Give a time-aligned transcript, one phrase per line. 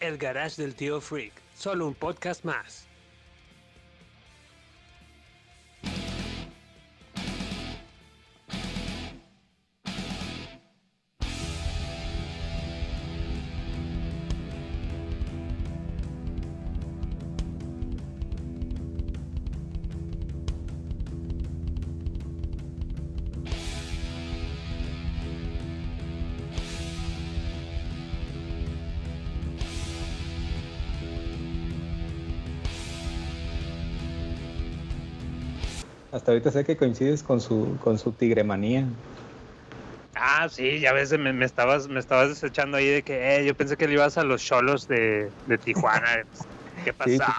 [0.00, 2.86] El Garage del Tío Freak, solo un podcast más.
[36.28, 38.84] Hasta ahorita sé que coincides con su, con su tigremanía.
[40.14, 43.54] Ah, sí, ya ves, me, me estabas, me estabas desechando ahí de que eh, yo
[43.54, 46.22] pensé que le ibas a los cholos de, de Tijuana.
[46.84, 47.34] ¿Qué Sí, pasa?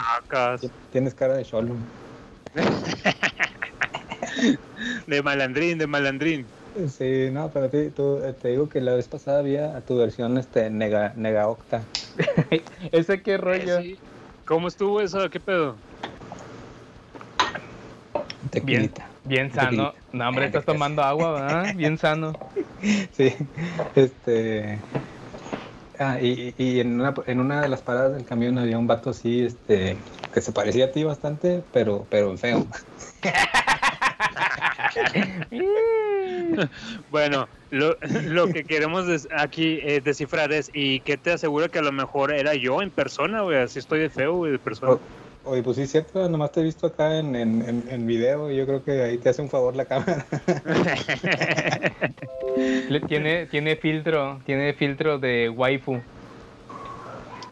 [0.91, 1.75] Tienes cara de cholo.
[5.05, 6.47] de malandrín, de malandrín.
[6.87, 10.35] Sí, no, pero te, tú- eh, te digo que la vez pasada había tu versión
[10.39, 11.83] este nega, negaocta.
[12.91, 13.77] ¿Ese qué rollo?
[13.77, 13.99] Eh, sí.
[14.45, 15.29] ¿Cómo estuvo eso?
[15.29, 15.77] ¿Qué pedo?
[18.51, 19.07] Bien, Tequilita.
[19.25, 19.93] bien sano.
[20.11, 21.73] No, hombre, estás tomando agua, ¿verdad?
[21.75, 22.33] Bien sano.
[23.11, 23.33] Sí,
[23.95, 24.79] este.
[25.99, 29.09] Ah, y, y- en, una, en una de las paradas del camión había un vato
[29.09, 29.97] así, este,
[30.33, 32.65] que se parecía a ti bastante, pero, pero feo.
[37.11, 41.79] Bueno, lo, lo que queremos des- aquí eh, descifrar es, ¿y qué te asegura que
[41.79, 43.57] a lo mejor era yo en persona, güey?
[43.57, 44.97] Así estoy de feo, güey, de persona.
[45.49, 48.05] O- Oye, pues sí, es cierto, nomás te he visto acá en, en, en, en
[48.05, 50.23] video y yo creo que ahí te hace un favor la cámara.
[52.89, 55.99] Le, tiene, tiene filtro, tiene filtro de waifu.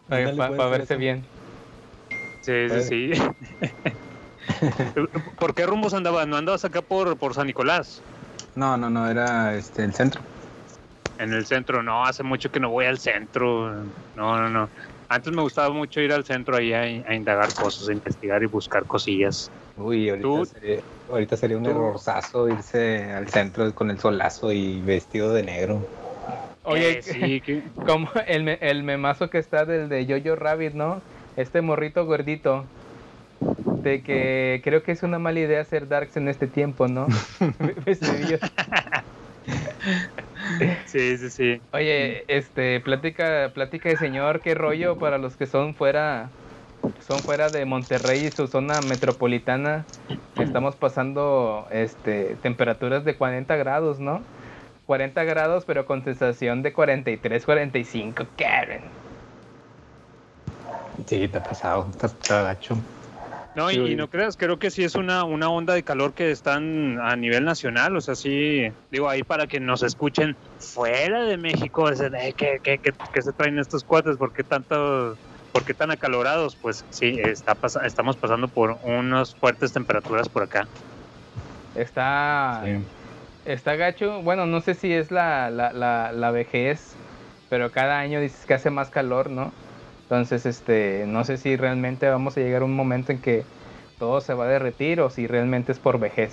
[0.08, 1.00] Para, pa- para ser verse eso.
[1.00, 1.26] bien.
[2.40, 2.52] Sí,
[2.88, 3.20] sí, sí.
[5.38, 6.26] ¿Por qué rumbos andabas?
[6.28, 8.00] ¿No andabas acá por, por San Nicolás?
[8.54, 10.20] No, no, no, era este el centro.
[11.18, 13.74] En el centro, no, hace mucho que no voy al centro.
[14.14, 14.68] No, no, no.
[15.08, 18.46] Antes me gustaba mucho ir al centro ahí a, a indagar cosas, a investigar y
[18.46, 19.50] buscar cosillas.
[19.76, 24.82] Uy, ahorita, Tú- sería, ahorita sería un errorzazo irse al centro con el solazo y
[24.82, 25.86] vestido de negro.
[26.64, 30.74] Oye, Eh, sí, que- como el, me- el memazo que está del de Jojo Rabbit,
[30.74, 31.00] ¿no?
[31.36, 32.66] Este morrito gordito.
[33.82, 37.06] De que creo que es una mala idea hacer darks en este tiempo, ¿no?
[37.86, 38.40] Vestidillos.
[40.86, 41.62] sí, sí, sí.
[41.72, 46.30] Oye, este, plática, plática de señor, qué rollo para los que son fuera,
[47.06, 49.84] son fuera de Monterrey y su zona metropolitana.
[50.36, 54.20] Estamos pasando, este, temperaturas de 40 grados, ¿no?
[54.86, 58.80] 40 grados, pero con sensación de 43, 45, Karen.
[61.06, 62.76] Sí, está pasado, está, está gacho.
[63.58, 63.96] No, y, Sí, y oye.
[63.96, 67.44] no creas, creo que sí es una, una onda de calor que están a nivel
[67.44, 72.08] nacional, o sea, sí, digo, ahí para que nos escuchen fuera de México, es de,
[72.36, 74.16] ¿qué, qué, qué- qué se traen estos cuates?
[74.16, 75.18] ¿Por qué, tanto,
[75.50, 76.56] ¿Por qué tan acalorados?
[76.56, 80.68] Pues sí, está pasa- estamos pasando por unas fuertes temperaturas por acá.
[81.74, 82.86] Está, Sí.
[83.44, 84.22] está gacho.
[84.22, 86.96] Bueno, no sé si es la, la, la, la vejez,
[87.48, 89.52] pero cada año dices que hace más calor, ¿no?
[90.08, 93.44] Entonces, este, no sé si realmente vamos a llegar a un momento en que
[93.98, 96.32] todo se va a derretir o si realmente es por vejez.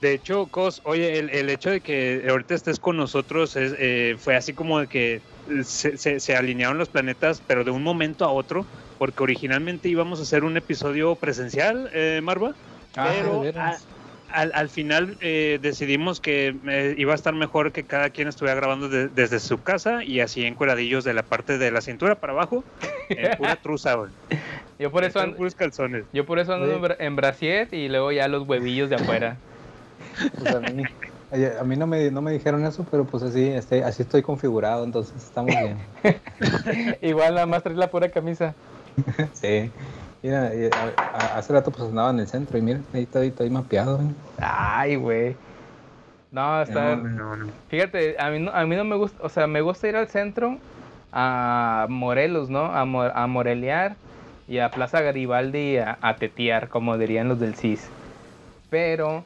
[0.00, 4.14] De hecho, Cos, oye, el, el hecho de que ahorita estés con nosotros es, eh,
[4.18, 5.22] fue así como de que
[5.64, 10.20] se, se- se alinearon los planetas, pero de un momento a otro, porque originalmente íbamos
[10.20, 12.56] a hacer un episodio presencial, eh, Marva,
[12.96, 13.88] Ah, pero de veras.
[13.88, 14.01] a-
[14.32, 18.54] al, al final eh, decidimos que eh, iba a estar mejor que cada quien estuviera
[18.58, 22.16] grabando de- desde su casa y así en cueradillos de la parte de la cintura
[22.16, 22.64] para abajo,
[23.10, 23.96] en pura truza.
[24.78, 26.04] Yo por eso, ando, puros calzones.
[26.12, 26.74] yo por eso ando Oye.
[26.76, 29.36] en bra- en brasier y luego ya los huevillos de afuera.
[30.38, 30.82] Pues a mí,
[31.60, 34.84] a mí no, me, no me dijeron eso, pero pues así, este, así estoy configurado,
[34.84, 35.78] entonces estamos bien.
[37.02, 38.54] Igual nada más traes la pura camisa.
[39.32, 39.70] Sí.
[40.22, 43.50] Mira, a- a- hace rato pues andaba en el centro y mira, ahí estoy, estoy
[43.50, 44.00] mapeado.
[44.00, 44.04] ¿eh?
[44.40, 45.34] Ay, güey.
[46.30, 46.96] No, está...
[46.96, 47.52] No, No, no.
[47.68, 50.08] Fíjate, a mí, no, a mí no me gusta, o sea, me gusta ir al
[50.08, 50.58] centro
[51.12, 52.66] a Morelos, ¿no?
[52.66, 53.96] A, a morelear
[54.48, 57.88] y a Plaza Garibaldi a, a tetear, como dirían los del CIS.
[58.70, 59.24] Pero,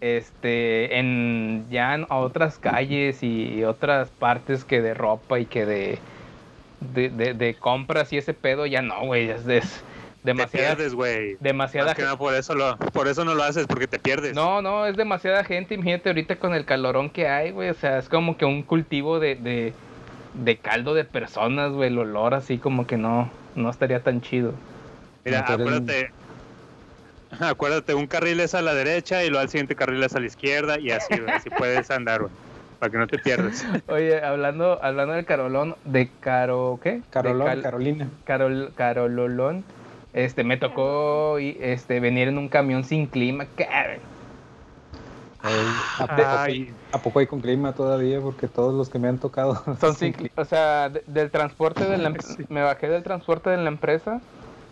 [0.00, 5.66] este, en ya en- a otras calles y otras partes que de ropa y que
[5.66, 5.98] de
[6.80, 9.84] de, de, de compras y ese pedo, ya no, güey, es, es
[10.22, 11.36] Te demasiada, pierdes, güey.
[11.40, 14.34] demasiada Más que nada por eso, lo, por eso no lo haces, porque te pierdes.
[14.34, 15.74] No, no, es demasiada gente.
[15.74, 17.70] Imagínate ahorita con el calorón que hay, güey.
[17.70, 19.72] O sea, es como que un cultivo de, de,
[20.34, 21.88] de caldo de personas, güey.
[21.88, 24.52] El olor así como que no, no estaría tan chido.
[25.24, 26.10] Mira, acuérdate.
[27.40, 30.26] Acuérdate, un carril es a la derecha y luego al siguiente carril es a la
[30.26, 32.32] izquierda y así, güey, así puedes andar, güey,
[32.78, 33.64] para que no te pierdas.
[33.88, 36.96] Oye, hablando, hablando del carolón, de caro, ¿qué?
[36.96, 38.08] De Carolón, cal- Carolina.
[38.24, 39.64] Carol, Carololón.
[40.12, 43.46] Este, me tocó este, venir en un camión sin clima.
[43.56, 44.00] cabrón.
[45.44, 48.20] Ey, ¿a, poco- Ay, ¿A poco hay con clima todavía?
[48.20, 51.84] Porque todos los que me han tocado Son sin cli- O sea, de- del transporte
[51.84, 52.44] de la em- Sí.
[52.48, 54.22] me bajé del transporte de la empresa,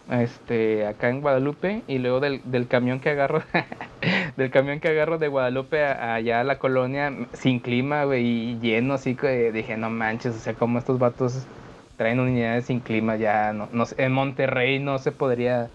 [0.09, 3.43] este, acá en Guadalupe, y luego del, del camión que agarro,
[4.37, 8.59] del camión que agarro de Guadalupe a- allá a la colonia, sin clima, güey, y
[8.61, 11.51] lleno, así que dije, no manches, o sea, como estos vatos
[12.01, 15.69] traen unidades sin clima, ya, no, no en Monterrey no se podría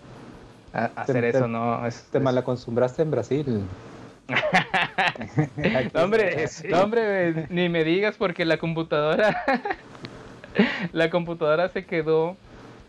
[0.73, 1.85] hacer Te- eso, ¿no?
[1.85, 3.61] Es- Te es- malacostumbraste en Brasil.
[5.93, 9.43] No, hombre, no, hombre, ni me digas porque la computadora,
[10.93, 12.37] la computadora se quedó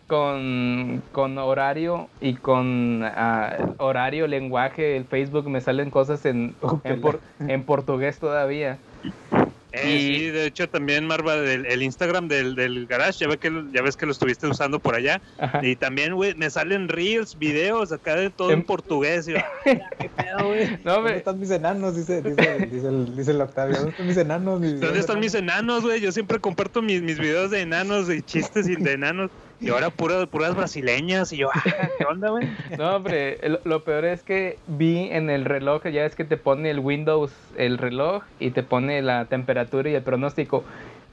[0.06, 6.54] con, con horario y con ah, horario, lenguaje, el Facebook me salen cosas en,
[6.84, 8.78] en, por- en portugués todavía.
[9.76, 13.38] eh, y- sí, de hecho también, Marva, del, el Instagram del, del garage, ya, ve
[13.38, 15.20] que, ya ves que lo estuviste usando por allá.
[15.38, 15.64] Ajá.
[15.64, 19.28] Y también, güey, me salen reels, videos acá de todo en, En- portugués.
[19.28, 19.44] Y yo, "Ah,
[19.98, 20.78] qué pedo, güey.
[20.84, 21.96] No, ¿Dónde están mis enanos?
[21.96, 23.76] Dice, dice, dice, el, dice el Octavio.
[23.76, 24.60] ¿Dónde están mis enanos?
[24.60, 26.00] Mis ¿Dónde están mis enanos, güey?
[26.00, 29.30] Yo siempre comparto mis, mis videos de enanos y chistes y de enanos.
[29.60, 31.32] Y ahora puras, brasileñas.
[31.32, 31.62] Y yo, ah,
[31.98, 32.48] ¿qué onda, güey?
[32.78, 36.36] no, hombre, el- lo peor es que vi en el reloj, ya es que te
[36.36, 40.64] pone el Windows, el reloj, y te pone la temperatura y el pronóstico.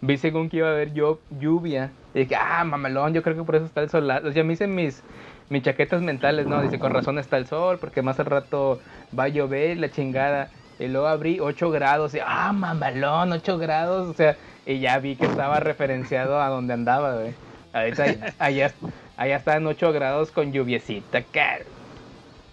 [0.01, 1.91] Vi según que iba a haber llo- lluvia.
[2.13, 4.09] Y dije, ah, mamalón, yo creo que por eso está el sol.
[4.11, 5.01] O sea, me hice mis,
[5.49, 6.61] mis chaquetas mentales, ¿no?
[6.61, 8.81] Dice, con razón está el sol, porque más al rato
[9.17, 10.49] va a llover la chingada.
[10.79, 14.09] Y luego abrí 8 grados y, ah, mamalón, 8 grados.
[14.09, 14.35] O sea,
[14.65, 17.33] y ya vi que estaba referenciado a donde andaba, güey.
[17.73, 18.05] Ahorita
[18.37, 18.71] allá,
[19.17, 21.65] allá está en 8 grados con lluviecita, caro.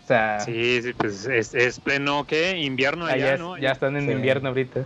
[0.05, 2.59] O sea, Sí, sí, pues es, es pleno, ¿qué?
[2.59, 3.59] Invierno allá, allá es- ¿no?
[3.59, 4.13] ya están en Sí.
[4.13, 4.81] invierno ahorita.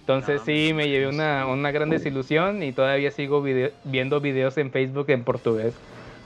[0.00, 4.56] Entonces No, sí, me llevé una, una gran desilusión y todavía sigo video- viendo videos
[4.58, 5.74] en Facebook en portugués.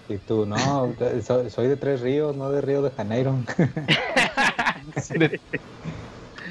[0.09, 0.57] Y tú, no,
[1.25, 3.35] soy, soy de Tres Ríos, no de Río de Janeiro.
[5.11, 5.41] De-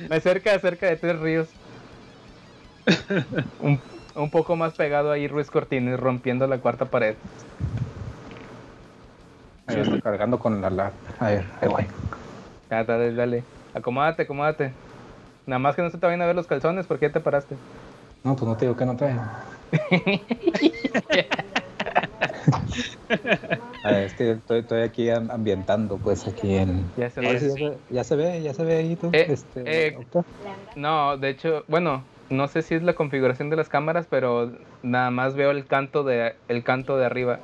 [0.10, 1.48] Me cerca, cerca de Tres Ríos.
[3.60, 3.80] un,
[4.24, 7.16] un poco más pegado ahí Ruiz Cortines rompiendo la cuarta pared.
[9.68, 10.94] Ahí estoy cargando con la la.
[11.20, 11.88] A ver, ahí voy.
[12.70, 13.44] Ah, dale, dale.
[13.74, 14.74] Acomódate, acomódate.
[15.46, 17.56] Nada más que no se te vayan a ver los calzones, ¿por qué te paraste?
[18.24, 19.06] No, pues no te digo que no te.
[23.84, 26.92] A ver, es que estoy, estoy aquí am- ambientando, pues aquí en.
[26.96, 27.34] Ya se ve.
[27.34, 29.10] ya, se, ya se ve, ya se ve ahí tú.
[29.14, 29.96] Eh, este, eh.
[30.76, 34.52] No, de hecho, bueno, no sé si es la configuración de las cámaras, pero
[34.82, 37.42] nada más veo el canto de el canto de arriba.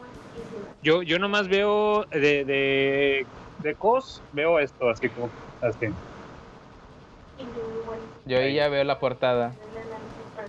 [0.81, 5.87] Yo, yo nomás veo de, de, de cos, veo esto, así como, así.
[8.25, 9.55] Yo ahí ya veo la portada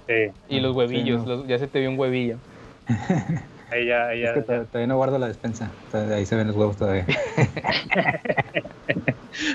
[0.07, 0.15] Sí,
[0.49, 1.27] y los huevillos, no.
[1.27, 2.41] los- ya se te vio un huevillo.
[3.71, 4.33] ahí ya, ahí Es ya.
[4.33, 5.77] que todavía no guardo la despensa.
[5.93, 7.07] Ahí se ven los huevos todavía.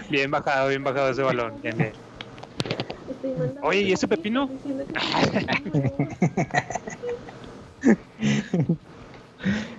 [0.10, 1.60] Bien bajado, bien bajado ese balón.
[1.62, 1.94] Bien, bien.
[3.62, 4.50] Oye, ¿y ese pepino?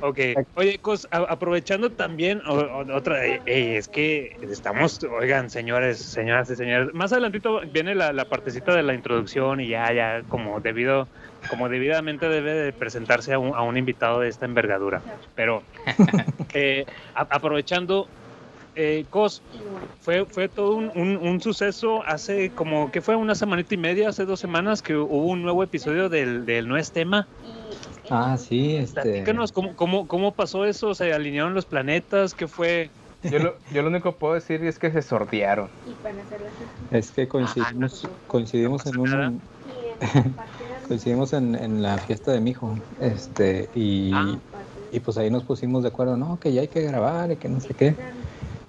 [0.03, 0.19] Ok,
[0.55, 5.99] oye, Cos, a- aprovechando también o- o- otra, eh, eh, es que estamos, oigan, señores,
[5.99, 10.23] señoras y señores, más adelantito viene la, la partecita de la introducción y ya, ya,
[10.29, 11.09] como debido,
[11.49, 15.03] como debidamente debe de presentarse a un, a un invitado de esta envergadura.
[15.35, 15.65] Pero,
[16.55, 16.85] eh,
[17.15, 18.11] a- aprovechando,
[18.75, 19.43] eh, Cos,
[20.01, 24.09] fue, fue todo un, un- un suceso hace como que fue una semanita y media,
[24.09, 27.29] hace dos semanas que hubo un nuevo episodio del, del No es tema.
[28.11, 29.01] Ah, sí, este.
[29.01, 30.95] Platícanos, ¿cómo, cómo, ¿cómo pasó eso?
[30.95, 32.35] ¿Se alinearon los planetas?
[32.35, 32.91] ¿Qué fue?
[33.23, 35.71] Yo lo, yo lo único que puedo decir es que se sortearon.
[36.91, 39.41] Es que coincidimos, coincidimos en un.
[40.89, 42.75] coincidimos en, en la fiesta de mi hijo.
[43.01, 44.39] Este, y, Ah.
[44.93, 47.49] y pues ahí nos pusimos de acuerdo, no, que ya hay que grabar y que
[47.49, 47.97] no sé qué.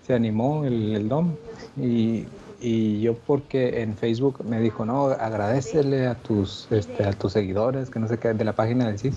[0.05, 1.33] Se animó el, el Dom.
[1.77, 2.25] Y,
[2.61, 7.89] y yo porque en Facebook me dijo, no, agradecele a tus, este, a tus seguidores,
[7.89, 9.15] que no sé qué, de la página del CIS.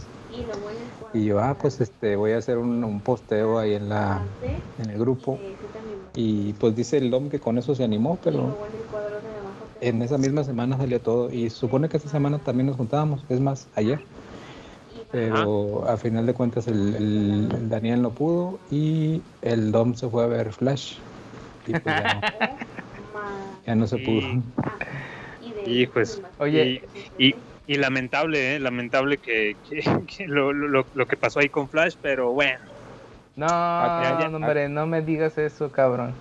[1.14, 4.22] Y yo, ah, pues este, voy a hacer un, un posteo ahí en la,
[4.78, 5.38] en el grupo.
[6.14, 8.56] Y pues dice el Dom que con eso se animó, pero
[9.80, 11.30] en esa misma semana salió todo.
[11.30, 14.00] Y supone que esta semana también nos juntábamos, es más, ayer.
[15.10, 20.08] Pero a final de cuentas el, el- el Daniel no pudo y el Dom se
[20.08, 20.96] fue a ver Flash.
[21.66, 22.20] Y pues ya,
[23.66, 24.20] ya no se Y- pudo.
[25.66, 26.82] Y pues, Oye.
[27.18, 27.34] y, y,
[27.66, 28.60] y lamentable, ¿eh?
[28.60, 29.80] lamentable que, que-
[30.16, 32.58] que lo, lo, lo que pasó ahí con Flash, pero bueno,
[33.36, 34.28] No, ya, ya.
[34.28, 36.16] no, hombre, no me digas eso, cabrón.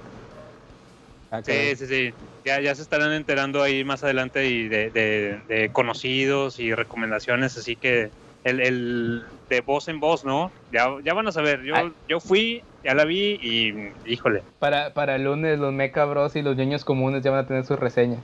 [1.29, 2.13] Ah, sí, sí, sí,
[2.45, 7.57] ya, ya se estarán enterando ahí más adelante y de, de, de conocidos y recomendaciones,
[7.57, 8.11] así que
[8.49, 10.53] el, el de voz en voz, ¿no?
[10.69, 11.91] Ya, ya van a saber, yo, Ay.
[12.07, 13.73] yo fui, ya la vi y
[14.05, 17.47] híjole, Para, para el lunes los Mecha Bros y los niños comunes ya van a
[17.47, 18.23] tener su reseña.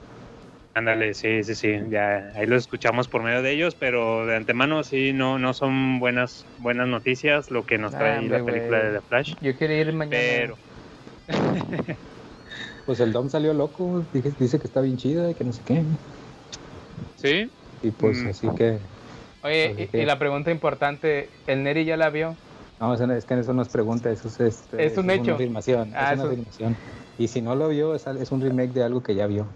[0.74, 4.82] ándale, sí, sí, sí, ya ahí los escuchamos por medio de ellos, pero de antemano
[4.82, 8.98] sí, no, no son buenas, buenas noticias lo que nos trae Ah, la película de
[8.98, 9.32] The Flash.
[9.40, 10.20] Yo quería ir mañana.
[10.20, 10.56] Pero,
[12.84, 15.62] Pues el Dom salió loco, dice, dice que está bien chida y que no sé
[15.64, 15.86] qué.
[17.14, 17.50] ¿sí?
[17.82, 18.26] Y pues Mm.
[18.26, 18.88] así que,
[19.44, 22.34] Oye, y, la pregunta importante, ¿el Neri ya la vio?
[22.80, 25.22] no, es que eso no es pregunta, eso es, este, Es un hecho.
[25.22, 25.92] una afirmación.
[25.94, 26.76] Ah, es una eso- afirmación.
[27.18, 29.46] Y si no lo vio, es, es un remake de algo que ya vio.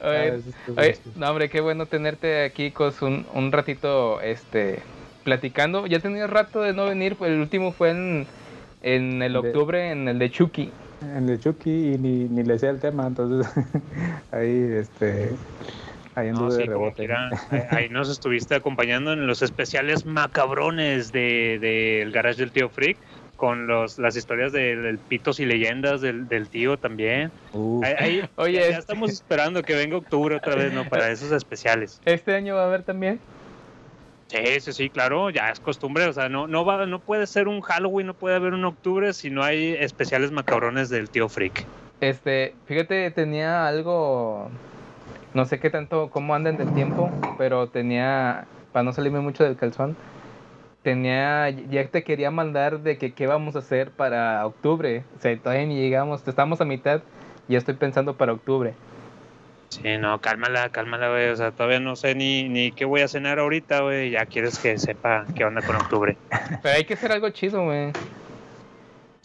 [0.00, 0.38] Ah,
[0.76, 4.82] Oye, no, hombre, qué bueno tenerte aquí, Cos, un, un ratito este,
[5.24, 5.86] platicando.
[5.86, 8.26] Ya tenía rato de no venir, pues el último fue en,
[8.82, 10.70] en el octubre, en el de Chucky.
[11.02, 13.46] en el Chucky y ni, ni le sé el tema, entonces
[14.32, 15.30] ahí este
[16.18, 17.08] ahí No, de sí, como rebote.
[17.70, 21.68] Ahí, nos estuviste acompañando en los especiales macabrones del de,
[22.00, 23.00] del garage del tío Freak,
[23.36, 27.32] con los, las historias del, del pitos y leyendas del, del tío también.
[27.82, 30.88] Ahí, ahí- Oye, ya, ya este- estamos esperando que venga octubre otra vez, ¿no?
[30.88, 32.00] Para esos especiales.
[32.04, 33.20] ¿Este año va a haber también?
[34.30, 37.48] Sí, sí, sí, claro, ya es costumbre, o sea, no, no va, no puede ser
[37.48, 41.70] un Halloween, no puede haber un octubre si no hay especiales macabrones del tío Freak.
[42.00, 44.50] Este, fíjate, tenía algo,
[45.38, 49.54] no sé qué tanto, cómo andan del tiempo, pero tenía, para no salirme mucho del
[49.54, 49.96] calzón,
[50.82, 55.04] tenía, ya te quería mandar de que qué vamos a hacer para octubre.
[55.16, 57.02] O sea, todavía ni llegamos, estamos a mitad
[57.46, 58.74] y ya estoy pensando para octubre.
[59.68, 63.08] Sí, no, cálmala, cálmala, güey, o sea, todavía no sé ni, ni qué voy a
[63.08, 66.16] cenar ahorita, güey, ya quieres que sepa qué onda con octubre.
[66.64, 67.92] Pero hay que hacer algo chido, güey.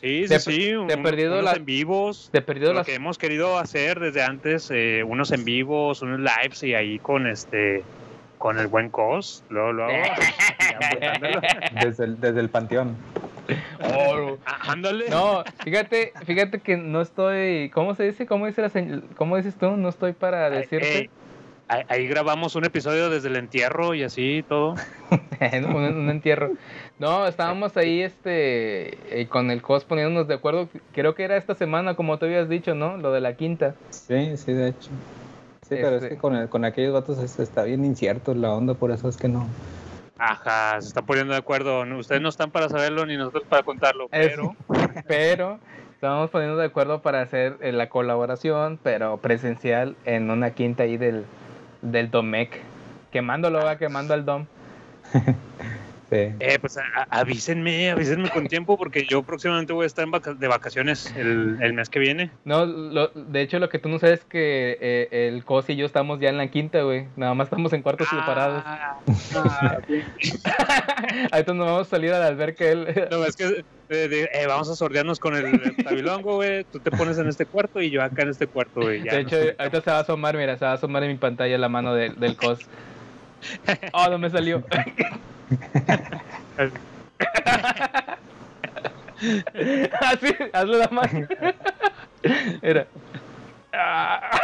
[0.04, 2.86] Sí, sí, De- sí, de un- perdido unos la- en vivos, De perdido lo las...
[2.86, 7.26] que hemos querido hacer desde antes, eh, unos en vivos, unos lives y ahí con
[7.26, 7.84] este,
[8.38, 9.92] con el buen cos, luego, luego,
[11.82, 12.98] desde, el, desde el panteón.
[13.82, 15.10] Oh, Ah, ándale.
[15.10, 18.26] No, fíjate, fíjate que no estoy, ¿cómo se dice?
[18.26, 19.72] ¿Cómo dice la señ- ¿Cómo dices tú?
[19.72, 20.98] No estoy para decirte.
[21.00, 21.10] eh,
[21.74, 24.76] ahí, ahí grabamos un episodio desde el entierro y así todo.
[25.68, 26.52] un, un entierro.
[27.00, 30.70] No, estábamos ahí este eh, con el cos poniéndonos de acuerdo.
[30.94, 32.98] Creo que era esta semana, como tú habías dicho, ¿no?
[32.98, 33.76] Lo de la quinta.
[33.90, 34.90] Sí, sí, de hecho.
[35.68, 38.52] Sí, pero es Este- que con, el- con aquellos vatos es- está bien incierto la
[38.54, 39.48] onda, por eso es que no.
[40.18, 41.82] Ajá, se están poniendo de acuerdo.
[41.98, 44.56] Ustedes no están para saberlo ni nosotros para contarlo, Es- pero
[45.08, 45.60] Pero
[45.96, 50.98] estábamos poniendo de acuerdo para hacer eh, la colaboración, pero presencial en una quinta ahí
[50.98, 51.24] del,
[51.84, 52.62] del Domec.
[53.12, 54.46] Quemándolo, va quemando al Dom.
[56.40, 60.34] Eh, pues a- avísenme, avísenme con tiempo porque yo próximamente voy a estar en vaca-
[60.34, 62.30] de vacaciones el, el mes que viene.
[62.46, 65.76] No, lo- de hecho lo que tú no sabes es que eh, el cos y
[65.76, 67.08] yo estamos ya en la quinta, güey.
[67.16, 68.64] Nada más estamos en cuartos separados.
[68.66, 68.98] Ah,
[69.36, 69.78] ah,
[71.32, 72.88] Ahorita nos vamos a salir a la alberca él.
[73.12, 76.64] no, es que eh, de- eh, vamos a sordearnos con el, tabilongo, güey.
[76.66, 79.02] Tú te pones en este cuarto y yo acá en este cuarto, güey.
[79.02, 81.18] De hecho, nos- ahorita se va a asomar, mira, se va a asomar en mi
[81.18, 82.60] pantalla la mano de- del cos.
[83.94, 84.64] Oh, no me salió.
[90.02, 91.28] Así, hazlo la mano.
[93.72, 94.40] Ah.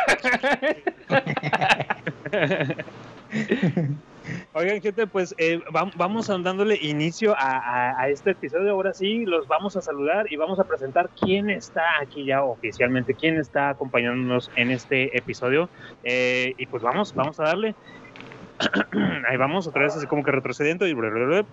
[4.53, 8.71] Oigan, gente, pues eh, vam- vamos dándole inicio a este episodio.
[8.71, 13.13] Ahora sí, los vamos a saludar y vamos a presentar quién está aquí ya oficialmente,
[13.13, 15.69] quién está acompañándonos en este episodio.
[16.03, 17.75] Eh, y pues vamos, vamos a darle.
[19.29, 20.93] Ahí vamos, otra vez así como que retrocediendo y...
[20.93, 21.45] bla, bla, bla.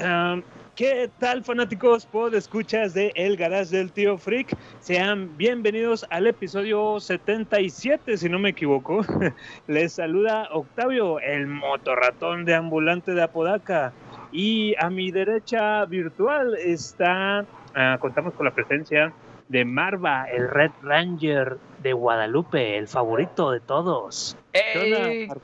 [0.00, 0.40] Ah,
[0.76, 4.56] ¿Qué tal fanáticos pod escuchas de El Garage del Tío Freak?
[4.78, 9.00] Sean bienvenidos al episodio 77, si no me equivoco.
[9.66, 13.92] Les saluda Octavio, el motorratón de ambulante de Apodaca.
[14.32, 17.44] Y a mi derecha virtual está,
[17.74, 19.12] ah, contamos con la presencia
[19.48, 24.36] de Marva, el Red Ranger de Guadalupe, el favorito de todos.
[24.52, 25.34] ¿Qué onda,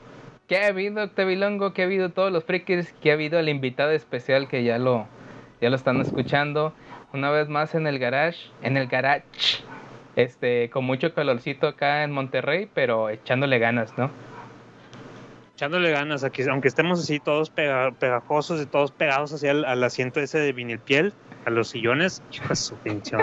[0.47, 1.73] ¿Qué ha habido, Octavilongo?
[1.73, 2.93] ¿Qué ha habido todos los frikis?
[3.01, 5.07] ¿Qué ha habido el invitado especial que ya lo,
[5.59, 6.73] ya lo están escuchando?
[7.13, 9.25] Una vez más en el garage, en el garage,
[10.15, 14.09] este, con mucho calorcito acá en Monterrey, pero echándole ganas, ¿no?
[15.55, 19.83] echándole ganas, aquí, aunque estemos así todos pega- pegajosos y todos pegados hacia el al
[19.83, 21.13] asiento ese de vinil piel,
[21.45, 23.17] a los sillones, hijo de su pinche.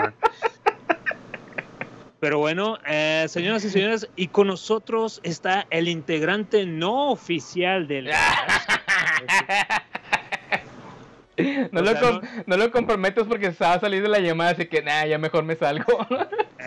[2.25, 8.09] Pero bueno, eh, señoras y señores, y con nosotros está el integrante no oficial del...
[11.71, 14.51] No, O lo sea, no lo comprometes porque se va a salir de la llamada,
[14.51, 15.85] así que nada, ya mejor me salgo.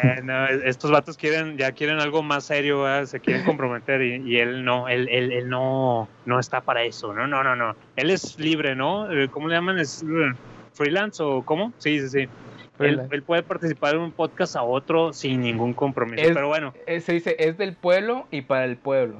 [0.00, 4.38] Eh, no, estos vatos quieren, ya quieren algo más serio, se quieren comprometer y, y
[4.38, 7.74] él no, él, él, él no, no está para eso, no, no, no, no.
[7.96, 9.10] Él es libre, ¿no?
[9.10, 9.80] Eh, ¿Cómo le llaman?
[9.80, 10.32] ¿Es eh,
[10.72, 11.72] freelance o cómo?
[11.78, 12.28] Sí, sí, sí.
[12.80, 17.00] Él, puede participar en un podcast a otro sin ningún compromiso, Es- pero bueno, Eh,
[17.00, 19.16] Se dice, es del pueblo y para el pueblo.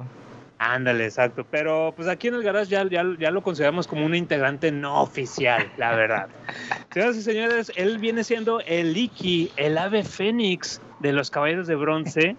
[0.57, 1.45] ándale, exacto.
[1.49, 5.01] Pero pues aquí en el garage ya, ya, ya lo consideramos como un integrante no
[5.01, 6.27] oficial, la verdad.
[6.91, 11.75] Señoras y señores, él viene siendo el Iki, el ave fénix de los caballeros de
[11.75, 12.35] bronce,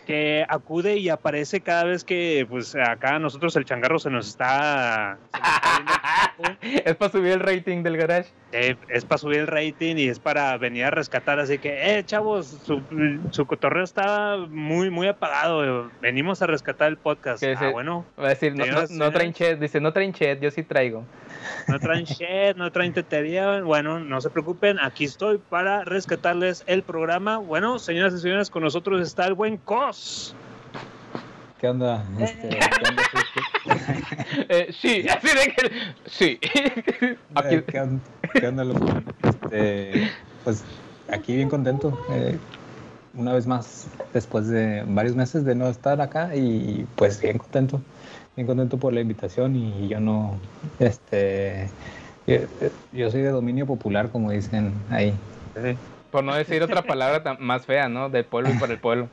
[0.00, 4.28] que acude y aparece cada vez que, pues, acá a nosotros el changarro se nos
[4.28, 5.18] está...
[5.32, 6.22] se nos está.
[6.84, 8.30] Es para subir el rating del garage.
[8.52, 12.04] Eh, es para subir el rating y es para venir a rescatar, así que, eh,
[12.04, 12.82] chavos, su,
[13.30, 17.42] su cotorreo está muy, muy apagado, venimos a rescatar el podcast.
[17.42, 19.58] Ah, bueno, Va a decir, no, no, traen chat.
[19.58, 21.04] Dice, no traen chat, yo sí traigo.
[21.68, 26.82] No traen shit, no traen tetería, bueno, no se preocupen, aquí estoy para rescatarles el
[26.82, 27.38] programa.
[27.38, 30.34] Bueno, señoras y señores, con nosotros está el buen Cos.
[31.60, 32.04] ¿Qué onda?
[32.20, 33.40] Este, ¿qué onda, Cristo?
[34.48, 35.70] Eh, sí, así de que.
[36.06, 36.38] Sí.
[37.34, 38.00] Aquí, Eh, ¿Qué onda,
[38.32, 38.86] qué onda, loco?
[39.22, 40.10] Este,
[40.44, 40.64] pues
[41.10, 41.98] aquí bien contento.
[42.10, 42.38] eh,
[43.14, 47.80] una vez más, después de varios meses de no estar acá y pues bien contento.
[48.36, 50.40] Bien contento por la invitación y yo no,
[50.78, 51.72] este,
[52.26, 52.36] yo,
[52.92, 55.18] yo soy de dominio popular, como dicen ahí.
[56.10, 58.10] por no decir otra palabra tan- más fea, ¿no?
[58.10, 59.08] Del pueblo y para el pueblo.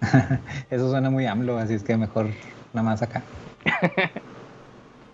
[0.70, 2.26] Eso suena muy AMLO, así es que mejor
[2.72, 3.24] nada más acá.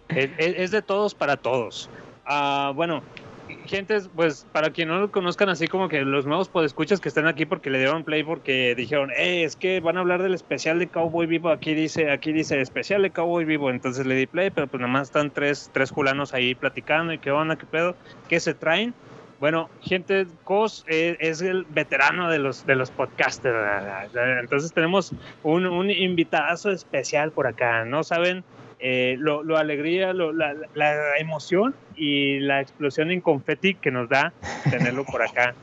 [0.08, 1.90] Es, de todos para todos.
[2.24, 3.04] Ah, bueno,
[3.68, 7.26] gente, pues para quien no lo conozcan, así como que los nuevos podescuchas que están
[7.26, 10.78] aquí porque le dieron play porque dijeron, eh, es que van a hablar del especial
[10.78, 11.50] de Cowboy Vivo.
[11.50, 13.70] Aquí dice, aquí dice especial de Cowboy Vivo.
[13.70, 17.18] Entonces le di play, pero pues nada más están tres, tres fulanos ahí platicando y
[17.18, 17.94] qué onda, qué pedo,
[18.28, 18.94] qué se traen.
[19.40, 24.10] Bueno, gente, Cos eh, es el veterano de los, de los podcasters.
[24.40, 25.12] Entonces tenemos
[25.44, 27.84] un, un invitadazo especial por acá.
[27.84, 28.42] No saben
[28.80, 34.32] eh, lo, alegría, lo- la, la emoción y la explosión en confeti que nos da
[34.70, 35.54] tenerlo por acá.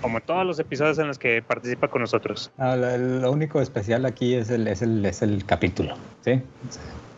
[0.00, 2.50] Como todos los episodios en los que participa con nosotros.
[2.58, 6.42] Ah, lo, lo único especial aquí es el, es el, es el capítulo, ¿sí?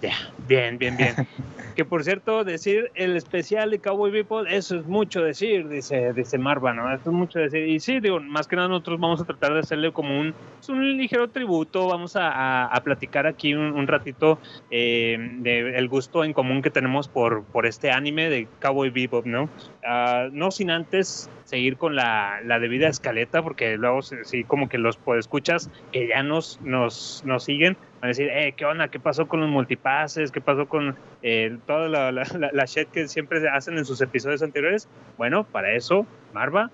[0.01, 1.15] Ya, bien, bien, bien.
[1.75, 6.37] que por cierto, decir el especial de Cowboy Bebop, eso es mucho decir, dice, dice
[6.39, 6.93] Marva, ¿no?
[6.95, 7.67] Eso es mucho decir.
[7.67, 10.69] Y sí, digo, más que nada nosotros vamos a tratar de hacerle como un, es
[10.69, 15.89] un ligero tributo, vamos a, a- a platicar aquí un, un ratito eh, de el
[15.89, 19.51] gusto en común que tenemos por, por este anime de Cowboy Bebop, ¿no?
[19.83, 24.79] Ah, no sin antes seguir con la, la debida escaleta, porque luego sí, como que
[24.79, 28.89] los escuchas que ya nos, nos, nos siguen, a decir, eh, ¿qué onda?
[28.89, 30.31] ¿Qué pasó con los multipases?
[30.33, 34.01] ¿Qué pasó con eh, toda la, la, la- la shit que siempre hacen en sus
[34.01, 34.89] episodios anteriores?
[35.19, 36.71] Bueno, para eso, Marva,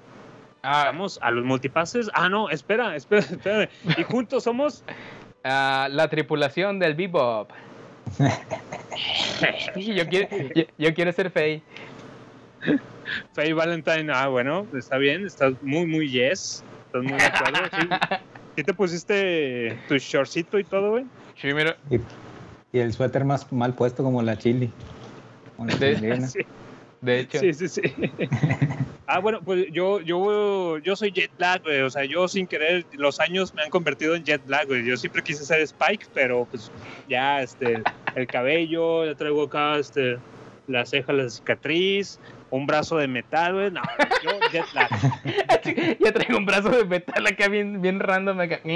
[0.65, 2.09] Ah, vamos a los multipases.
[2.15, 3.69] Ah, no, espera, espera, espérame.
[3.99, 4.85] Y juntos somos...
[5.43, 7.51] ah, la tripulación del Bebop.
[9.77, 11.63] yo, quiero, yo, yo quiero ser Faye.
[13.35, 17.59] Faye Valentine, ah, bueno, está bien, estás muy, muy yes, estás muy de acuerdo.
[17.81, 17.89] ¿Sí,
[18.57, 21.05] ¿Sí te pusiste tu shortcito y todo, güey?
[21.41, 21.77] Sí, mira.
[21.91, 21.97] Y,
[22.77, 24.71] y el suéter más mal puesto como la chili.
[25.57, 26.27] Como la De-.
[26.29, 26.41] Sí,
[27.01, 27.69] De hecho, sí, sí.
[27.69, 27.83] sí.
[29.07, 32.87] ah, bueno, pues yo, yo, yo soy jet lag, güey, o sea, yo sin querer,
[32.93, 34.85] los años me han convertido en jet lag, güey.
[34.85, 36.71] Yo siempre quise ser Spike, pero pues
[37.09, 37.83] ya, este,
[38.15, 40.19] el cabello, ya traigo acá, este,
[40.69, 42.21] la ceja, la cicatriz,
[42.53, 43.71] un brazo de metal, güey.
[43.71, 43.81] No,
[44.23, 44.91] yo jet lag.
[45.99, 48.39] ya traigo un brazo de metal acá bien, bien random.
[48.41, 48.61] Acá.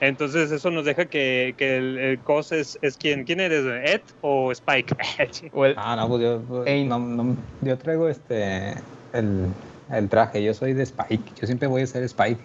[0.00, 3.64] Entonces eso nos deja que, que el, el cos es, es quien, ¿quién eres?
[3.84, 4.94] ¿Ed o Spike?
[5.52, 8.74] O el- Ah, no, pues yo, pues, no, no, yo traigo este
[9.12, 9.46] el,
[9.92, 12.40] el traje, yo soy de Spike, yo siempre voy a ser Spike.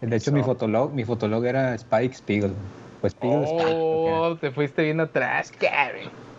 [0.00, 2.54] De hecho, mi fotolog, mi fotolog era Spike Spiegel.
[3.02, 3.74] Pues Spiegel Spike.
[3.76, 6.29] Oh, te fuiste bien atrás, cabrón.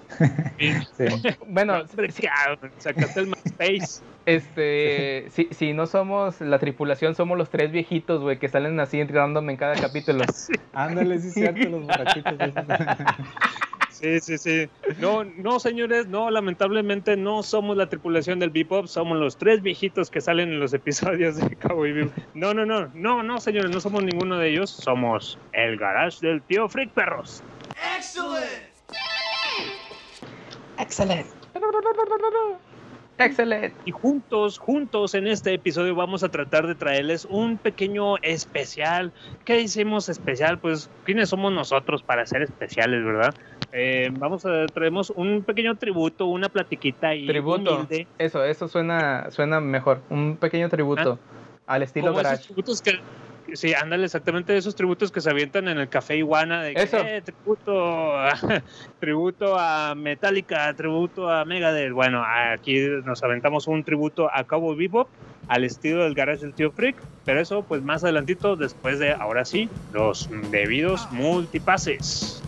[0.98, 1.06] Sí.
[1.48, 1.84] Bueno,
[2.78, 4.04] sacaste el MySpace.
[4.26, 9.04] este, si, si no somos la tripulación, somos los tres viejitos, güey, que salen así
[9.04, 10.24] random en cada capítulo.
[10.74, 12.34] Ándale, sí cierto, los borrachitos.
[14.02, 14.70] Sí, sí, sí.
[15.00, 20.10] No, no, señores, no, lamentablemente no somos la tripulación del Bebop, somos los tres viejitos
[20.10, 22.18] que salen en los episodios de Cowboy Bebop.
[22.34, 26.42] No, no, no, no, no, señores, no somos ninguno de ellos, somos el garage del
[26.42, 27.44] tío Freak Perros.
[30.82, 31.30] Excelente.
[33.18, 33.76] Excelente.
[33.86, 39.12] Y juntos, juntos en este episodio vamos a tratar de traerles un pequeño especial.
[39.46, 40.58] ¿Qué hicimos especial?
[40.60, 43.34] Pues, ¿quiénes somos nosotros para ser especiales, verdad?
[43.74, 47.76] Eh, vamos a traemos un pequeño tributo, una platiquita y Tributo.
[47.76, 48.08] humilde.
[48.18, 50.02] Eso, eso suena, suena mejor.
[50.10, 51.20] Un pequeño tributo
[51.68, 52.44] al estilo esos garage.
[52.46, 53.00] tributos que
[53.54, 56.98] sí, ándale, exactamente esos tributos que se avientan en el café Iguana de que, Eso.
[56.98, 58.34] eh, tributo, a,
[59.00, 61.92] tributo a Metallica, tributo a Megadeth.
[61.94, 65.08] Bueno, aquí nos aventamos un tributo a Cowboy Bebop
[65.48, 69.44] al estilo del garage del tío Freak, pero eso pues más adelantito después de ahora
[69.46, 72.42] sí los debidos multipases.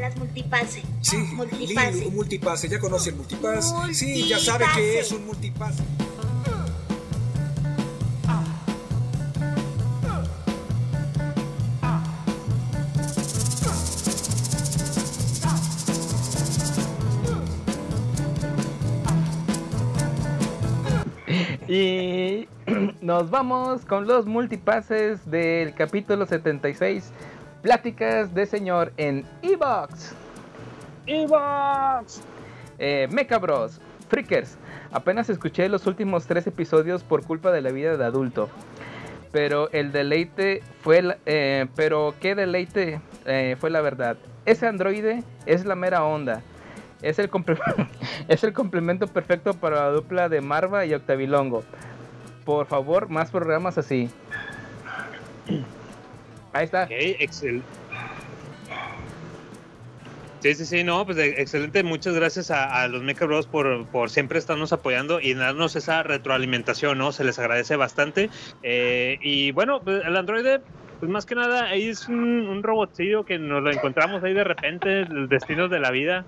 [0.00, 0.82] Las multipase.
[1.02, 1.92] Sí, Multipase.
[1.92, 2.68] Lilu, un multipase.
[2.68, 3.74] ¿Ya conoce el multipass?
[3.92, 4.80] Sí, ya sabe Multipase.
[4.92, 5.82] que es un multipase.
[21.70, 22.48] Y
[23.00, 27.12] nos vamos con los multipases del capítulo 76.
[27.62, 30.12] Pláticas de señor en Evox.
[31.06, 32.22] ¡Evox!
[32.80, 33.80] Eh, Mecha Bros.
[34.08, 34.56] Freakers.
[34.90, 38.48] Apenas escuché los últimos tres episodios por culpa de la vida de adulto.
[39.30, 41.02] Pero el deleite fue.
[41.02, 44.16] la- eh, pero qué deleite eh, fue la verdad.
[44.44, 46.42] Ese androide es la mera onda.
[47.02, 47.30] Es el,
[48.28, 51.64] es el complemento perfecto para la dupla de Marva y Octavilongo.
[52.44, 54.10] Por favor, más programas así.
[56.52, 56.86] Ahí está.
[56.90, 57.62] Excel.
[60.40, 61.82] Sí, sí, sí, no, pues eh, excelente.
[61.82, 66.02] Muchas gracias a, a los Mecha Bros por, por siempre estarnos apoyando y darnos esa
[66.02, 67.12] retroalimentación, ¿no?
[67.12, 68.30] Se les agradece bastante.
[68.62, 70.62] Eh, y bueno, pues, el androide,
[70.98, 74.44] pues más que nada, ahí es un, un robotillo que nos lo encontramos ahí de
[74.44, 76.24] repente, el destino de la vida.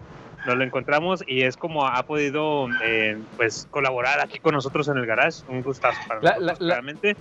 [0.47, 4.97] Nos lo encontramos y es como ha podido, eh, pues, colaborar aquí con nosotros en
[4.99, 5.43] el garage.
[5.49, 7.17] Un gustazo para La- nosotros, la- realmente.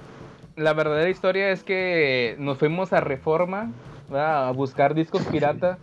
[0.56, 3.72] La verdadera historia es que nos fuimos a Reforma
[4.10, 4.48] ¿verdad?
[4.50, 5.78] a buscar discos pirata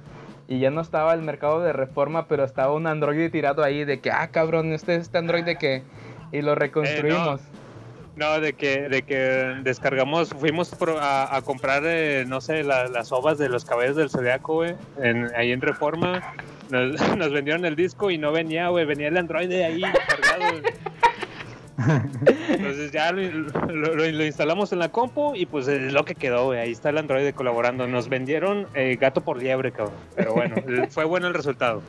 [0.47, 4.01] y ya no estaba el mercado de Reforma, pero estaba un androide tirado ahí de
[4.01, 5.83] que, ah, cabrón, este es este androide que...
[6.33, 7.41] Y lo reconstruimos.
[8.17, 9.17] No, de que, de que
[9.63, 13.97] descargamos, fuimos pro- a, a comprar, eh, no sé, la- las ovas de los caballos
[13.97, 16.21] del Zodiaco, güey, en- ahí en Reforma.
[16.71, 20.61] Nos, nos vendieron el disco y no venía, güey, venía el androide ahí cargado.
[22.49, 26.15] Entonces ya lo, lo- lo- lo instalamos en la compu y pues es lo que
[26.17, 26.59] quedó, güey.
[26.59, 27.87] Ahí está el androide colaborando.
[27.87, 29.95] Nos vendieron eh, gato por liebre, cabrón.
[30.17, 30.57] Pero bueno,
[30.91, 31.83] fue bueno el resultado.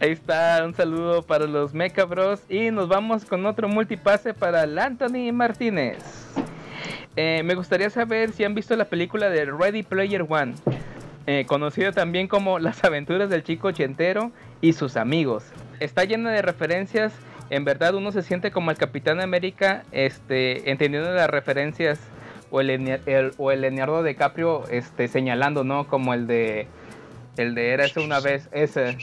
[0.00, 2.42] Ahí está, un saludo para los Mecha Bros.
[2.50, 5.96] Y nos vamos con otro multipase para el Anthony Martínez.
[7.16, 10.54] Eh, me gustaría saber si han visto la película de Ready Player One,
[11.26, 15.44] eh, conocido también como Las aventuras del chico ochentero y sus amigos.
[15.80, 17.12] Está llena de referencias.
[17.50, 22.00] En verdad uno se siente como el Capitán América, este, entendiendo las referencias
[22.50, 25.86] o el, el- o el Leonardo DiCaprio, este, señalando, ¿no?
[25.86, 26.66] Como el de,
[27.36, 28.96] el de era una vez, ese.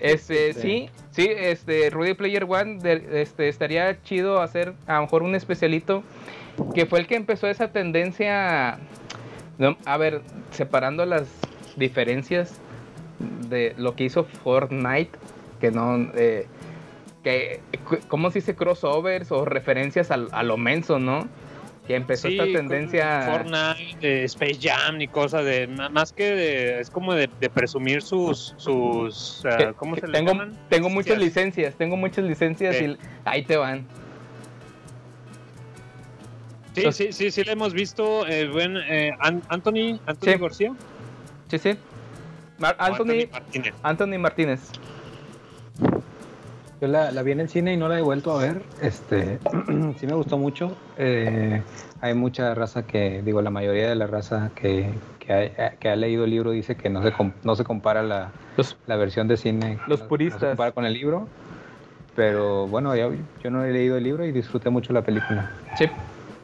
[0.00, 5.22] Este, sí, sí, este, Rudy Player One, de- este, estaría chido hacer a lo mejor
[5.22, 6.02] un especialito
[6.74, 8.78] que fue el que empezó esa tendencia,
[9.62, 10.20] no, a ver,
[10.50, 11.28] separando las
[11.76, 12.58] diferencias
[13.48, 15.10] de lo que hizo Fortnite,
[15.60, 16.46] que no, eh,
[17.22, 17.60] que,
[18.08, 21.28] ¿cómo se dice crossovers o referencias al- a, lo menso, no?
[21.86, 23.22] Que empezó Sí, esta tendencia...
[23.30, 28.02] Fortnite, eh, Space Jam y cosas de más que de, es como de, de presumir
[28.02, 30.56] sus sus que- ¿cómo que se le tengo, llaman?
[30.68, 31.44] tengo muchas Licencias.
[31.54, 32.84] licencias, tengo muchas licencias Sí.
[32.84, 33.84] y ahí te van.
[36.74, 38.26] Sí, sí, sí, sí, lo hemos visto.
[38.26, 40.38] El buen eh, An- Anthony, Anthony Sí.
[40.38, 40.72] García.
[41.48, 41.76] Sí, sí.
[42.58, 43.74] Mar- Anthony, Martínez.
[43.82, 44.60] Anthony Martínez.
[46.80, 48.62] Yo la, la vi en el cine y no la he vuelto a ver.
[48.80, 49.38] Este,
[49.98, 50.76] sí me gustó mucho.
[50.96, 51.62] Eh,
[52.00, 55.96] hay mucha raza que, digo, la mayoría de la raza que, que, ha, que ha
[55.96, 57.12] leído el libro dice que no se,
[57.44, 59.78] no se compara la, Los- la versión de cine.
[59.86, 60.40] Los no- No puristas.
[60.40, 61.28] se compara con el libro.
[62.16, 65.50] Pero bueno, yo, yo no he leído el libro y disfruté mucho la película.
[65.78, 65.86] Sí.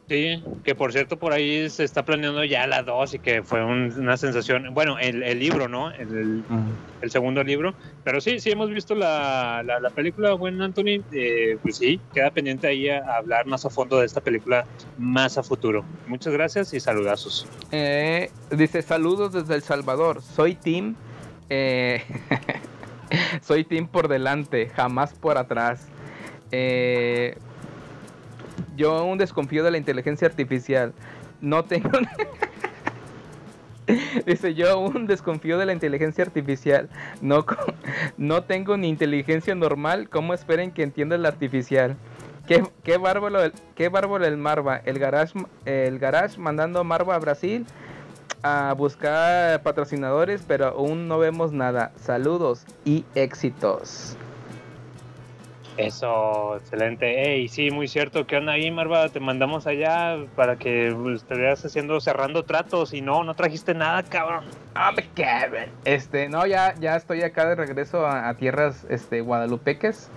[0.09, 3.63] Sí, que por cierto por ahí se está planeando ya la 2 y que fue
[3.63, 4.73] un- una sensación.
[4.73, 5.91] Bueno, el, el libro, ¿no?
[5.91, 6.43] El, el-
[7.03, 7.75] el segundo libro.
[8.05, 11.03] Pero sí, sí hemos visto la, la, la película, buen Anthony.
[11.13, 14.65] eh, pues sí, queda pendiente ahí a, a hablar más a fondo de esta película
[14.97, 15.85] más a futuro.
[16.07, 17.47] Muchas gracias y saludazos.
[17.71, 20.23] Eh, dice, saludos desde El Salvador.
[20.23, 20.95] Soy Tim
[21.51, 22.03] Eh,
[23.43, 25.87] soy team por delante, jamás por atrás.
[26.51, 27.37] Eh,
[28.79, 30.95] yo aún desconfío de la inteligencia artificial.
[31.43, 31.91] No tengo...
[34.27, 36.89] Dice, yo aún desconfío de la inteligencia artificial.
[37.23, 37.45] No,
[38.19, 40.09] no tengo ni inteligencia normal.
[40.11, 41.97] ¿Cómo esperen que entienda la artificial?
[42.47, 44.77] ¿Qué, qué bárbaro, el- qué bárbaro el Marva.
[44.85, 47.67] El garage, el garage mandando a Marva a Brasil
[48.43, 51.93] a buscar patrocinadores, pero aún no vemos nada.
[51.97, 54.17] Saludos y éxitos.
[55.79, 57.33] Eso, excelente.
[57.35, 58.27] Ey, sí, muy cierto.
[58.27, 59.09] ¿Qué onda ahí, Marva?
[59.09, 64.03] Te mandamos allá para que pues, estuvieras haciendo, cerrando tratos y no, no trajiste nada,
[64.03, 64.45] cabrón.
[64.75, 65.67] Ah, me cabrón.
[65.85, 70.11] Este, no, ya, ya estoy acá de regreso a, a tierras este, guadalupeques.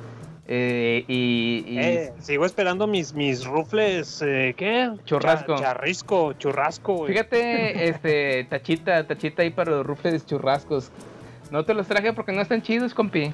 [0.48, 4.92] Eh, y, y- Eh, sigo esperando mis, mis rufles, eh, ¿qué?
[5.06, 5.56] Churrasco.
[5.56, 7.12] Cha- charrisco, churrasco, güey.
[7.14, 10.92] fíjate, este, tachita, tachita ahí para los rufles churrascos.
[11.52, 13.34] No te los traje porque no están chidos, compi.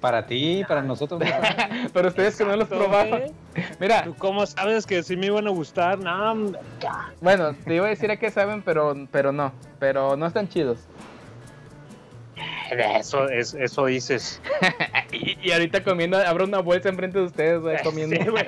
[0.00, 1.20] Para ti, para nosotros.
[1.20, 1.26] no.
[1.92, 3.22] Pero ustedes que no los probaron.
[3.80, 5.98] Mira, ¿Tú cómo sabes que sí me iban a gustar?
[5.98, 6.52] No,
[7.20, 9.52] bueno, te iba a decir a qué saben, pero, pero no.
[9.78, 10.78] Pero no están chidos.
[12.70, 14.40] eso, es, eso dices.
[15.12, 18.16] Y, y ahorita comiendo, abro una bolsa enfrente de ustedes, güey, comiendo.
[18.16, 18.44] Sí, güey.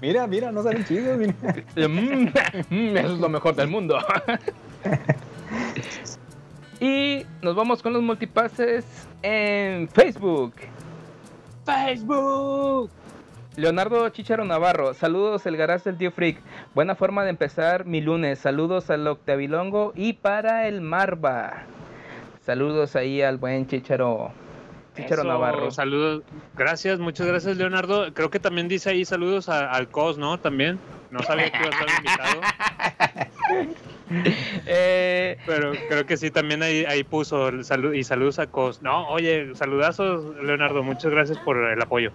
[0.00, 1.16] Mira, mira, no salen chidos.
[1.16, 1.32] mira.
[1.88, 2.32] Mm,
[2.70, 3.98] mm, eso es lo mejor del mundo.
[6.80, 8.84] y nos vamos con los multipases
[9.22, 10.54] en Facebook.
[11.64, 12.90] Facebook.
[13.56, 16.38] Leonardo Chicharo Navarro, saludos el garage del tío Freak.
[16.74, 18.38] Buena forma de empezar mi lunes.
[18.38, 21.64] Saludos al Octavilongo y para el Marva.
[22.46, 24.30] Saludos ahí al buen Chicharo.
[24.96, 25.70] Chicharo Eso, Navarro.
[25.72, 26.22] Saludos.
[26.56, 28.12] Gracias, muchas gracias, Leonardo.
[28.14, 30.38] Creo que también dice ahí saludos a- al COS, ¿no?
[30.38, 30.78] También.
[31.10, 32.40] No sabía que iba a estar invitado.
[34.66, 38.82] Eh, Pero creo que sí, también ahí, ahí puso salud y saludos a COS.
[38.82, 40.82] No, oye, saludazos, Leonardo.
[40.82, 42.12] Muchas gracias por el apoyo.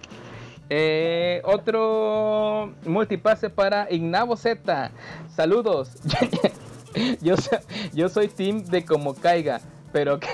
[0.70, 4.90] Eh, otro multipase para Ignavo Z.
[5.34, 5.90] Saludos.
[7.92, 9.60] yo soy team de como caiga,
[9.92, 10.28] pero que...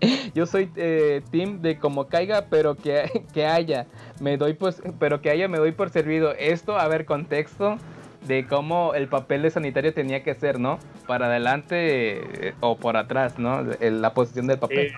[0.34, 3.86] yo soy eh, team de como caiga, pero que, que haya.
[4.20, 6.34] Me doy pues, pero que haya me doy por servido.
[6.34, 7.78] Esto, a ver, contexto
[8.26, 10.78] de cómo el papel de sanitario tenía que ser, ¿no?
[11.06, 13.62] Para adelante eh, o por atrás, ¿no?
[13.80, 14.92] La posición del papel.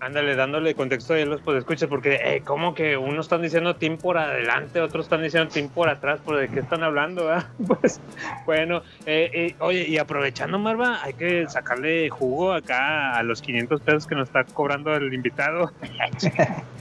[0.00, 3.98] Ándale, dándole contexto a los pues escuchas, porque eh, como que unos están diciendo team
[3.98, 7.30] por adelante, otros están diciendo team por atrás, ¿por de qué están hablando?
[7.32, 7.46] ah?
[7.80, 8.00] Pues
[8.46, 13.80] bueno, eh, eh, oye, y aprovechando Marva, hay que sacarle jugo acá a los 500
[13.82, 15.72] pesos que nos está cobrando el invitado.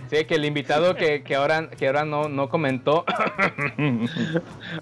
[0.09, 3.05] Sí, que el invitado que, que ahora, que ahora no, no comentó.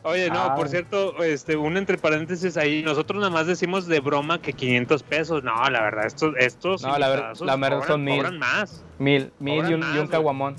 [0.03, 0.55] Oye, no, Ah.
[0.55, 5.03] por cierto, este, un entre paréntesis ahí, nosotros nada más decimos de broma que 500
[5.03, 8.21] pesos, no, la verdad, estos, estos No, la ver- la verdad cobran- son mil.
[8.27, 8.83] Cobran más.
[8.99, 10.55] Mil, mil y un, y caguamón.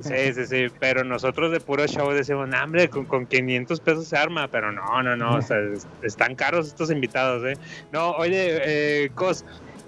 [0.00, 4.08] Sí, sí, sí, pero nosotros de puro show decimos, "Nah, hombre, con, con 500 pesos
[4.08, 7.54] se arma, pero no, no, no, o sea, es- están caros estos invitados, ¿eh?
[7.92, 9.44] No, oye, eh, Cos,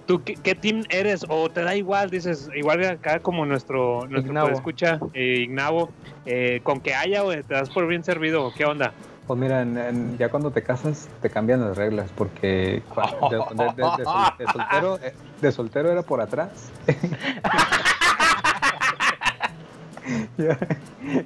[0.07, 1.24] ¿tú qué, qué team eres?
[1.29, 2.11] ¿O te da igual?
[2.11, 5.92] Dices, igual acá como nuestro, nuestro escucha, Ignavo,
[6.27, 8.94] eh, con que haya, güey, te das por bien servido, ¿qué onda?
[9.27, 12.83] Pues mira, en- en- ya cuando te casas te cambian las reglas porque
[13.31, 16.51] de, de- de- de sol- de soltero, eh, de soltero era por atrás.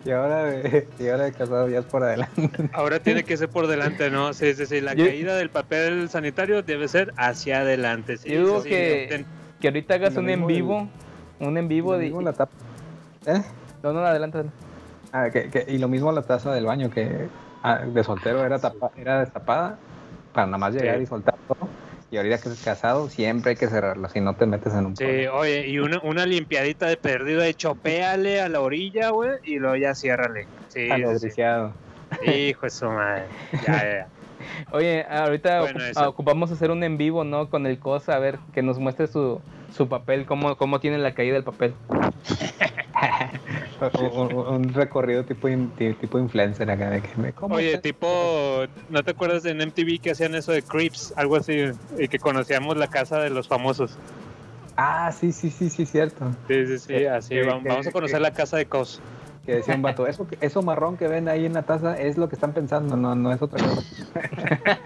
[0.04, 2.70] y, ahora de, y ahora de casado ya es por adelante.
[2.72, 4.32] Ahora tiene que ser por delante, ¿no?
[4.32, 8.16] Sí, sí, sí, la Yo- caída del papel sanitario debe ser hacia adelante.
[8.18, 9.24] Sí, Yo digo sí, que-.
[9.60, 10.88] Que ahorita hagas un en mismo el- vivo.
[11.40, 12.10] Un en vivo de.
[12.10, 12.52] la tapa.
[13.26, 13.42] ¿Eh?
[13.82, 14.44] No, no, adelante.
[15.12, 17.26] Ah, que- que- y lo mismo la taza del baño que
[17.92, 19.78] de soltero era tapa, era destapada
[20.32, 21.02] para nada más llegar Sí.
[21.02, 21.70] y soltar todo.
[22.10, 24.96] Y ahorita que es casado siempre hay que cerrarla, si no te metes en un
[24.96, 25.32] Sí, problema.
[25.34, 29.76] oye, y una, una limpiadita de perdido de chopéale a la orilla, güey, y luego
[29.76, 30.48] ya ciérrale.
[30.68, 31.28] Sí, A lo sí.
[32.22, 33.28] Hijo de su madre.
[33.62, 34.08] Ya, ya.
[34.72, 37.50] Oye, ahorita Bueno, ocup- ocupamos hacer un en vivo, ¿no?
[37.50, 39.40] Con el cosa, a ver, que nos muestre su,
[39.70, 41.74] su papel, cómo, cómo tiene la caída del papel.
[44.48, 49.44] un, recorrido tipo tipo influencer acá de que me ¿cómo Oye, tipo, ¿no te acuerdas
[49.44, 51.14] en MTV que hacían eso de Creeps?
[51.16, 51.66] Algo así,
[51.98, 53.96] y que conocíamos la casa de los famosos.
[54.76, 56.32] Ah, sí, sí, sí, sí, cierto.
[56.46, 59.00] Sí, sí, sí, así, vamos, a conocer la casa de Cos.
[59.44, 62.28] Que decía un vato, eso, eso marrón que ven ahí en la taza es lo
[62.28, 63.82] que están pensando, no, no es otra cosa.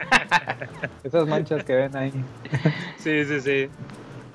[1.05, 2.12] Esas manchas que ven ahí.
[2.98, 3.68] Sí, sí, sí.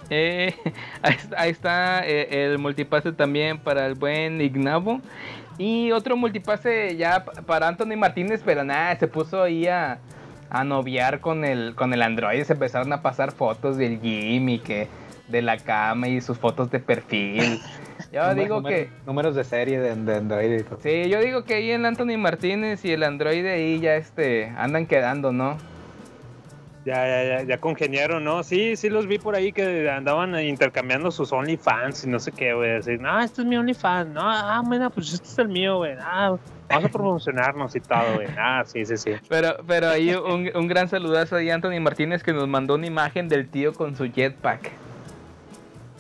[0.10, 0.54] Eh,
[1.38, 5.02] ahí está, eh, el multipase también para el buen Ignavo.
[5.58, 9.98] Y otro multipase ya pa- para Anthony Martínez, pero nada, se puso ahí a,
[10.50, 12.46] a noviar con el, con el androide.
[12.46, 14.88] Se empezaron a pasar fotos del Jimmy, que
[15.28, 17.60] de la cama y sus fotos de perfil.
[18.14, 18.90] Yo Número- digo número- que...
[19.08, 20.80] Números de serie de, de Android y todo.
[20.82, 24.86] Sí, yo digo que ahí el Anthony Martínez y el androide ahí ya este, andan
[24.86, 25.58] quedando, ¿no?
[26.88, 28.44] Ya, ya, ya, ya congeniaron, ¿no?
[28.44, 32.54] Sí, sí los vi por ahí que andaban intercambiando sus OnlyFans y no sé qué,
[32.54, 32.78] güey.
[32.78, 34.14] Así, no, este es mi OnlyFans.
[34.14, 35.96] No, ah, mira, pues este es el mío, güey.
[36.00, 36.38] Ah,
[36.70, 38.28] vamos a promocionarnos y todo, güey.
[38.38, 39.12] Ah, sí, sí, sí.
[39.28, 42.88] Pero, pero ahí un, un gran saludazo ahí a Anthony Martínez que nos mandó una
[42.88, 44.72] imagen del tío con su jetpack.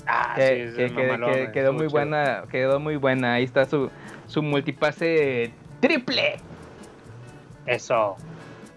[0.07, 1.91] Ah, que, sí, que- que- mamalón, que güey, quedó muy chido.
[1.91, 3.33] buena, quedó muy buena.
[3.33, 3.91] Ahí está su,
[4.27, 6.37] su multipase triple.
[7.65, 8.15] Eso.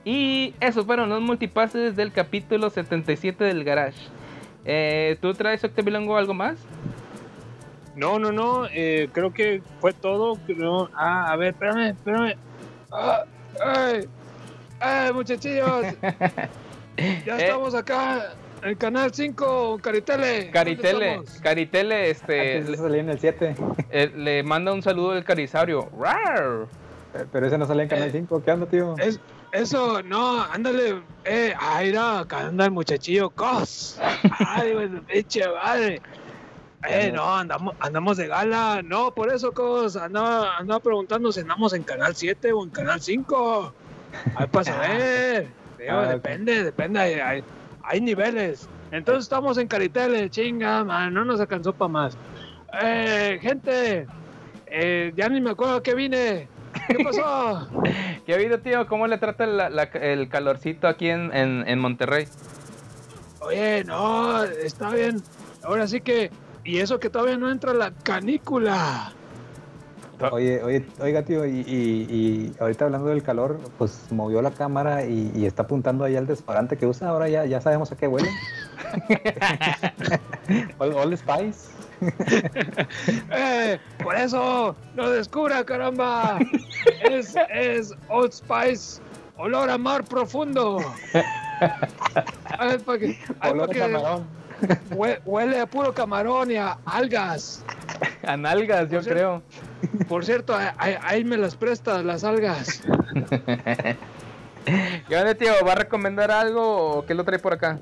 [0.05, 3.99] Y esos fueron los multipases del capítulo 77 del Garage.
[4.65, 6.57] Eh, ¿Tú traes, Octavilongo, algo más?
[7.97, 8.67] No, no, no.
[8.73, 10.37] eh, creo que fue todo.
[10.47, 12.35] creo- Ah, a ver, espérame, espérame.
[12.91, 13.25] Ah,
[13.65, 14.05] ay,
[14.81, 15.87] ay, muchachillos.
[17.25, 17.45] Ya Eh.
[17.47, 20.51] estamos acá en Canal 5, Caritele.
[20.51, 21.23] Caritele.
[21.43, 23.55] Caritele, este, Antes eso salía en el 7.
[23.91, 25.89] eh, le manda un saludo del Carisaurio.
[25.99, 26.67] ¡Rar!
[27.33, 28.43] Pero ese no salía en Canal 5.
[28.45, 28.95] ¿Qué onda, tío?
[28.99, 29.19] Es,
[29.53, 31.03] eso, no, ándale.
[31.25, 33.99] Eh, mira, acá anda el muchachillo Cos.
[34.39, 36.01] Ay, su pinche madre.
[36.89, 38.81] Eh, no, andamos, andamos de gala.
[38.83, 43.01] No, por eso, Cos, andaba, andaba preguntando si andamos en Canal 7 o en Canal
[43.01, 43.75] 5.
[44.37, 45.49] Ay, para saber.
[45.79, 47.01] Digo, Ah, depende, depende.
[47.01, 47.45] Hay, hay,
[47.83, 48.69] hay niveles.
[48.93, 52.17] Entonces estamos en Caritele, chinga, man, no nos alcanzó para más.
[52.83, 54.07] Eh, gente,
[54.67, 56.49] eh, ya ni me acuerdo a qué vine.
[56.89, 57.69] ¿Qué pasó?
[58.27, 58.87] ¿Qué ha habido, tío?
[58.87, 62.29] ¿Cómo le trata la- la- el calorcito aquí en, en, en Monterrey?
[63.41, 65.23] Oye, no, está bien.
[65.63, 66.31] Ahora sí que.
[66.65, 69.13] Y eso que todavía no entra la canícula.
[70.33, 75.07] Oye, oye, oiga, tío, y, y- y ahorita hablando del calor, pues movió la cámara
[75.07, 77.09] y, y está apuntando ahí al desodorante que usa.
[77.09, 78.29] Ahora ya, ya sabemos a qué huele.
[80.79, 81.71] All, All Spice.
[83.33, 83.79] ¡Eh!
[84.03, 86.39] Por eso, lo descubra, caramba.
[87.03, 89.01] Es, es Old Spice,
[89.37, 90.79] olor a mar profundo.
[92.59, 94.27] Ay, pa' que- ay, Olor pa' a camarón.
[94.91, 97.65] hue- Huele a puro camarón y a algas.
[98.27, 99.43] A nalgas, yo creo.
[100.09, 102.83] Por cierto, ahí me las prestas las algas.
[105.09, 105.53] ¿Qué onda, tío?
[105.67, 107.79] ¿Va a recomendar algo o qué lo trae por acá?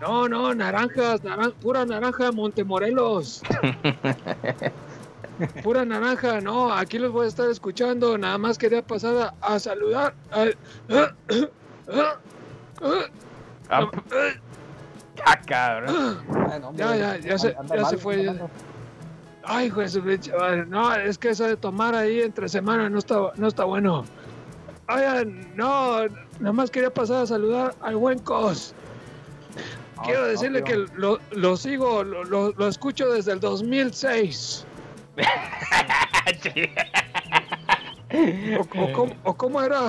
[0.00, 3.42] No, no, naranjas, naran- pura naranja Montemorelos.
[5.64, 8.16] Pura naranja, no, aquí los voy a estar escuchando.
[8.16, 10.14] Nada más quería pasar a, a saludar.
[10.30, 10.56] al-
[11.92, 12.16] Ah,
[15.26, 16.18] ah, cabrón.
[16.50, 18.24] Ay, no, Ya, ya, ya se, ya mal, se fue.
[18.24, 18.34] ya.
[19.42, 19.70] Ay,
[20.38, 20.66] madre.
[20.66, 24.04] No, es que eso de tomar ahí entre semana no está, no está bueno.
[24.88, 26.06] Oigan, no,
[26.38, 28.72] nada más quería pasar a saludar al buen Cos.
[30.04, 34.66] Quiero no, decirle que lo, lo sigo, lo, lo- lo escucho desde el 2006.
[38.58, 39.80] o, o cómo, o cómo era?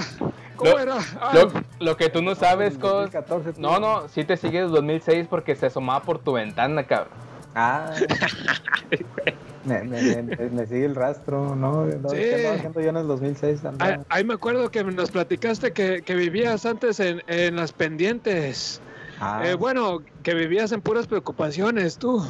[0.55, 0.95] ¿Cómo Lo- era?
[1.33, 3.11] Lo, lo que tú no sabes, Cos.
[3.11, 3.61] 2014, tío.
[3.61, 7.13] No, no, sí te sigue desde 2006 porque se asomaba por tu ventana, cabrón.
[7.55, 7.91] Ah.
[9.65, 11.85] me, me, me, me sigue el rastro, ¿no?
[11.85, 12.15] no Sí.
[12.17, 13.65] ¿Qué andaba haciendo yo en el 2006?
[13.65, 17.71] Andaba- ahí, ahí me acuerdo que nos platicaste que, que vivías antes en, en las
[17.73, 18.81] pendientes.
[19.19, 22.23] Ah, Eh, bueno, que vivías en puras preocupaciones tú.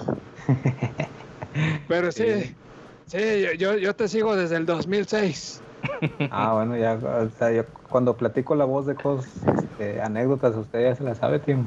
[1.87, 2.55] Pero sí,
[3.07, 5.61] sí, yo, yo, yo te sigo desde el 2006.
[6.31, 10.83] ah, bueno, ya, o sea, yo cuando platico la voz de cosas, este, anécdotas, usted
[10.83, 11.57] ya se la sabe, tío.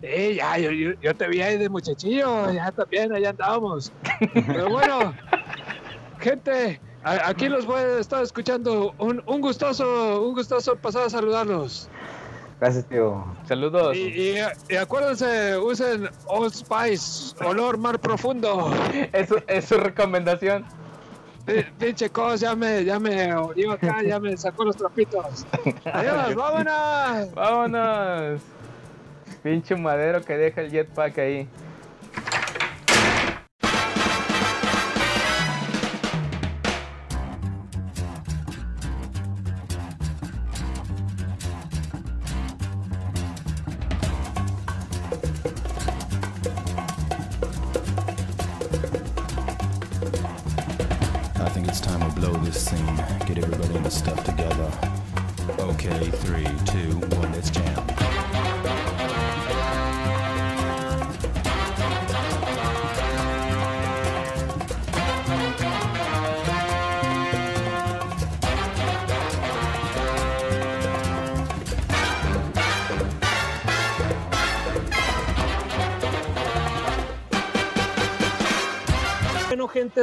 [0.00, 3.92] Sí, ya, yo, yo, yo te vi ahí de muchachillo, ya también, allá andábamos.
[4.32, 5.12] Pero bueno,
[6.20, 8.94] gente, a- aquí los voy a estar escuchando.
[8.98, 11.88] Un, un gustoso, un gustoso pasar a saludarlos.
[12.60, 13.24] Gracias, tío.
[13.46, 13.96] Saludos.
[13.96, 14.34] Y, y,
[14.68, 18.70] y acuérdense, usen Old Spice, olor mar profundo.
[19.12, 20.64] Eso es su recomendación.
[21.46, 25.46] Pi- Pinche cos, ya me, ya me olió acá, ya me sacó los trapitos.
[25.84, 27.32] Adiós, vámonos.
[27.34, 28.40] Vámonos.
[29.42, 31.48] Pinche madero que deja el jetpack ahí.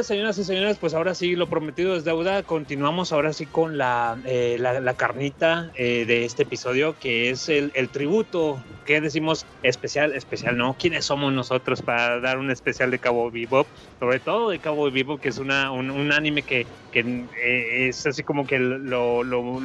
[0.02, 2.42] Señoras y señores, pues ahora sí, lo prometido es deuda.
[2.42, 7.70] Continuamos ahora sí con la, eh, la, carnita eh, de este episodio, que es el,
[7.90, 8.62] tributo.
[8.84, 9.46] que decimos?
[9.62, 10.76] Especial, especial, ¿no?
[10.78, 13.66] ¿Quiénes somos nosotros para dar un especial de Cabo Bebop?
[13.98, 17.00] Sobre todo de Cabo Bebop, que es una, un, anime que, que
[17.36, 19.22] eh, es así como que lo...
[19.22, 19.60] lo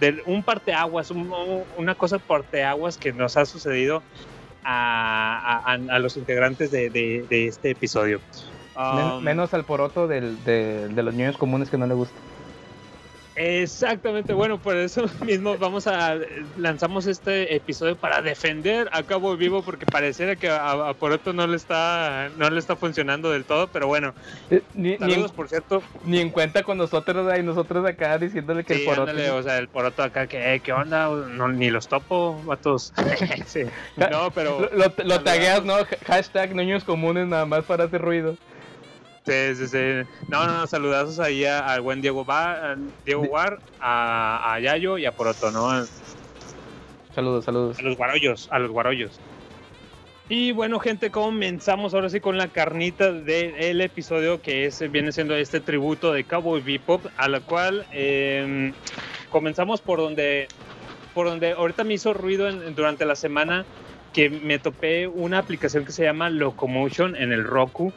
[0.00, 1.30] de un parteaguas, un,
[1.76, 4.02] una cosa parteaguas que nos ha sucedido
[4.64, 8.18] a, a, los integrantes de, de este episodio.
[8.76, 12.14] Um, menos al poroto del, de, de los niños comunes que no le gusta.
[13.36, 16.16] Exactamente, bueno, por eso mismo vamos a
[16.58, 21.46] lanzamos este episodio para defender a Cabo Vivo porque pareciera que a, a Poroto no
[21.46, 24.12] le está no le está funcionando del todo, pero bueno,
[24.50, 24.96] Eh, Ni,
[25.34, 25.82] por cierto.
[26.04, 29.10] ni en cuenta con nosotros, y nosotros acá diciéndole que Sí, el poroto.
[29.10, 32.92] ándale, o sea, el Poroto acá que eh, qué onda, no, ni los topo, vatos.
[33.46, 33.62] Sí.
[33.96, 35.76] No, pero Lo, lo, lo tagueas, ¿no?
[36.06, 38.36] Hashtag niños comunes nada más para hacer ruido.
[39.26, 40.08] Sí, sí, sí.
[40.28, 44.96] No, no, no, saludazos ahí a- al buen Diego, ba, Diego War, a, a Yayo
[44.98, 45.70] y a Poroto, ¿no?
[45.70, 45.84] A
[47.14, 47.82] Saludos, saludos.
[47.82, 49.20] los guarollos, a los guarollos.
[50.28, 55.34] Y bueno, gente, comenzamos ahora sí con la carnita del episodio que es, viene siendo
[55.34, 58.72] este tributo de Cowboy Bebop, a la cual eh,
[59.30, 60.46] comenzamos por donde,
[61.14, 63.66] por donde ahorita me hizo ruido en- durante la semana
[64.14, 67.92] que me topé una aplicación que se llama Locomotion en el Roku.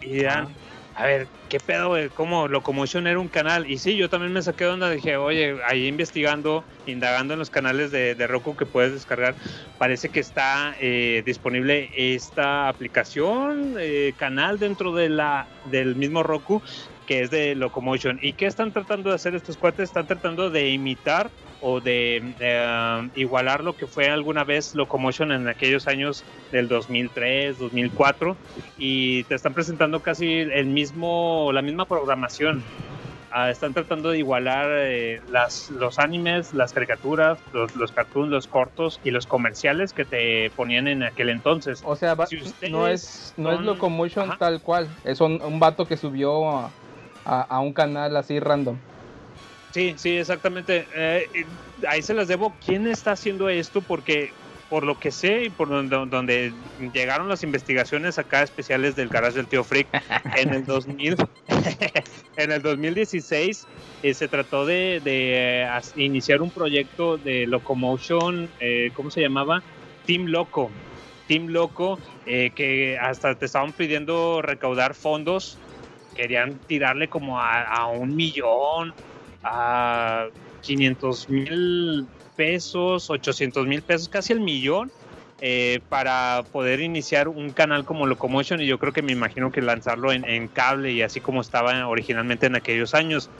[0.00, 0.54] Y dirán,
[0.94, 2.08] a ver, ¿qué pedo, güey?
[2.10, 3.70] ¿Cómo Locomotion era un canal?
[3.70, 7.50] Y sí, yo también me saqué de onda, dije, oye, ahí investigando, indagando en los
[7.50, 9.34] canales de, Roku que puedes descargar,
[9.78, 16.62] parece que está eh, disponible esta aplicación, eh, canal dentro de la, del mismo Roku,
[17.06, 18.18] que es de Locomotion.
[18.20, 19.84] ¿Y qué están tratando de hacer estos cuates?
[19.84, 21.30] Están tratando de imitar
[21.60, 27.58] o de eh, igualar lo que fue alguna vez Locomotion en aquellos años del 2003,
[27.58, 28.36] 2004
[28.76, 32.64] y te están presentando casi el mismo la misma programación.
[33.30, 38.46] Ah, están tratando de igualar eh, las, los animes, las caricaturas, los, los cartoons, los
[38.46, 41.82] cortos y los comerciales que te ponían en aquel entonces.
[41.84, 42.38] O sea, Si
[42.70, 44.38] no es no es Locomotion Ajá.
[44.38, 44.88] tal cual.
[45.04, 46.72] Es un, un vato que subió a,
[47.26, 48.78] a- a un canal así random.
[49.70, 50.86] Sí, sí, exactamente.
[50.94, 51.28] Eh,
[51.88, 52.58] ahí se las debo.
[52.64, 53.82] ¿Quién está haciendo esto?
[53.82, 54.30] Porque
[54.68, 56.52] por lo que sé y por donde, donde
[56.92, 59.88] llegaron las investigaciones acá especiales del garage del tío Freak
[60.36, 61.16] en el 2000,
[62.36, 63.66] en el 2016
[64.02, 69.64] eh, se trató de, de, eh, iniciar un proyecto de locomotion, eh, ¿cómo se llamaba?
[70.04, 70.70] Team Loco.
[71.26, 75.58] Team Loco, eh, que hasta te estaban pidiendo recaudar fondos,
[76.14, 78.94] querían tirarle como a, a un millón,
[79.42, 80.28] a
[80.62, 84.90] 500 mil pesos, 800 mil pesos, casi el millón,
[85.40, 89.62] eh, para poder iniciar un canal como Locomotion y yo creo que me imagino que
[89.62, 93.30] lanzarlo en, cable y así como estaba originalmente en aquellos años.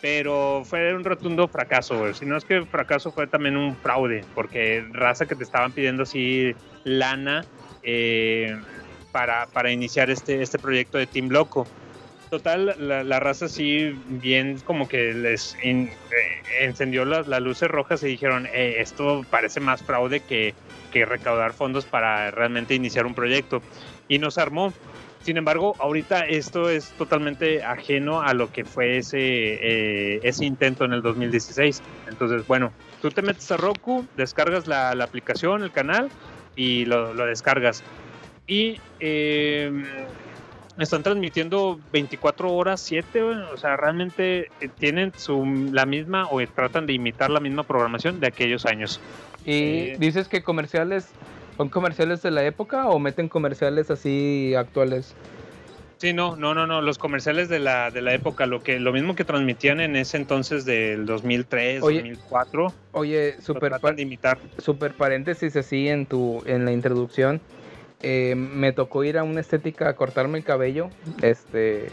[0.00, 2.12] Pero fue un rotundo fracaso.
[2.14, 6.02] Si no es que fracaso fue también un fraude, porque raza que te estaban pidiendo
[6.02, 7.44] así lana
[7.82, 8.58] eh,
[9.12, 11.66] para, para iniciar este, este proyecto de Team Loco.
[12.30, 15.88] Total, la, la raza sí bien como que les eh,
[16.60, 20.54] encendió las, las luces rojas y dijeron, "Eh, esto parece más fraude que,
[20.90, 23.62] que recaudar fondos para realmente iniciar un proyecto.
[24.08, 24.72] Y nos armó.
[25.22, 30.84] Sin embargo, ahorita esto es totalmente ajeno a lo que fue ese, eh, ese intento
[30.84, 31.80] en el 2016.
[32.08, 32.72] Entonces, bueno,
[33.02, 36.08] tú te metes a Roku, descargas la, la aplicación, el canal
[36.56, 37.82] y lo, lo descargas.
[38.46, 39.70] Y eh,
[40.84, 43.36] están transmitiendo 24 horas 7, güey.
[43.52, 48.20] o sea, realmente eh, tienen su, la misma o tratan de imitar la misma programación
[48.20, 49.00] de aquellos años.
[49.44, 51.08] Y Eh, dices que comerciales
[51.56, 55.14] son comerciales de la época o meten comerciales así actuales.
[55.98, 58.92] Sí, no, no, no, no, los comerciales de la, de la época, lo que lo
[58.92, 64.02] mismo que transmitían en ese entonces del 2003, Oye, 2004, Oye, super, tratan pa- de
[64.02, 64.38] imitar.
[64.58, 67.40] super paréntesis así en tu en la introducción.
[68.02, 70.90] Eh, me tocó ir a una estética a cortarme el cabello,
[71.22, 71.90] este,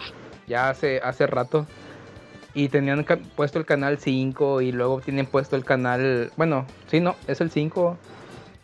[0.47, 1.65] ya hace hace rato.
[2.55, 3.03] Y tenían
[3.35, 7.49] puesto el canal 5 y luego tienen puesto el canal, bueno, sí, no, es el
[7.49, 7.97] 5.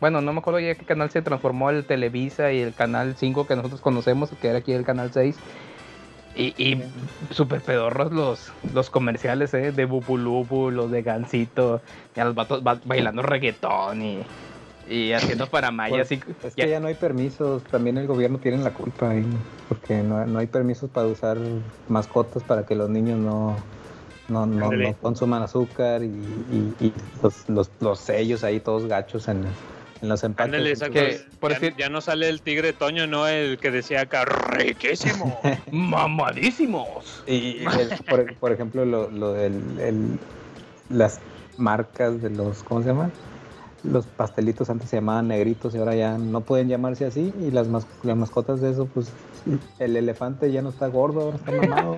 [0.00, 3.46] Bueno, no me acuerdo ya qué canal se transformó el Televisa y el canal 5
[3.48, 5.36] que nosotros conocemos, que era aquí el canal 6.
[6.36, 6.80] Y, y
[7.30, 9.72] súper pedorros los, los comerciales, ¿eh?
[9.72, 11.82] De Bupulubu, los de Gansito,
[12.16, 14.22] y a los vatos ba- bailando reggaetón y,
[14.90, 16.08] y haciendo paramayas.
[16.08, 19.24] Pues, y, es que ya no hay permisos, también el gobierno tiene la culpa ahí,
[19.68, 21.38] porque no, no hay permisos para usar
[21.88, 23.56] mascotas para que los niños no,
[24.28, 29.44] no, no, consuman azúcar y, y- y los, los, los sellos ahí todos gachos en,
[30.02, 30.54] En los empaques.
[30.54, 30.74] Ándale.
[30.90, 33.28] Que, por ya, decir- ya no sale el tigre Toño, ¿no?
[33.28, 35.38] El que decía acá, riquísimo.
[35.72, 37.22] ¡Mamadísimos!
[37.26, 40.18] Y, y el- por, por ejemplo, lo, lo del, el-
[40.88, 41.20] las
[41.58, 43.12] marcas de los, ¿cómo se llaman?
[43.82, 47.32] Los pastelitos antes se llamaban negritos y ahora ya no pueden llamarse así.
[47.40, 49.10] Y las, mas- las mascotas de eso, pues
[49.78, 51.96] el elefante ya no está gordo, ahora está mamado.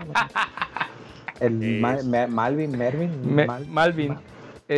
[1.41, 1.80] El
[2.28, 4.16] Malvin, Mervin, Me- Mal- Malvin.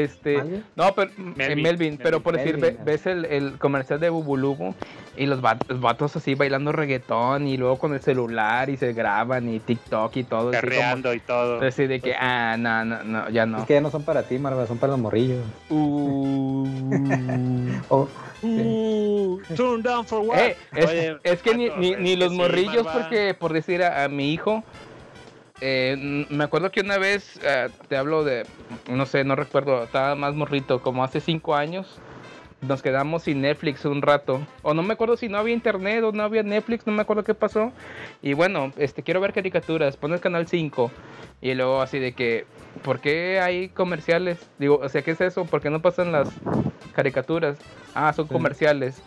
[0.03, 0.65] Este, ¿Malvin?
[0.77, 4.75] no, pero eh, Melvin, Melvin, pero por decir, ve- ves el, el comercial de Bubulubu
[5.17, 8.93] y los vatos, los vatos así bailando reggaetón y luego con el celular y se
[8.93, 10.49] graban y TikTok y todo.
[10.51, 11.61] así como- Carreando y todo.
[11.61, 13.59] Así de que, ah, no, no, no, ya no.
[13.59, 15.45] Es que ya no son para ti, Marva, son para los morrillos.
[15.71, 16.67] Uh.
[17.89, 18.09] O-
[18.47, 20.39] Uh, turn down for what?
[20.39, 23.01] Eh, es, Oye, es que ni, ni, ni los sí, morrillos, Marva.
[23.01, 24.63] porque por decir a, a mi hijo,
[25.61, 28.45] eh, me acuerdo que una vez, eh, te hablo de,
[28.89, 31.99] no sé, no recuerdo, estaba más morrito, como hace cinco años,
[32.61, 36.13] nos quedamos sin Netflix un rato, o no me acuerdo si no había internet o
[36.13, 37.73] no había Netflix, no me acuerdo qué pasó,
[38.23, 40.91] y bueno, este, quiero ver caricaturas, pon el canal 5,
[41.41, 42.47] y luego así de que,
[42.83, 44.39] ¿por qué hay comerciales?
[44.59, 45.45] Digo, o sea, ¿qué es eso?
[45.45, 46.29] ¿Por qué no pasan las
[46.95, 47.59] caricaturas?
[47.95, 48.33] Ah, son Sí.
[48.33, 49.03] comerciales.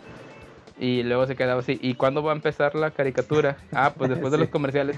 [0.80, 1.78] Y luego se quedaba así.
[1.82, 3.56] ¿Y cuándo va a empezar la caricatura?
[3.72, 4.42] Ah, pues después de Sí.
[4.42, 4.96] los comerciales.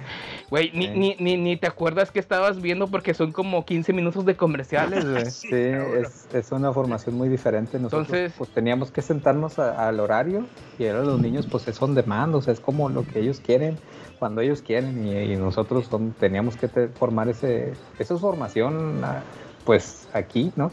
[0.50, 0.92] Güey, ni, Sí.
[0.94, 5.08] ni, ni, ni te acuerdas que estabas viendo porque son como 15 minutos de comerciales,
[5.08, 5.24] güey.
[5.30, 7.78] Sí, es, es una formación muy diferente.
[7.78, 10.46] Nosotros Entonces- pues teníamos que sentarnos a- al horario
[10.78, 13.40] y ahora los niños pues es on demand, o sea, es como lo que ellos
[13.40, 13.78] quieren,
[14.18, 19.00] cuando ellos quieren y, y nosotros son- teníamos que te- formar ese, esa es formación
[19.02, 19.22] ah,
[19.64, 20.70] pues aquí, ¿no?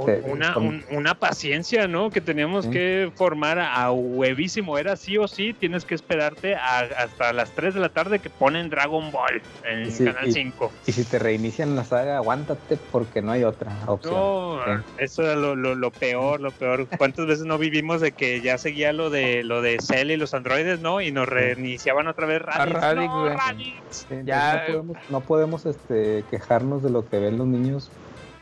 [0.00, 2.10] Una, un- una paciencia, ¿no?
[2.10, 2.70] Que teníamos Sí.
[2.70, 4.78] que formar a, huevísimo.
[4.78, 8.30] Era sí o sí, tienes que esperarte a- hasta las 3 de la tarde que
[8.30, 10.72] ponen Dragon Ball en Sí, Canal y- 5.
[10.86, 14.14] Y si te reinician la saga, aguántate porque no hay otra opción.
[14.14, 14.82] No, Sí.
[14.98, 16.86] eso era lo, lo, lo peor, lo peor.
[16.98, 20.34] ¿Cuántas veces no vivimos de que ya seguía lo de lo de Cell y los
[20.34, 21.00] androides, ¿no?
[21.00, 22.74] Y nos reiniciaban otra vez Raditz.
[22.80, 23.36] Raditz, No, güey.
[23.36, 24.06] Raditz.
[24.08, 27.90] Sí, Ya- entonces no podemos, no podemos, este, quejarnos de lo que ven los niños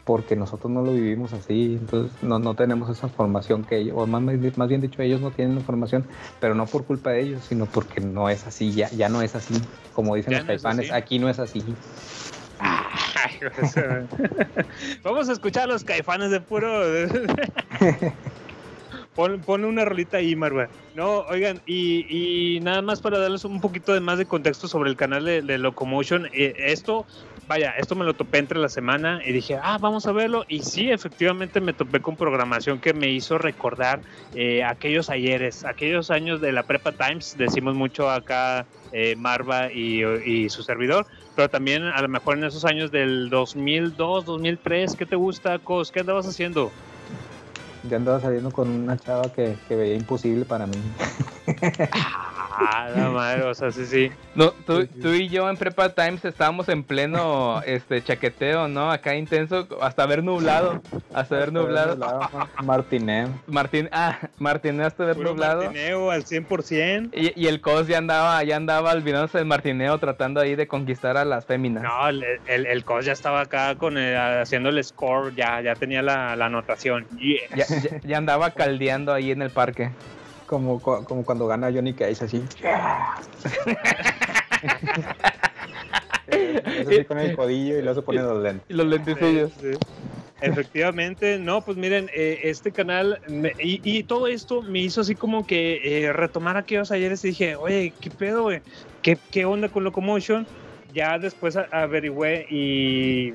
[0.08, 4.06] porque nosotros no lo vivimos así, entonces no, no tenemos esa formación que ellos, o
[4.06, 6.02] más, más bien dicho, ellos no tienen la formación,
[6.40, 9.34] pero no por culpa de ellos, sino porque no es así, ya, ya no es
[9.34, 9.52] así,
[9.92, 10.98] como dicen Ya los no es caifanes, así.
[10.98, 11.62] aquí no es así.
[12.58, 13.38] Ay,
[15.04, 16.70] Vamos a escuchar a los caifanes de puro.
[19.14, 20.68] Pon, pon una rolita ahí, Marva.
[20.94, 22.06] No, oigan, y,
[22.56, 25.42] y nada más para darles un poquito de más de contexto sobre el canal de,
[25.42, 26.26] de Locomotion.
[26.32, 27.04] eh, esto,
[27.48, 30.44] vaya, esto me lo topé entre la semana y dije, ah, vamos a verlo.
[30.48, 34.00] Y sí, efectivamente me topé con programación que me hizo recordar
[34.34, 37.36] eh, aquellos ayeres, aquellos años de la Prepa Times.
[37.38, 42.44] Decimos mucho acá eh, Marva y, y su servidor, pero también a lo mejor en
[42.44, 45.90] esos años del 2002, 2003, ¿qué te gusta, Cos?
[45.90, 46.70] ¿Qué andabas haciendo?
[47.88, 50.74] Yo andaba saliendo con una chava que, que veía imposible para mí.
[52.60, 54.10] Ah, la madre, o sea, sí, sí.
[54.34, 58.90] No, tú, tú y yo en Prepa Times estábamos en pleno este chaqueteo, ¿no?
[58.90, 60.82] Acá intenso, hasta ver nublado.
[61.14, 61.96] Hasta ver nublado.
[62.64, 63.28] Martineo.
[63.46, 65.62] Martín, ah, Martineo hasta ver Puro nublado.
[65.64, 67.10] martineo al 100%.
[67.12, 71.16] Y, y el Cos ya andaba, ya andaba olvidándose del martineo tratando ahí de conquistar
[71.16, 71.82] a las féminas.
[71.84, 75.74] No, el, el, el Cos ya estaba acá con el- haciendo el score, ya, ya
[75.74, 77.06] tenía la, la anotación.
[77.18, 77.42] Yes.
[77.54, 79.90] Ya, ya- ya andaba caldeando ahí en el parque.
[80.48, 82.42] Como, como cuando gana Johnny Cage, así.
[86.28, 88.64] Es así con el codillo y luego se pone los lentes.
[88.68, 89.52] Y los lentecillos.
[89.60, 89.78] Sí, sí.
[90.40, 95.14] Efectivamente, no, pues miren, eh, este canal me- y, y todo esto me hizo así
[95.14, 98.60] como que eh, retomar aquellos ayeres y dije, oye, ¿qué pedo, güey?
[99.02, 100.46] ¿Qué, ¿Qué onda con Locomotion?
[100.94, 103.32] Ya después averigüé y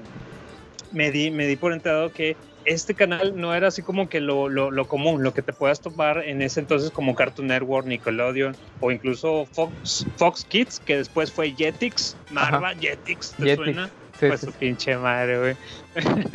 [0.91, 2.35] me di, me di por enterado que
[2.65, 5.81] este canal no era así como que lo, lo, lo común, lo que te puedas
[5.81, 11.31] topar en ese entonces como Cartoon Network, Nickelodeon o incluso Fox, Fox Kids, que después
[11.31, 13.89] fue Jetix, Marva, Jetix, ¿te Jetix, suena?
[14.19, 15.55] sí, pues sí, su pinche madre, güey.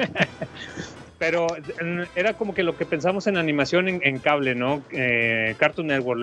[1.19, 1.49] Pero
[2.15, 4.83] era como que lo que pensamos en animación en, en cable, ¿no?
[4.93, 6.21] Eh, Cartoon Network,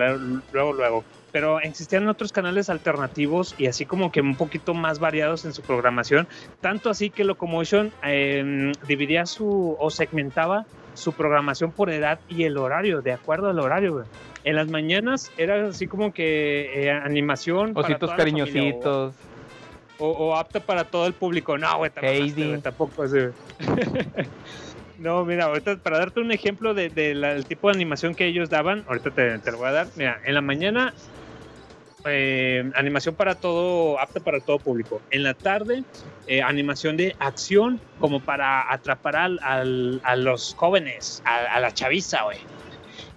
[0.52, 1.04] luego, luego.
[1.36, 5.60] Pero existían otros canales alternativos y así como que un poquito más variados en su
[5.60, 6.26] programación.
[6.62, 10.64] Tanto así que Locomotion eh, dividía su o segmentaba
[10.94, 14.06] su programación por edad y el horario, de acuerdo al horario, güey.
[14.44, 17.72] En las mañanas era así como que eh, animación.
[17.74, 19.14] Ositos familia, o- cariñositos.
[19.98, 21.58] o, apta para todo el público.
[21.58, 21.90] No, güey,
[22.62, 23.32] tampoco así, güey.
[24.98, 28.84] No, mira, ahorita para darte un ejemplo del de, tipo de animación que ellos daban,
[28.88, 29.86] ahorita te, te lo voy a dar.
[29.96, 30.94] Mira, en la mañana,
[32.04, 35.00] eh, animación para todo, apta para todo público.
[35.10, 35.82] En la tarde,
[36.26, 41.72] eh, animación de acción, como para atrapar al, al- a los jóvenes, a, a la
[41.72, 42.38] chaviza, güey.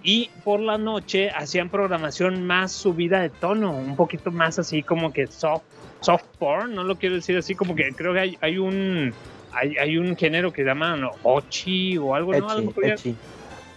[0.02, 5.12] Y por la noche hacían programación más subida de tono, un poquito más así como
[5.12, 5.62] que soft,
[6.00, 9.12] soft porn, no lo quiero decir así, como que creo que hay, hay un
[9.52, 12.48] hay, hay un género que llaman ochi o algo, ¿no?
[12.48, 13.16] Algo Echi, echi.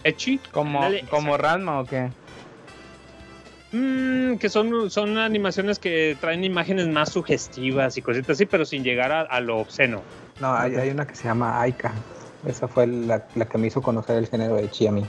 [0.04, 0.38] Echi.
[0.50, 2.10] ¿Como, Ándale, como Ranma o qué?
[3.74, 8.84] Mm, que son, son animaciones que traen imágenes más sugestivas y cositas así, pero sin
[8.84, 10.00] llegar a, a lo obsceno.
[10.40, 11.92] No, hay, hay una que se llama Aika.
[12.46, 15.04] Esa fue la, la que me hizo conocer el género de Chi a mí.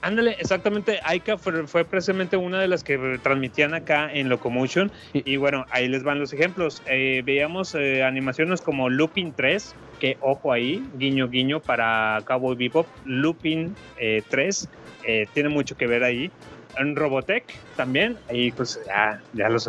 [0.00, 0.98] Ándale, exactamente.
[1.04, 4.90] Aika fue, fue precisamente una de las que transmitían acá en Locomotion.
[5.12, 6.82] Y bueno, ahí les van los ejemplos.
[6.86, 12.86] Eh, veíamos eh, animaciones como Lupin 3, que ojo ahí, guiño guiño para Cowboy Bebop.
[13.04, 14.68] Lupin eh, 3
[15.04, 16.30] eh, tiene mucho que ver ahí.
[16.78, 17.44] En Robotech
[17.76, 19.68] también, ahí pues ya, ya los,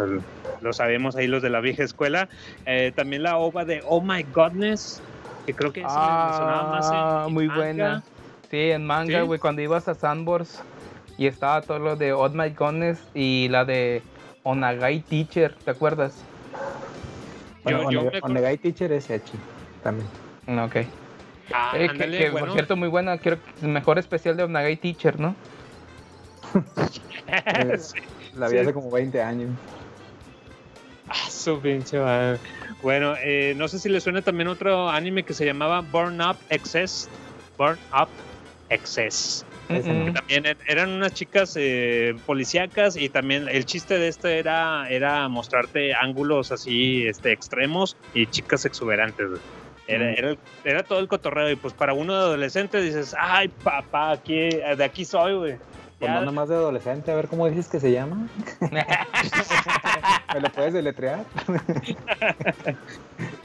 [0.61, 2.29] lo sabemos ahí los de la vieja escuela.
[2.65, 5.01] Eh, también la ova de Oh My Godness,
[5.45, 7.61] que creo que sonaba más en- Ah, en muy manga.
[7.61, 8.03] buena.
[8.49, 9.25] Sí, en manga, ¿Sí?
[9.25, 10.61] güey, cuando ibas a Sandbox
[11.17, 14.01] y estaba todo lo de Odd My Goodness y la de
[14.43, 16.21] Onagai Teacher, ¿te acuerdas?
[17.63, 19.37] Bueno, Yo- yo Onegai Teacher es Echi
[19.83, 20.07] también.
[20.47, 20.77] No, Ok.
[21.53, 22.45] Ah, Eh, que- ándale, que, bueno.
[22.47, 25.35] por cierto, muy buena, creo que mejor especial de Onagai Teacher, ¿no?
[27.79, 27.99] Sí.
[28.35, 28.61] La vi Sí.
[28.63, 29.49] hace como 20 años.
[31.07, 32.39] Ah, su pinche madre.
[32.81, 36.37] Bueno, eh, no sé si le suena también otro anime que se llamaba Burn Up
[36.49, 37.09] Excess.
[37.57, 38.07] Burn Up
[38.69, 39.45] Excess.
[39.67, 45.27] También er- eran unas chicas eh, policíacas y también el chiste de este era, era
[45.29, 49.27] mostrarte ángulos así este, extremos y chicas exuberantes.
[49.87, 50.15] Era, Mm.
[50.17, 50.35] era,
[50.65, 54.83] era todo el cotorreo y pues para uno de adolescente dices, ay papá, aquí, de
[54.83, 55.55] aquí soy, güey.
[56.01, 58.27] Pues Ya- no nomás de adolescente, a ver cómo dices que se llama.
[60.33, 61.23] ¿Me lo puedes deletrear?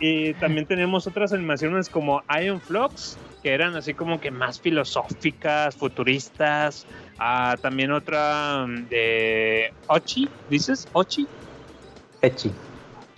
[0.01, 5.75] Y también tenemos otras animaciones como Iron Flux, que eran así como que más filosóficas,
[5.75, 6.87] futuristas.
[7.19, 10.87] Ah, también otra mm, de Ochi, ¿dices?
[10.93, 11.27] Ochi,
[12.23, 12.53] Echi.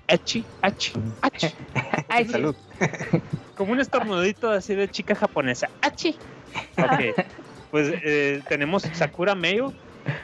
[0.07, 2.27] Echi, Echi, Echi.
[2.33, 2.55] Salud.
[3.57, 5.69] Como un estornudito así de chica japonesa.
[5.83, 6.17] Achi.
[6.79, 7.17] Ok.
[7.71, 9.73] Pues eh, tenemos Sakura Meio.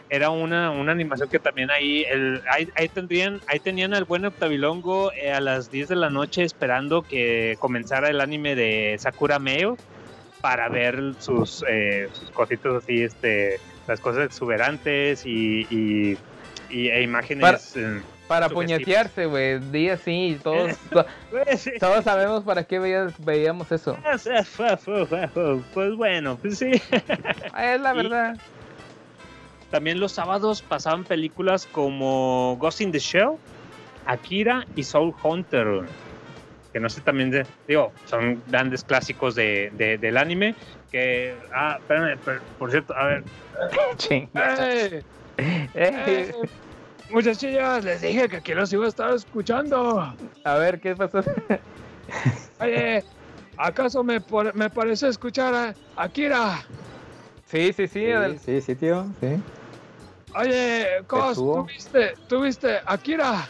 [0.08, 4.24] Era una, una animación que también ahí, el, ahí, ahí tendrían, ahí tenían al buen
[4.24, 9.38] Octavilongo eh, a las 10 de la noche esperando que comenzara el anime de Sakura
[9.38, 9.76] Meio
[10.40, 16.16] para ver sus, eh, sus cositas así, este, las cosas exuberantes y, y,
[16.70, 17.42] y- e imágenes.
[17.42, 17.58] Para-
[17.98, 22.78] eh, Para puñetearse, güey, di así, todos, to- Pues, todos sabemos para qué
[23.18, 23.96] veíamos eso.
[25.74, 26.70] Pues bueno, pues sí.
[27.52, 28.36] Ah, es la Y- verdad.
[29.70, 33.32] También los sábados pasaban películas como Ghost in the Shell,
[34.06, 35.82] Akira y Soul Hunter.
[36.72, 40.54] Que no sé también, de- digo, son grandes clásicos de, de- del anime.
[40.90, 42.18] Que, ah, espérame,
[42.58, 43.24] por cierto, a ver.
[43.96, 44.56] Chinga.
[44.60, 45.02] ¡Eh!
[45.36, 46.32] Eh,
[47.14, 50.00] Muchachillas, les dije que aquí los iba a estar escuchando.
[50.42, 51.22] a ver, ¿qué pasó?
[52.60, 53.04] Oye,
[53.56, 54.20] ¿acaso me,
[54.54, 56.64] me parece escuchar a Akira?
[57.46, 58.04] Sí, sí, sí.
[58.04, 59.06] Sí, sí, sí, tío.
[59.20, 59.28] Sí.
[60.34, 61.36] Oye, Cos.
[61.36, 63.46] ¿tú viste, ¿tú viste Akira?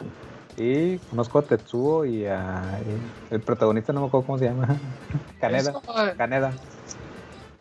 [0.58, 4.78] Y conozco a Tetsuo y a y el protagonista, no me acuerdo cómo se llama.
[5.40, 5.70] Kaneda.
[5.70, 5.82] Eso,
[6.18, 6.54] Kaneda.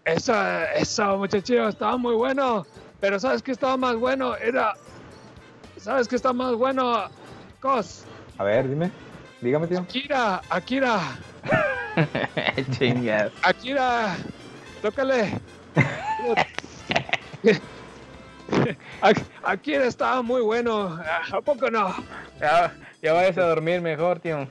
[0.03, 0.33] Eso,
[0.75, 2.65] eso, muchachillo, estaba muy bueno.
[2.99, 4.35] Pero ¿sabes qué estaba más bueno?
[4.35, 4.73] Era.
[5.84, 7.09] ¿Sabes qué está más bueno?
[7.59, 8.05] Cos,
[8.38, 8.89] A ver, dime.
[9.41, 9.79] Dígame, tío.
[9.81, 10.99] Akira, Akira,
[12.71, 13.31] Chingas.
[13.43, 14.15] Akira,
[14.81, 15.34] tócale.
[19.01, 20.97] Ak- Akira estaba muy bueno.
[21.31, 21.93] ¿A poco no?
[22.39, 24.47] Ya, ya vayas a dormir mejor, tío.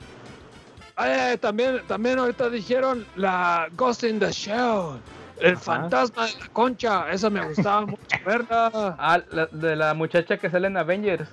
[0.97, 4.99] Oye, también, también ahorita dijeron la Ghost in the Shell.
[5.39, 5.61] El Ajá.
[5.61, 7.09] fantasma de la concha.
[7.11, 8.71] Esa me gustaba mucho verla.
[8.97, 11.27] Ah, la- de la muchacha que sale en Avengers.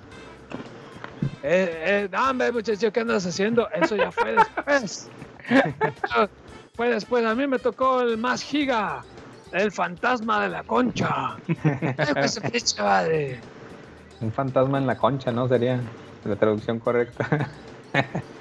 [1.43, 3.67] Eh, eh, hombre, muchacho, ¿qué andas haciendo?
[3.71, 5.09] Eso ya fue después.
[6.77, 7.25] Fue después.
[7.25, 9.03] A mí me tocó el más giga.
[9.51, 11.35] El fantasma de la concha.
[12.13, 13.39] Pues, pinche madre.
[14.21, 15.47] Un fantasma en la concha, ¿no?
[15.47, 15.79] Sería
[16.25, 17.49] la traducción correcta.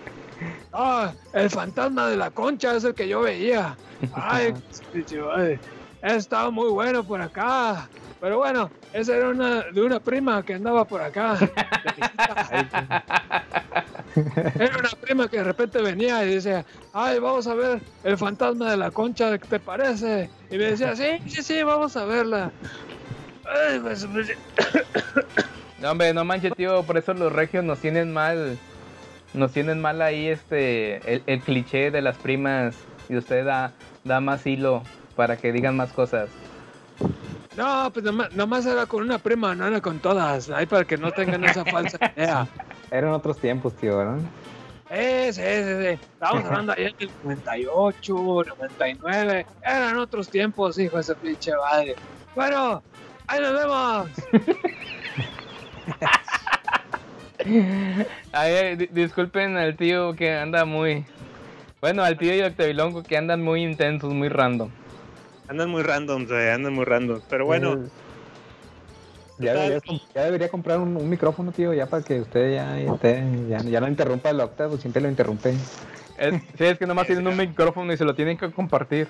[0.82, 3.76] Ah, el fantasma de la concha es el que yo veía.
[4.14, 4.54] Ay.
[6.02, 7.86] Estaba muy bueno por acá.
[8.18, 11.36] Pero bueno, esa era una de una prima que andaba por acá.
[14.58, 16.64] Era una prima que de repente venía y decía,
[16.94, 20.30] ay, vamos a ver el fantasma de la concha, ¿qué te parece?
[20.50, 22.52] Y me decía, sí, sí, sí, vamos a verla.
[23.44, 24.32] Ay, pues, pues,
[25.80, 26.82] No, hombre, no manches, tío.
[26.84, 28.58] Por eso los regios nos tienen mal.
[29.34, 30.96] Nos tienen mal ahí este.
[31.14, 32.76] El, el cliché de las primas.
[33.08, 33.72] Y usted da,
[34.04, 34.82] da más hilo
[35.16, 36.30] para que digan más cosas.
[37.56, 40.50] No, pues nomás, nomás era con una prima, no era con todas.
[40.50, 42.46] Ahí para que no tengan esa falsa idea.
[42.90, 44.18] Eran otros tiempos, tío, ¿verdad?
[44.90, 46.08] Eh, sí, sí, sí.
[46.12, 49.46] Estábamos hablando ahí en el 98, 99.
[49.62, 51.96] Eran otros tiempos, hijo de ese pinche madre.
[52.34, 52.82] Bueno,
[53.26, 54.08] ahí nos vemos.
[58.32, 61.04] A ver, di- disculpen al tío que anda muy.
[61.80, 64.70] Bueno, al tío y al Octavilongo que andan muy intensos, muy random.
[65.48, 67.20] Andan muy random, güey, andan muy random.
[67.28, 67.88] Pero bueno, Eh,
[69.38, 69.80] Ya debería,
[70.14, 73.58] ya debería comprar un, un micrófono, tío, ya para que usted ya, ya, esté- ya,
[73.62, 75.54] ya no interrumpa el octavo, siempre lo interrumpe.
[76.18, 79.08] Es, sí, es que nomás tienen un micrófono y se lo tienen que compartir.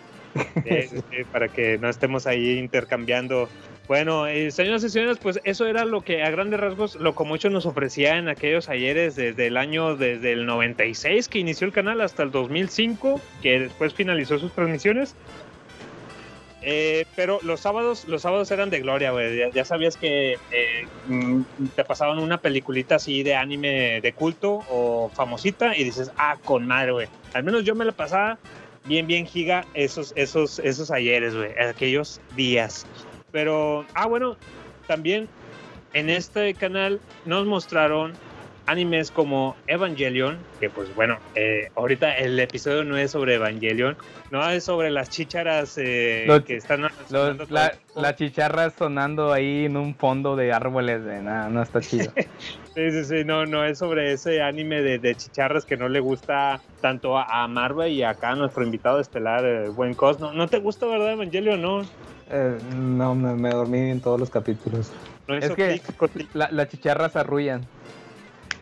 [0.62, 3.51] Sí, sí, sí, para que no estemos ahí intercambiando.
[3.91, 7.66] Bueno, eh, señoras y señores, pues eso era lo que a grandes rasgos Locomotion nos
[7.66, 12.22] ofrecía en aquellos ayeres desde el año, desde el 96 que inició el canal hasta
[12.22, 15.16] el 2005, que después finalizó sus transmisiones.
[16.62, 19.51] Eh, pero los sábados, los sábados eran de gloria, güey.
[19.53, 21.43] Ya, sabías que eh, mm,
[21.74, 26.64] te pasaban una peliculita así de anime de culto o famosita y dices, ah, con
[26.64, 27.09] madre, güey.
[27.34, 28.38] Al menos yo me la pasaba
[28.84, 32.86] bien, bien giga esos, esos, esos ayeres, güey, aquellos días.
[33.33, 34.37] Pero, ah, bueno,
[34.87, 35.28] también
[35.93, 38.12] en este canal nos mostraron
[38.66, 43.97] animes como Evangelion, que pues bueno, eh, ahorita el episodio no es sobre Evangelion,
[44.31, 48.01] no es sobre las chícharas eh, Los- que están Los- la, el tiempo.
[48.01, 52.12] la chicharra sonando ahí en un fondo de árboles, de nada, no está chido.
[52.72, 55.99] Sí, sí, sí, no, no es sobre ese anime de, de chicharras que no le
[55.99, 60.20] gusta tanto a, a Marva y acá a nuestro invitado estelar, eh, Buen Cos.
[60.20, 61.61] No, no te gusta, ¿verdad, Evangelion?
[61.61, 61.83] No,
[62.31, 64.91] Eh, no, me, me dormí en todos los capítulos.
[65.26, 65.81] no Es que
[66.33, 67.66] la, las chicharras arrullan.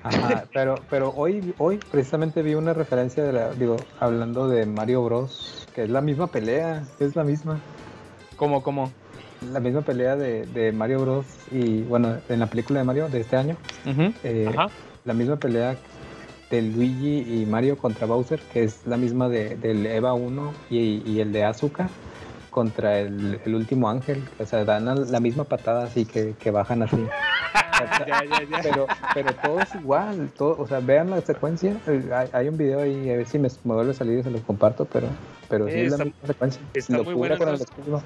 [0.02, 5.04] Ajá, pero, pero hoy, hoy precisamente vi una referencia de la, digo, hablando de Mario
[5.04, 7.60] Bros, que es la misma pelea, es la misma,
[8.36, 8.90] ¿Cómo, cómo?
[9.52, 13.20] la misma pelea de, de Mario Bros y bueno, en la película de Mario de
[13.20, 13.56] este año,
[14.24, 14.68] eh, Ajá.
[15.04, 15.76] la misma pelea
[16.50, 21.02] de Luigi y Mario contra Bowser, que es la misma de, del Eva 1 y,
[21.04, 21.90] y el de Azuka
[22.58, 26.82] contra el, el último ángel, o sea, dan la misma patada así que, que bajan
[26.82, 26.96] así.
[28.08, 28.58] Ya, ya, ya.
[28.60, 32.56] pero, pero todo es igual, todo, o sea, vean la secuencia, eh, hay, hay un
[32.58, 35.06] video ahí, a ver si me, me vuelve a salir y se los comparto, pero,
[35.48, 36.60] pero sí Sí, es la misma secuencia.
[36.74, 37.78] está muy Locura buena, con el entonces.
[37.78, 38.02] escudo.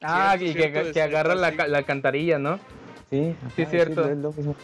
[0.00, 1.56] Ah, Cierto, y que, agarra la, sí.
[1.66, 2.58] la alcantarilla, ¿no?
[3.10, 4.08] Sí, Sí, ajá, cierto.
[4.08, 4.54] es lo mismo.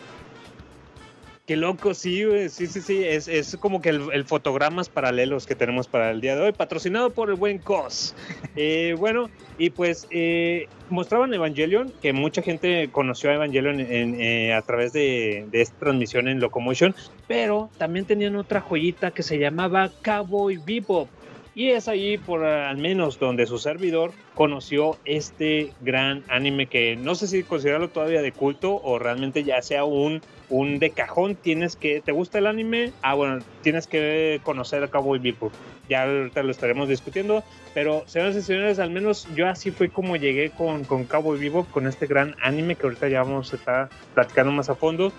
[1.50, 5.46] Qué loco, sí, güey, sí, sí, sí, es, es como que el, el fotogramas paralelos
[5.46, 8.14] que tenemos para el día de hoy, patrocinado por el buen COS.
[8.54, 9.28] Eh, bueno,
[9.58, 14.92] y pues eh, mostraban Evangelion, que mucha gente conoció a Evangelion en- eh, a través
[14.92, 16.94] de, de esta transmisión en Locomotion,
[17.26, 21.08] pero también tenían otra joyita que se llamaba Cowboy Bebop.
[21.52, 27.16] Y es ahí, por al menos donde su servidor conoció este gran anime que no
[27.16, 31.36] sé si considerarlo todavía de culto o realmente ya sea un, un de cajón.
[31.36, 32.92] Tienes que, ¿te gusta el anime?
[33.02, 35.52] Ah, bueno, tienes que conocer a Cowboy Bebop.
[35.88, 37.42] Ya ahorita lo estaremos discutiendo.
[37.72, 41.70] Pero, señoras y señores, al menos yo así fue como llegué con, con Cowboy Bebop,
[41.70, 45.12] con este gran anime que ahorita ya vamos a estar platicando más a fondo.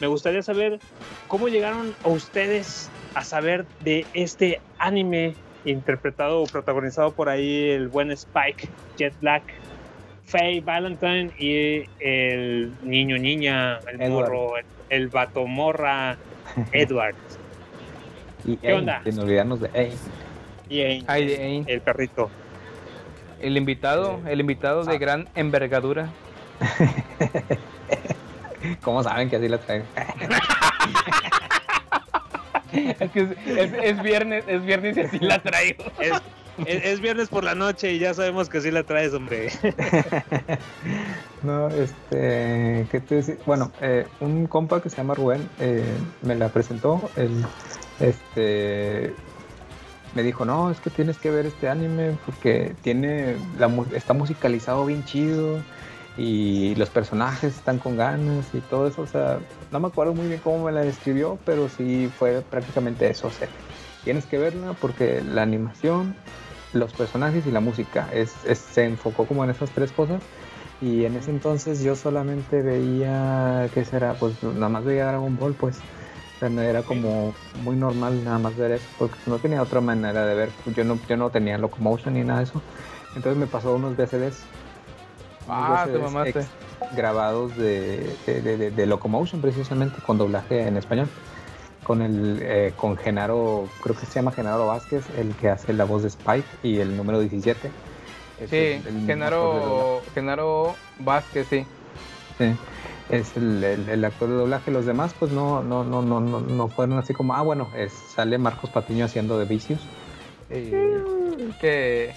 [0.00, 0.78] Me gustaría saber
[1.26, 5.34] cómo llegaron a ustedes a saber de este anime
[5.64, 9.42] interpretado o protagonizado por ahí el buen Spike, Jet Black,
[10.24, 14.30] Faye Valentine y el niño niña, el Edward.
[14.30, 16.16] morro, el, el vato morra,
[16.72, 17.14] Edward.
[18.44, 19.00] Y ¿Qué ey, onda?
[19.04, 19.92] sin olvidarnos de ey.
[20.68, 21.64] Y el, Ay, ay.
[21.66, 22.30] el perrito.
[23.40, 24.98] El invitado, el invitado de Ah.
[24.98, 26.08] gran envergadura.
[28.82, 29.84] ¿Cómo saben que así la traen?
[32.72, 35.84] Es que es, es- es viernes, es viernes y así la traigo.
[36.00, 36.12] Es,
[36.66, 39.48] es- es viernes por la noche y ya sabemos que sí la traes, hombre.
[41.42, 43.36] No, este, ¿qué te decía?
[43.46, 45.84] Bueno, eh, un compa que se llama Rubén eh,
[46.22, 47.10] me la presentó.
[47.14, 47.44] Él,
[48.00, 49.14] este,
[50.16, 54.84] me dijo, no, es que tienes que ver este anime porque tiene, la, está musicalizado
[54.84, 55.60] bien chido
[56.16, 59.02] y los personajes están con ganas y todo eso.
[59.02, 59.38] O sea,
[59.70, 63.28] no me acuerdo muy bien cómo me la describió, pero sí fue prácticamente eso.
[63.28, 63.48] O sea,
[64.02, 66.16] tienes que verla porque la animación,
[66.72, 70.22] los personajes y la música es, es- se enfocó como en esas tres cosas.
[70.80, 74.14] Y en ese entonces yo solamente veía, ¿qué será?
[74.14, 75.80] Pues nada más veía Dragon Ball, pues.
[76.36, 79.80] O sea, no era como muy normal nada más ver eso, porque no tenía otra
[79.80, 80.50] manera de ver.
[80.76, 82.62] Yo no, yo no tenía Locomotion ni nada de eso.
[83.16, 84.44] Entonces me pasó unos VCDs.
[85.48, 86.38] unos Ah, te VCDs mamaste.
[86.40, 86.50] ex-
[86.96, 91.08] grabados de, de, de- de- de Locomotion precisamente, con doblaje en español.
[91.82, 95.84] Con el, eh, con Genaro, creo que se llama Genaro Vázquez, el que hace la
[95.84, 97.70] voz de Spike y el número 17.
[98.40, 99.06] Es Sí, el- el.
[99.06, 101.66] Genaro, Genaro Vázquez, sí.
[102.36, 102.54] Sí,
[103.08, 104.70] es el, el- actor de doblaje.
[104.70, 107.92] Los demás, pues no, no, no, no, no, no fueron así como, ah, bueno, es-
[107.92, 109.80] sale Marcos Patiño haciendo de vicios.
[110.50, 111.02] Eh,
[111.60, 112.12] Que.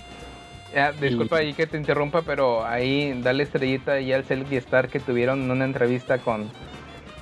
[0.75, 4.99] ya, disculpa ahí que te interrumpa, pero ahí dale estrellita y al Selby Star que
[4.99, 6.49] tuvieron una entrevista con,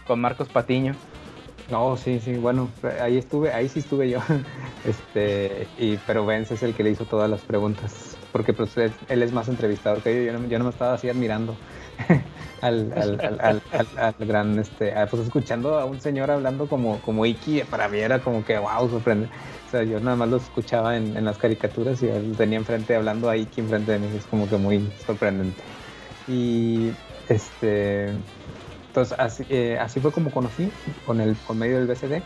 [0.07, 0.95] con Marcos Patiño.
[1.69, 4.19] No, sí, sí, bueno, ahí estuve, ahí sí estuve yo.
[4.85, 8.93] Este, y, pero Vance es el que le hizo todas las preguntas, porque pues él,
[9.09, 11.57] él es más entrevistador que yo, yo no, yo no me estaba así admirando.
[12.61, 13.19] Al, al-
[13.71, 17.87] al- al gran, este, ah, pues escuchando a un señor hablando como, como Iki, para
[17.87, 19.27] mí era como que, wow, sorprende.
[19.65, 22.95] O sea, yo nada más lo escuchaba en, en las caricaturas y él tenía enfrente
[22.95, 25.63] hablando a Iki enfrente de mí, es como que muy sorprendente.
[26.27, 26.91] Y
[27.27, 28.13] este,
[28.89, 30.69] entonces así, eh, así fue como conocí
[31.05, 32.21] con el con medio del BCD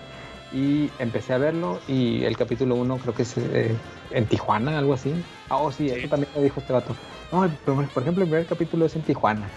[0.53, 3.75] y empecé a verlo y el capítulo 1 creo que es eh,
[4.11, 5.13] en Tijuana, algo así.
[5.49, 6.95] Ah, oh, sí, eso también me dijo este vato.
[7.31, 9.49] No, el primer- por ejemplo, el primer capítulo es en Tijuana.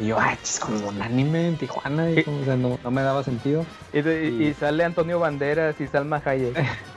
[0.00, 2.90] Y yo, ah, es como un anime en Tijuana, y como, o sea, no, no
[2.90, 3.64] me daba sentido.
[3.92, 6.56] Y, de- y- y sale Antonio Banderas y Salma Hayek.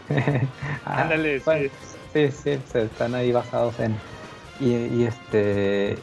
[0.86, 1.45] Ah, Ándale, sí.
[1.45, 1.70] bueno,
[2.14, 3.95] sí, sí, se están ahí basados en.
[4.59, 5.97] Y, y este.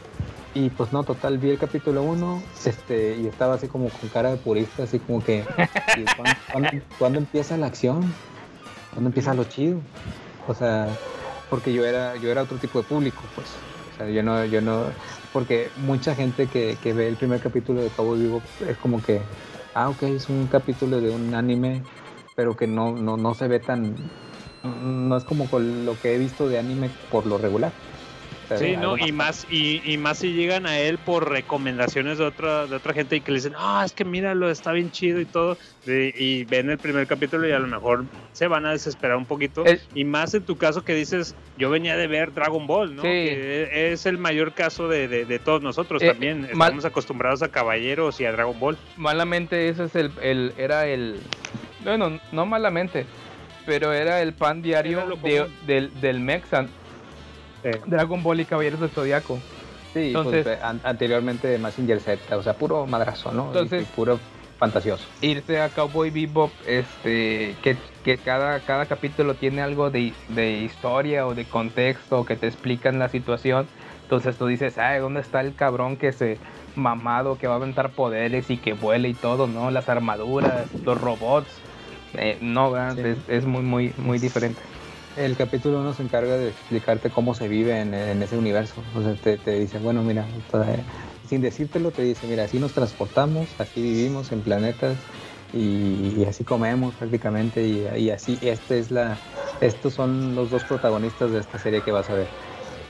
[0.53, 4.31] Y pues no, total, vi el capítulo 1 este, y estaba así como con cara
[4.31, 5.45] de purista, así como que.
[5.97, 8.13] ¿y ¿cuándo, cuándo- cuándo empieza la acción?
[8.91, 9.79] ¿Cuándo empieza lo chido?
[10.47, 10.89] O sea,
[11.49, 13.47] porque yo era, yo era otro tipo de público, pues.
[13.93, 14.85] O sea, yo no, yo no.
[15.31, 19.21] Porque mucha gente que, que ve el primer capítulo de Cabo Vivo es como que.
[19.73, 21.81] Ah, ok, es un capítulo de un anime,
[22.35, 23.95] pero que no, no, no se ve tan.
[24.63, 27.71] No es como con lo que he visto de anime por lo regular.
[28.57, 32.67] Sí, no, y más, y, y más si llegan a él por recomendaciones de otra,
[32.67, 35.25] de otra gente y que le dicen, ah, es que míralo, está bien chido y
[35.25, 39.17] todo, de- y ven el primer capítulo y a lo mejor se van a desesperar
[39.17, 39.65] un poquito.
[39.65, 43.01] El- y más en tu caso que dices, yo venía de ver Dragon Ball, ¿no?
[43.01, 43.07] Sí.
[43.07, 46.41] Que es el mayor caso de, de- de todos nosotros Eh, también.
[46.53, 48.77] mal- Estamos acostumbrados a caballeros y a Dragon Ball.
[48.97, 51.19] malamente ese es el, el- era el
[51.83, 53.05] bueno no malamente
[53.65, 56.67] pero era el pan diario Era de- del, del Mexan
[57.85, 59.39] Dragon Ball y Caballeros del Zodiaco.
[59.93, 63.47] Sí, Entonces- pues, an- anteriormente Mazinger Z, o sea, puro madrazo, ¿no?
[63.47, 64.19] Entonces- y puro
[64.57, 65.07] fantasioso.
[65.21, 71.25] irse a Cowboy Bebop este que, que cada, cada capítulo tiene algo de, de historia
[71.25, 73.67] o de contexto que te explican la situación.
[74.03, 76.37] Entonces tú dices ay dónde está el cabrón que se
[76.75, 80.99] mamado que va a aventar poderes y que vuela y todo no las armaduras los
[80.99, 81.49] robots
[82.13, 84.61] Eh, no es, es muy muy muy diferente
[85.13, 87.93] El capítulo 1 se encarga de explicarte cómo se vive en,
[88.23, 88.89] ese universo.
[88.93, 90.85] O sea, te, te dice, bueno, mira, toda-
[91.23, 95.09] sin decírtelo, te dice, mira, así nos transportamos, así vivimos en planetas
[95.51, 99.21] y, y así comemos prácticamente y, y así, este es la,
[99.59, 102.33] estos son los dos protagonistas de esta serie que vas a ver.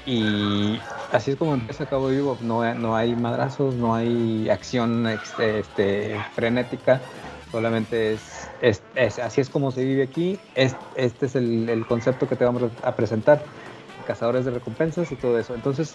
[0.06, 5.38] Y así es como empieza Cabo Vivo, no, no hay madrazos, no hay acción ex-
[5.40, 7.04] este, frenética,
[7.52, 8.31] solamente es,
[8.62, 12.36] es- es- así es como se vive aquí, es- este es el, el concepto que
[12.36, 13.44] te vamos a presentar,
[14.06, 15.54] cazadores de recompensas y todo eso.
[15.56, 15.94] Entonces,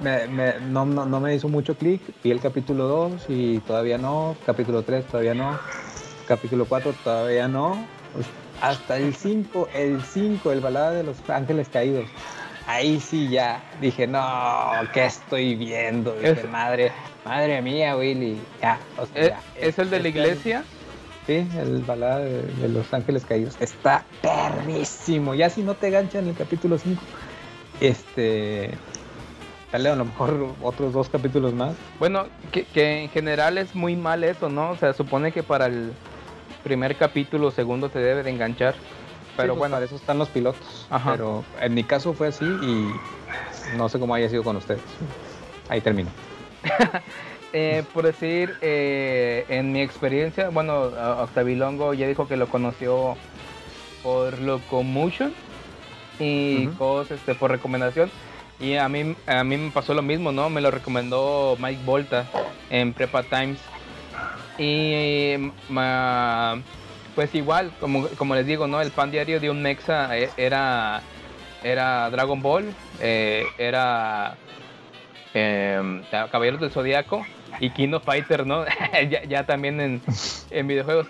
[0.00, 3.98] me- me- no, no, no me hizo mucho clic, vi el capítulo 2 y todavía
[3.98, 5.58] no, capítulo 3 todavía no,
[6.26, 8.26] capítulo 4 todavía no, pues,
[8.60, 12.06] hasta el 5, el 5, el balada de los ángeles caídos.
[12.66, 16.14] Ahí sí ya dije, no, ¿qué estoy viendo?
[16.16, 16.92] Dije, madre,
[17.24, 18.38] madre mía, Willy.
[18.62, 20.64] Ya, o sea, ¿Es, ya, es el de la este- iglesia
[21.26, 23.56] Sí, el balada de, de los ángeles caídos.
[23.60, 25.34] Está perrísimo.
[25.34, 27.00] Ya si no te gancha en el capítulo 5,
[27.80, 28.70] este.
[29.72, 31.74] Dale a lo mejor otros dos capítulos más.
[31.98, 34.70] Bueno, que, que en general es muy mal eso, ¿no?
[34.70, 35.92] O sea, supone que para el
[36.62, 38.74] primer capítulo, segundo te debe de enganchar.
[39.36, 40.86] Pero Sí, pues, bueno, para eso están los pilotos.
[40.90, 41.12] Ajá.
[41.12, 42.94] Pero en mi caso fue así y
[43.76, 44.82] no sé cómo haya sido con ustedes.
[45.68, 46.10] Ahí termino.
[47.54, 50.82] eh, por decir, eh, en mi experiencia, bueno,
[51.22, 53.16] Octavilongo ya dijo que lo conoció
[54.02, 55.32] por Locomotion
[56.18, 58.10] y cos, este, por recomendación.
[58.60, 60.50] Y a mí, a mí me pasó lo mismo, ¿no?
[60.50, 62.26] Me lo recomendó Mike Volta
[62.70, 63.60] en Prepa Times.
[64.58, 65.34] Y
[65.68, 66.60] ma-
[67.14, 68.80] pues igual, como, como les digo, ¿no?
[68.80, 71.02] El pan diario de un mexa eh, era,
[71.62, 74.36] era Dragon Ball, eh, era
[75.34, 77.24] eh, Caballeros del Zodiaco
[77.60, 78.64] y King of Fighter, ¿no?
[79.28, 80.02] ya, también en,
[80.50, 81.06] en videojuegos.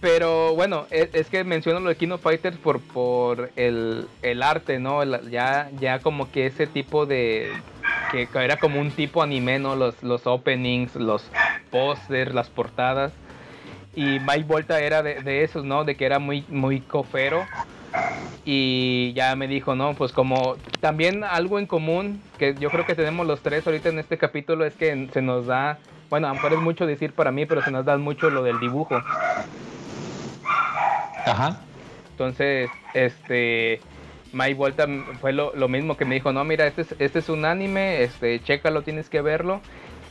[0.00, 4.42] Pero bueno, es, es que menciono lo de King of Fighters por, por el, el
[4.42, 5.02] arte, ¿no?
[5.28, 7.50] Ya, ya como que ese tipo de...
[8.12, 9.74] Que era como un tipo anime, ¿no?
[9.74, 11.28] Los, los openings, los
[11.70, 13.12] pósters, las portadas.
[13.96, 15.84] Y Mike Volta era de, de esos, ¿no?
[15.84, 17.46] De que era muy, muy cofero.
[18.48, 22.94] Y ya me dijo, no, pues como también algo en común que yo creo que
[22.94, 25.78] tenemos los tres ahorita en este capítulo es que se nos da,
[26.10, 28.44] bueno, a lo mejor es mucho decir para mí, pero se nos da mucho lo
[28.44, 29.02] del dibujo.
[31.24, 31.60] Ajá.
[32.12, 33.80] Entonces, este,
[34.32, 34.86] Mike Volta
[35.20, 38.02] fue lo, lo mismo que me dijo, no, mira, este es, este es un anime,
[38.02, 39.60] este, chécalo, tienes que verlo.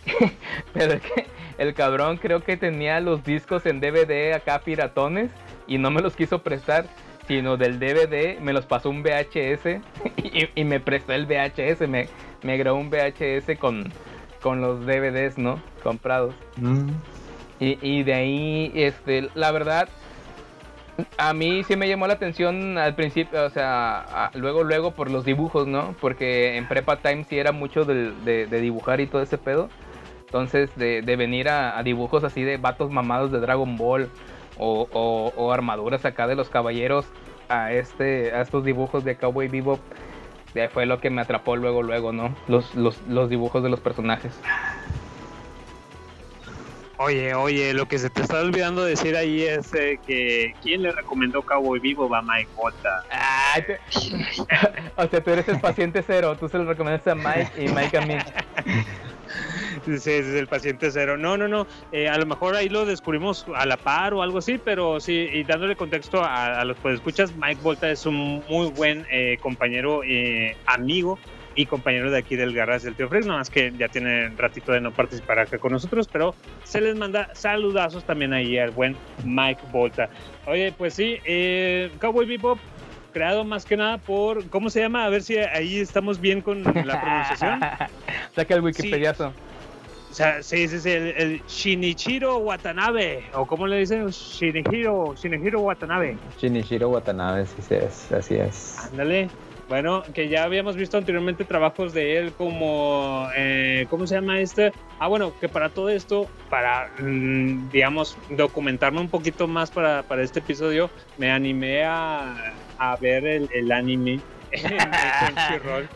[0.74, 1.28] Pero es que
[1.58, 5.32] el cabrón creo que tenía los discos en DVD acá piratones
[5.68, 6.86] y no me los quiso prestar,
[7.28, 9.82] sino del DVD me los pasó un VHS
[10.24, 12.08] y, y me prestó el VHS, me,
[12.44, 13.92] me grabó un VHS con,
[14.42, 15.62] con los DVDs, ¿no?
[15.84, 16.36] Comprados.
[16.58, 16.92] Mm.
[17.60, 19.88] Y, y de ahí, este, la verdad,
[21.18, 25.10] a mí sí me llamó la atención al principio, o sea, a- luego, luego por
[25.12, 25.96] los dibujos, ¿no?
[26.00, 29.70] Porque en Prepa Time sí era mucho del- de, de dibujar y todo ese pedo.
[30.26, 34.10] Entonces, de, de venir a, a dibujos así de vatos mamados de Dragon Ball
[34.58, 37.06] o, o- o armaduras acá de los caballeros
[37.50, 39.80] a este a estos dibujos de Cowboy Bebop,
[40.54, 42.36] de- fue lo que me atrapó luego, luego, ¿no?
[42.48, 44.34] Los, los, los dibujos de los personajes.
[46.98, 50.94] Oye, oye, lo que se te está olvidando decir ahí es eh, que ¿quién le
[50.94, 52.48] recomendó Cowboy Vivo a Mike
[53.62, 53.80] te-
[54.96, 57.98] o sea, tú eres el paciente cero, tú se lo recomendaste a Mike y Mike
[57.98, 58.16] a mí.
[59.96, 61.16] Sí, sí, es el paciente cero.
[61.18, 61.68] No, no, no.
[61.92, 65.30] eh, a lo mejor ahí lo descubrimos a la par o algo así, pero sí,
[65.32, 69.38] y dándole contexto a, a los que escuchas, Mike Volta es un muy buen eh,
[69.42, 71.20] compañero, eh, amigo
[71.56, 74.72] y compañero de aquí del Garage del Tío Fred, nada más que ya tiene ratito
[74.74, 78.98] de no participar acá con nosotros, pero se les manda saludazos también ahí al buen
[79.24, 80.10] Mike Volta.
[80.48, 82.60] Oye, pues sí, eh, Cowboy Bebop
[83.14, 85.06] creado más que nada por, ¿cómo se llama?
[85.06, 87.62] A ver si ahí estamos bien con la pronunciación.
[88.36, 89.34] Saca el Wikipediazo.
[90.16, 94.08] O sea, sí, sí, sí, el, el Shinichiro Watanabe, o ¿cómo le dicen?
[94.08, 96.16] Shinichiro, Shinichiro Watanabe.
[96.40, 98.78] Shinichiro Watanabe, sí, sí es, así es.
[98.92, 99.30] Ándale.
[99.68, 104.72] Bueno, que ya habíamos visto anteriormente trabajos de él como, eh, ¿cómo se llama este?
[105.00, 110.24] Ah, bueno, que para todo esto, para, mm, digamos, documentarme un poquito más para, para
[110.24, 114.22] este episodio, me animé a, a ver el, el anime
[114.54, 114.78] en
[115.20, 115.90] Crunchyroll.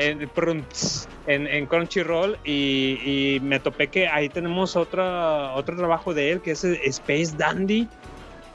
[0.00, 6.14] En, Prunts, en, en Crunchyroll y, y me topé que ahí tenemos otra, otro trabajo
[6.14, 7.86] de él que es Space Dandy.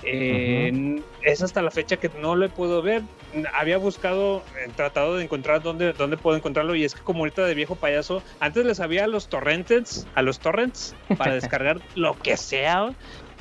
[0.03, 3.01] Eh, Es hasta la fecha que no lo puedo ver.
[3.53, 7.45] Había buscado, eh, tratado de encontrar dónde, dónde puedo encontrarlo y es que como ahorita
[7.45, 12.17] de viejo payaso, antes les había a los torrents, a los torrents para descargar lo
[12.19, 12.93] que sea,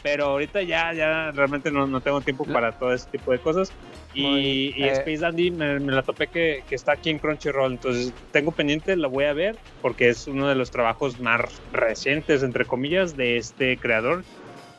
[0.04, 3.72] pero ahorita ya, ya realmente no, no tengo tiempo para todo ese tipo de cosas.
[4.12, 7.72] Y, y eh, Space Dandy me, me la topé que, que está aquí en Crunchyroll,
[7.72, 11.40] entonces tengo pendiente, la voy a ver porque es uno de los trabajos más
[11.72, 14.24] recientes, entre comillas, de este creador,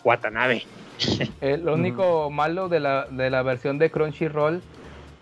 [0.03, 0.61] Watanabe.
[1.41, 4.61] Eh, lo único malo de la, de la versión de Crunchyroll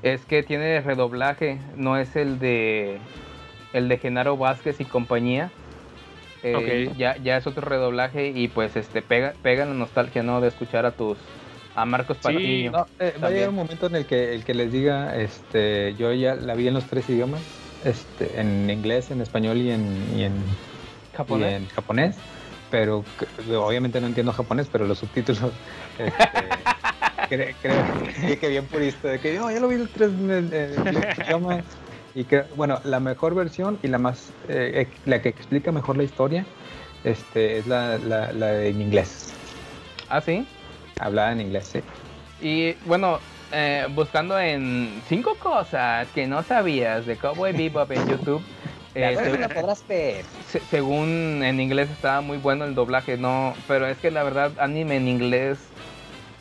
[0.02, 2.98] es que tiene redoblaje, no es el de
[3.72, 5.50] el de Genaro Vázquez y compañía.
[6.44, 6.98] Eh, Ok.
[6.98, 10.86] ya, ya es otro redoblaje y pues este pega, pega la nostalgia no de escuchar
[10.86, 11.18] a tus
[11.76, 12.72] a Marcos Patiño.
[12.72, 15.96] No, eh, va a llegar un momento en el que el que les diga, este,
[15.96, 17.42] yo ya la vi en los tres idiomas,
[17.84, 20.34] este, en inglés, en español y en, y en
[21.16, 21.52] ¿Japonés?
[21.52, 22.16] y en japonés,
[22.70, 23.04] pero
[23.58, 25.52] obviamente no entiendo japonés, pero los subtítulos,
[25.98, 26.50] este,
[27.30, 30.52] cre- creo que, bien purista, de que "No, ya lo vi en los tres en
[32.16, 35.22] el- en el idioma", y que bueno, la mejor versión y la más, eh, la
[35.22, 36.46] que explica mejor la historia,
[37.04, 39.34] este, es la, la, la en inglés,
[40.08, 40.46] ¿Ah, sí?
[41.00, 41.82] hablada en inglés, sí.
[42.40, 43.20] Y bueno,
[43.52, 48.44] eh, buscando en cinco cosas que no sabías de Cowboy Bebop en YouTube.
[48.96, 50.26] eh, se- podrás ver.
[50.26, 54.54] se- según en inglés estaba muy bueno el doblaje, no, pero es que la verdad
[54.60, 55.74] anime en inglés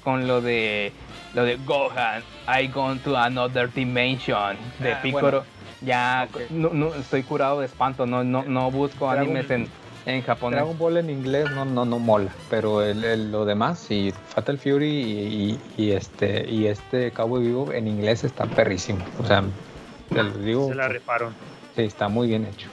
[0.01, 0.93] con lo de
[1.33, 5.47] lo de Gohan, I gone to another dimension de Ah, Piccolo, bueno.
[5.85, 9.69] Ya no, no, estoy curado de espanto, no no no busco Dragon- animes en
[10.05, 10.59] en japonés.
[10.59, 14.59] Dragon Ball en inglés no, no, no mola, pero el, el- lo demás, sí, Fatal
[14.59, 18.99] Fury y, y- y este y este Cowboy Vivo en inglés está perrísimo.
[19.21, 19.45] O sea,
[20.13, 21.35] te lo digo, Se la rifaron.
[21.77, 22.69] sí, está muy bien hecho.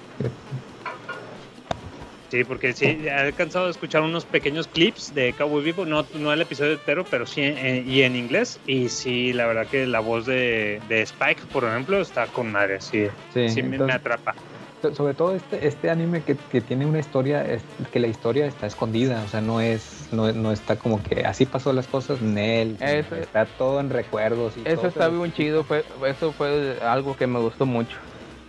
[2.30, 6.32] Sí, porque sí, he alcanzado a escuchar unos pequeños clips de Cowboy Vivo, no, no
[6.32, 8.59] el episodio entero, pero sí en- y en inglés.
[8.67, 12.82] Y sí, la verdad que la voz de, de Spike, por ejemplo, está con madre,
[12.82, 14.36] sí, Sí, sí me- atrapa.
[14.82, 18.45] So- Sobre todo este, este anime que, que tiene una historia, es que la historia
[18.45, 22.21] está escondida, o sea, no es, no, no está como que así pasó las cosas
[22.21, 25.84] en él, Eso- está todo en recuerdos y Eso todo, está pero bien chido, fue
[26.07, 27.97] eso fue algo que me gustó mucho.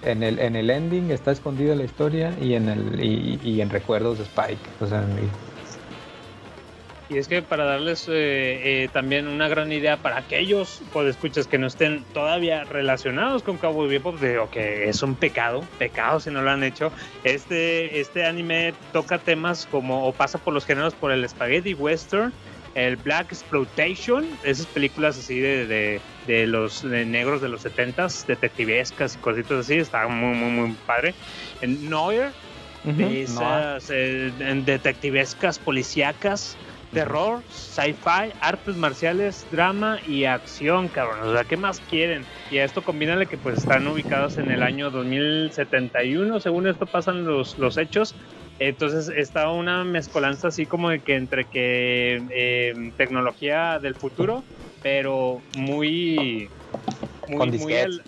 [0.02, 3.70] En el, en el ending está escondida la historia y en el y, y en
[3.70, 5.30] recuerdos de Spike, o sea, y-
[7.12, 8.12] Y es que para darles eh,
[8.84, 13.88] eh, también una gran idea para aquellos escuchas que no estén todavía relacionados con Cowboy
[13.88, 16.92] Bebop, de que es un pecado, pecado si no lo han hecho.
[17.24, 22.32] Este, este anime toca temas como, o pasa por los géneros por el spaghetti western,
[22.74, 28.26] el Black Exploitation, esas películas así de, de, de los de negros de los 70s,
[28.26, 31.14] detectivescas y cositas así, está muy, muy, muy padre.
[31.60, 32.30] El Noir,
[32.84, 34.32] de esas eh,
[34.64, 36.56] detectivescas policíacas,
[36.92, 41.28] terror, sci-fi, artes marciales, drama y acción, cabrón.
[41.28, 42.24] O sea, ¿qué más quieren?
[42.50, 47.24] Y a esto combínale que pues están ubicados en el año 2071, según esto pasan
[47.24, 48.14] los, los hechos.
[48.60, 54.44] Entonces está una mezcolanza así como de que entre que eh, tecnología del futuro,
[54.82, 56.50] pero muy
[57.26, 58.02] muy, Con muy al-.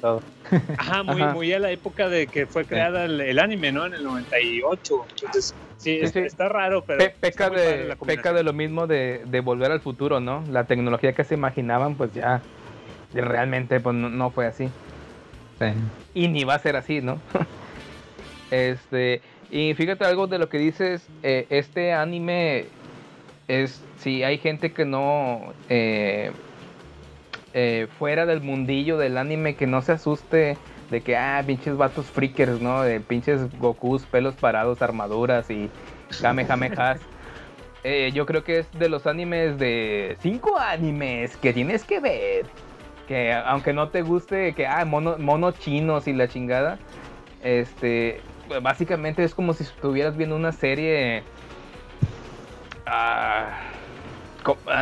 [0.79, 1.33] Ajá, muy, Ajá.
[1.35, 3.87] muy a la época de que fue creada el, el anime, ¿no?
[3.87, 5.07] En el 98.
[5.15, 6.27] Entonces, sí, Sí, está, sí.
[6.27, 6.99] está raro, pero.
[6.99, 10.45] Pe- peca, de, peca de lo mismo de, de volver al futuro, ¿no?
[10.51, 12.43] La tecnología que se imaginaban, pues ya
[13.15, 14.69] realmente pues, no, no fue así.
[15.59, 15.67] Sí.
[16.15, 17.23] Y ni va a ser así, ¿no?
[18.51, 19.23] este,
[19.53, 22.65] y fíjate algo de lo que dices, eh, este anime
[23.49, 26.33] es, si hay gente que no, eh,
[27.55, 30.57] eh, fuera del mundillo del anime, que no se asuste
[30.91, 32.83] de que, ah, pinches vatos freakers, ¿no?
[32.83, 35.71] De pinches Gokus, pelos parados, armaduras y
[36.21, 37.01] Kamehamehas.
[37.85, 42.47] Eh, yo creo que es de los animes de cinco animes que tienes que ver.
[43.09, 46.79] Que aunque no te guste, que ah, mono, monos chinos y la chingada,
[47.43, 48.21] este,
[48.61, 51.23] básicamente es como si estuvieras viendo una serie
[52.87, 53.59] ah,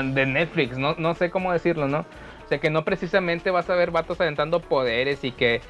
[0.05, 2.01] de Netflix, no, no sé cómo decirlo, ¿no?
[2.01, 5.61] O sea, que no precisamente vas a ver vatos aventando poderes y que,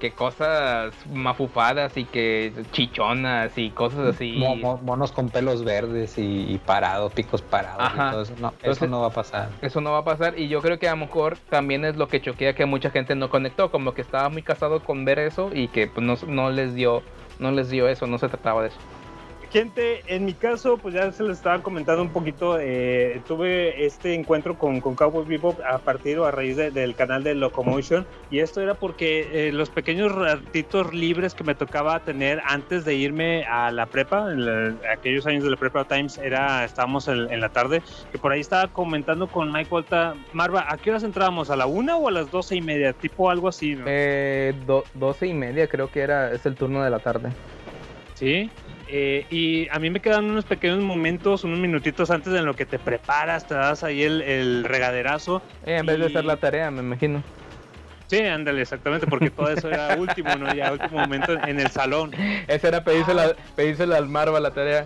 [0.00, 4.36] que cosas mafufadas y que chichonas y cosas así.
[4.38, 7.92] Mo- mo- monos con pelos verdes y, y parados, picos parados.
[7.94, 8.34] y todo eso.
[8.38, 9.50] No, Entonces- eso no va a pasar.
[9.60, 12.08] Eso no va a pasar y yo creo que a lo mejor también es lo
[12.08, 15.50] que choquea que mucha gente no conectó, como que estaba muy casado con ver eso
[15.52, 17.02] y que pues, no, no les dio
[17.38, 18.78] no les dio eso, no se trataba de eso.
[19.52, 24.14] Gente, en mi caso, pues ya se les estaba comentando un poquito, eh, tuve este
[24.14, 28.06] encuentro con, con Cowboy Bebop a partir o a raíz de- del canal de Locomotion
[28.30, 32.94] y esto era porque eh, los pequeños ratitos libres que me tocaba tener antes de
[32.94, 37.30] irme a la prepa, en la- aquellos años de la prepa Times, era, estábamos en,
[37.30, 41.02] en la tarde, que por ahí estaba comentando con Mike Volta, Marva, ¿a qué horas
[41.04, 41.50] entrábamos?
[41.50, 42.94] ¿A la una o a las doce y media?
[42.94, 43.84] Tipo algo así, ¿no?
[43.86, 47.28] Eh, do- 12 y media creo que era, es el turno de la tarde.
[48.14, 48.50] Sí.
[48.94, 52.66] Eh, y a mí me quedan unos pequeños momentos, unos minutitos antes de lo que
[52.66, 55.40] te preparas, te das ahí el, el regaderazo.
[55.64, 57.22] Eh, en vez de hacer la tarea, me imagino.
[58.08, 60.52] Sí, ándale, exactamente, porque todo eso era último, ¿no?
[60.54, 62.10] Ya último momento en el salón.
[62.46, 64.84] Ese era pedirse la, pedírsela al Marva la tarea.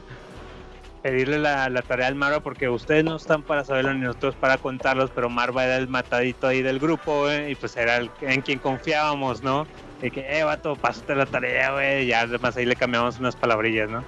[1.02, 4.56] Pedirle la, la tarea al Marva, porque ustedes no están para saberlo ni nosotros para
[4.58, 7.50] contarlos, pero Marva era el matadito ahí del grupo, ¿eh?
[7.50, 9.66] Y pues era el en quien confiábamos, ¿no?
[10.00, 12.06] De que, eh, vato, pásate la tarea, güey.
[12.06, 14.04] Ya además ahí le cambiamos unas palabrillas, ¿no?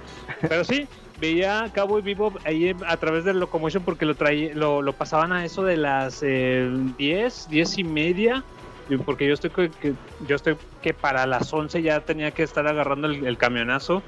[0.47, 0.87] Pero sí,
[1.19, 5.43] veía Cowboy Bebop ahí a través del Locomotion porque lo, traía, lo, lo pasaban a
[5.43, 8.43] eso de las eh, 10, 10 y media.
[9.05, 9.93] Porque yo estoy que, que-
[10.27, 14.03] yo estoy que para las 11 ya tenía que estar agarrando el, el camionazo.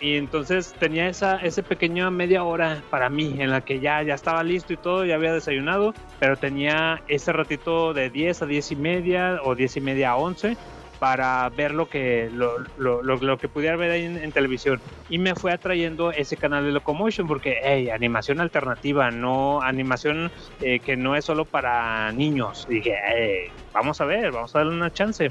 [0.00, 4.14] Y entonces tenía esa ese pequeña media hora para mí en la que ya, ya
[4.14, 8.70] estaba listo y todo, ya había desayunado, pero tenía ese ratito de 10 a 10
[8.72, 10.56] y media o 10 y media a 11
[10.98, 14.82] para ver lo que lo, lo, lo- lo que pudiera ver ahí en, en televisión.
[15.08, 20.30] Y me fue atrayendo ese canal de Locomotion porque hey, animación alternativa no animación
[20.60, 22.64] eh, que no es solo para niños.
[22.68, 25.30] Y dije "Hey, vamos a ver vamos a darle una chance.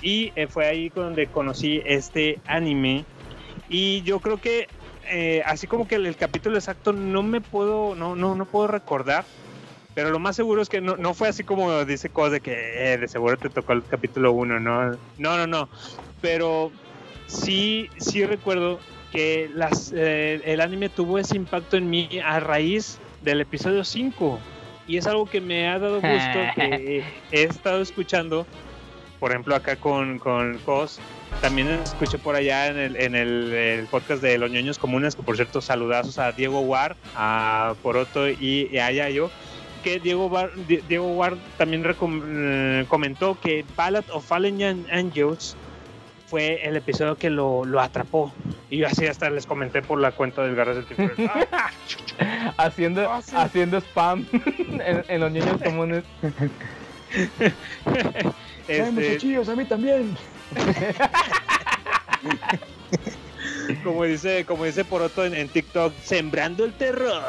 [0.00, 3.04] Y eh, fue ahí donde conocí este anime.
[3.68, 4.68] Y yo creo que
[5.10, 8.68] eh, así como que el, el capítulo exacto no me puedo no no no puedo
[8.68, 9.24] recordar
[9.94, 12.92] pero lo más seguro es que no, no fue así como dice cosas de que
[12.92, 15.68] eh, de seguro te tocó el capítulo 1, no, no, no, no.
[16.20, 16.72] Pero
[17.26, 22.98] sí, sí recuerdo que las, eh, el anime tuvo ese impacto en mí a raíz
[23.20, 24.38] del episodio 5.
[24.88, 26.08] Y es algo que me ha dado gusto
[26.56, 28.46] que he estado escuchando,
[29.20, 31.00] por ejemplo acá con, con Cos,
[31.40, 35.22] también escuché por allá en el, en el, el podcast de Los Ñoños Comunes, que
[35.22, 39.30] por cierto saludazos a Diego War, a Poroto y, y a Yayo,
[39.82, 40.30] que Diego,
[40.68, 45.56] Di- Diego Ward también eh, comentó que Ballad of Fallen An- Angels
[46.26, 48.32] fue el episodio que lo, lo atrapó.
[48.70, 51.16] Y yo así hasta les comenté por la cuenta del Garras del Tiburón.
[52.18, 56.04] Ah, haciendo, haciendo spam en, en los niños comunes.
[58.68, 59.18] este,
[59.48, 60.14] a mí también.
[63.84, 67.22] Como dice, como dice Poroto en, en TikTok, sembrando el terror.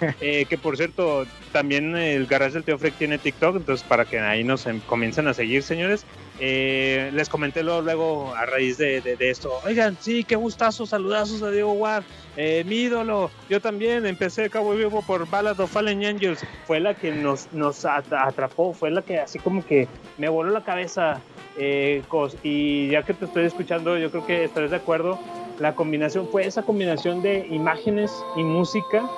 [0.20, 4.18] Eh, que por cierto, también el garage del Tío Freak tiene TikTok, entonces para que
[4.18, 6.04] ahí nos em- comiencen a seguir, señores.
[6.40, 9.52] Eh, les comenté luego, luego a raíz de, de- de esto.
[9.64, 12.02] Oigan, sí, qué gustazo, saludazos a Diego War,
[12.36, 13.30] eh, mi ídolo.
[13.48, 16.40] Yo también empecé Cabo Vivo por Ballad of Fallen Angels.
[16.66, 19.86] Fue la que nos, nos at- atrapó, fue la que así como que
[20.18, 21.20] me voló la cabeza.
[21.56, 22.02] eh,
[22.42, 25.18] y ya que te estoy escuchando, yo creo que estarás de acuerdo.
[25.58, 29.08] La combinación fue esa combinación de imágenes y música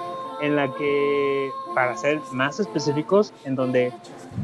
[0.43, 3.93] en la que, para ser más específicos, en donde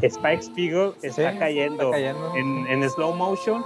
[0.02, 2.36] Spike Spiegel está Sí, cayendo, está cayendo.
[2.36, 3.62] En, en slow motion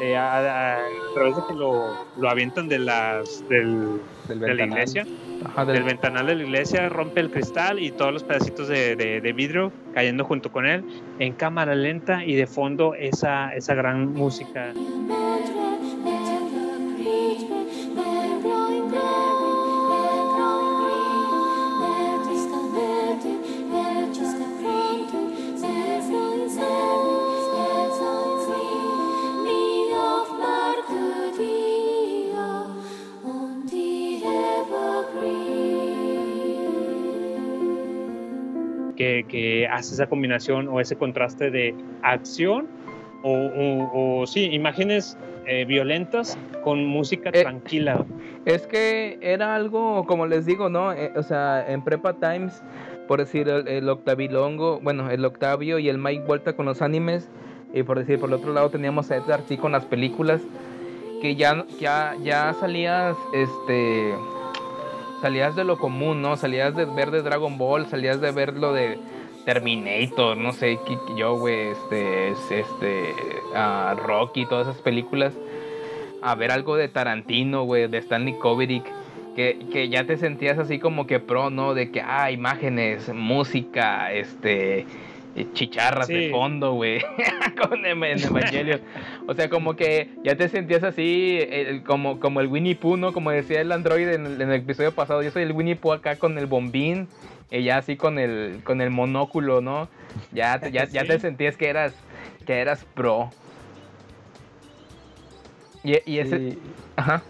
[0.00, 4.54] eh, a, a- a través de que lo, lo avientan de las del, Del de
[4.54, 5.06] la iglesia,
[5.44, 8.96] Ajá, del del- ventanal de la iglesia, rompe el cristal y todos los pedacitos de,
[8.96, 10.84] de- de vidrio cayendo junto con él
[11.18, 14.72] en cámara lenta y de fondo esa, esa gran música.
[39.36, 42.66] Que, hace esa combinación o ese contraste de acción
[43.22, 48.04] o, o- o, sí, imágenes eh, violentas con música Eh, tranquila.
[48.44, 50.92] Es que era algo, como les digo, ¿no?
[50.92, 52.62] Eh, o sea, en Prepa Times,
[53.08, 57.28] por decir, el, el Octavilongo, bueno, el Octavio y el Mike Vuelta con los animes,
[57.74, 60.40] y por decir, por el otro lado teníamos a Edgar T con las películas,
[61.20, 64.12] que ya, ya, ya salías, este,
[65.22, 66.36] salías de lo común, ¿no?
[66.36, 68.98] Salías de ver de Dragon Ball, salías de ver lo de
[69.46, 70.78] Terminator, no sé,
[71.16, 73.14] yo, güey, este, es- este,
[73.54, 75.32] ah, Rocky, todas esas películas
[76.20, 78.84] a ver algo de Tarantino, güey, de Stanley Kubrick,
[79.36, 81.74] que, que ya te sentías así como que pro, ¿no?
[81.74, 84.84] De que, ah, imágenes, música, este,
[85.36, 87.00] eh, chicharras de fondo, güey,
[87.68, 88.80] con Em- en Evangelion.
[89.28, 91.40] O sea, como que ya te sentías así,
[91.86, 93.12] como, como el Winnie Pooh, ¿no?
[93.12, 95.92] Como decía el android en, el- en el episodio pasado, yo soy el Winnie Pooh
[95.92, 97.06] acá con el bombín,
[97.50, 99.88] y ya así con el, con el monóculo, ¿no?
[100.32, 101.94] Ya, te- ya, ya te sentías que eras,
[102.46, 103.30] que eras pro.
[105.84, 106.58] Y, y ese...
[106.96, 107.22] Ajá.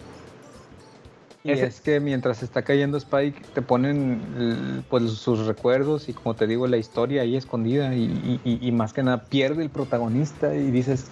[1.47, 6.35] Y Ese- es que mientras está cayendo Spike, te ponen pues sus recuerdos y como
[6.35, 10.71] te digo, la historia ahí escondida y, y- más que nada pierde el protagonista y
[10.71, 11.07] dices,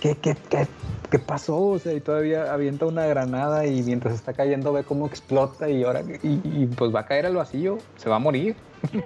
[0.00, 0.66] ¿qué, qué, qué,
[1.10, 1.56] qué pasó?
[1.58, 5.84] O sea, y todavía avienta una granada y mientras está cayendo ve cómo explota y
[5.84, 8.56] ahora y, y, pues va a caer al vacío, se va a morir.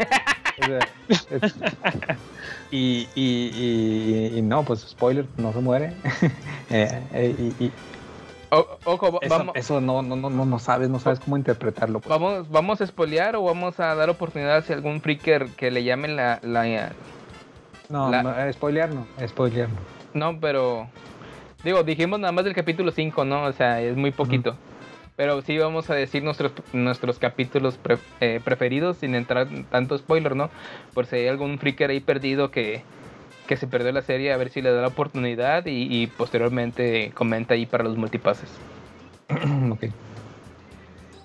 [0.60, 0.78] O sea,
[1.30, 1.54] es-
[2.70, 5.92] y, y- no, pues spoiler, no se muere.
[6.72, 7.72] Eh, eh, y
[8.50, 12.00] O- ojo, eso, vamos, eso no, no, no, no, sabes, no sabes cómo interpretarlo.
[12.00, 12.10] pues.
[12.10, 16.16] vamos, vamos a spoilear o vamos a dar oportunidad si algún freaker que le llamen
[16.16, 16.92] la, la
[17.88, 19.76] No, la- no, eh, spoilear no, spoilear no.
[20.32, 20.88] no, pero
[21.62, 23.44] digo, dijimos nada más del capítulo 5, ¿no?
[23.44, 24.56] O sea, es muy poquito.
[25.16, 29.96] Pero sí vamos a decir nuestros nuestros capítulos pre- eh, preferidos sin entrar en tanto
[29.98, 30.48] spoiler, ¿no?
[30.94, 32.82] Por si hay algún freaker ahí perdido que,
[33.50, 37.10] que se perdió la serie, a ver si le da la oportunidad y, y posteriormente
[37.16, 38.48] comenta ahí para los multipases.
[39.72, 39.86] Ok.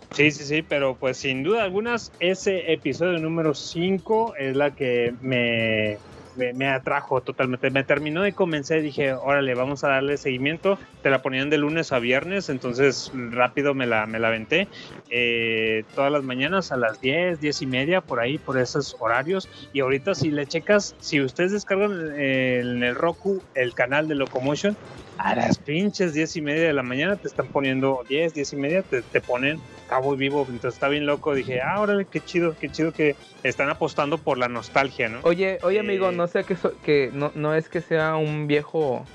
[0.10, 5.14] Sí, sí, sí, pero pues sin duda algunas, ese episodio número 5 es la que
[5.22, 6.00] me,
[6.38, 7.70] me, atrajo totalmente.
[7.70, 10.78] Me terminó de convencer, dije, órale, vamos a darle seguimiento.
[11.02, 14.68] Te la ponían de lunes a viernes, entonces rápido me la, me la aventé.
[15.10, 19.50] Eh, todas las mañanas a las 10, 10 y media, por ahí, por esos horarios.
[19.74, 24.16] Y ahorita si le checas, si ustedes descargan eh, en el Roku el canal de
[24.16, 24.76] Locomotion,
[25.18, 28.56] a las pinches 10 y media de la mañana te están poniendo 10, 10 y
[28.58, 31.34] media, te, te ponen Cabo Vivo, entonces está bien loco.
[31.34, 35.22] Dije, ah, órale, qué chido, qué chido que están apostando por la nostalgia, ¿no?
[35.24, 38.48] Oye, oye amigo, Eh, no sé que, so- que no, no es que sea un
[38.48, 39.06] viejo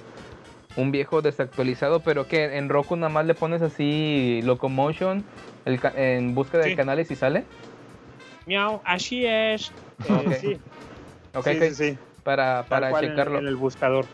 [0.77, 5.25] un viejo desactualizado, pero que en Roku nada más le pones así Locomotion
[5.65, 7.45] el en búsqueda de canales y sale.
[8.47, 9.73] Miau, así es.
[10.09, 10.33] Eh, Ok.
[10.33, 10.57] sí,
[11.35, 13.39] Ok, sí, para, para en- checarlo.
[13.41, 14.07] En, el buscador.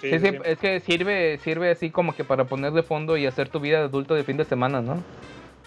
[0.00, 0.08] Sí.
[0.10, 3.78] es que sirve, sirve así como que para poner de fondo y hacer tu vida
[3.78, 5.02] de adulto de fin de semana, ¿no?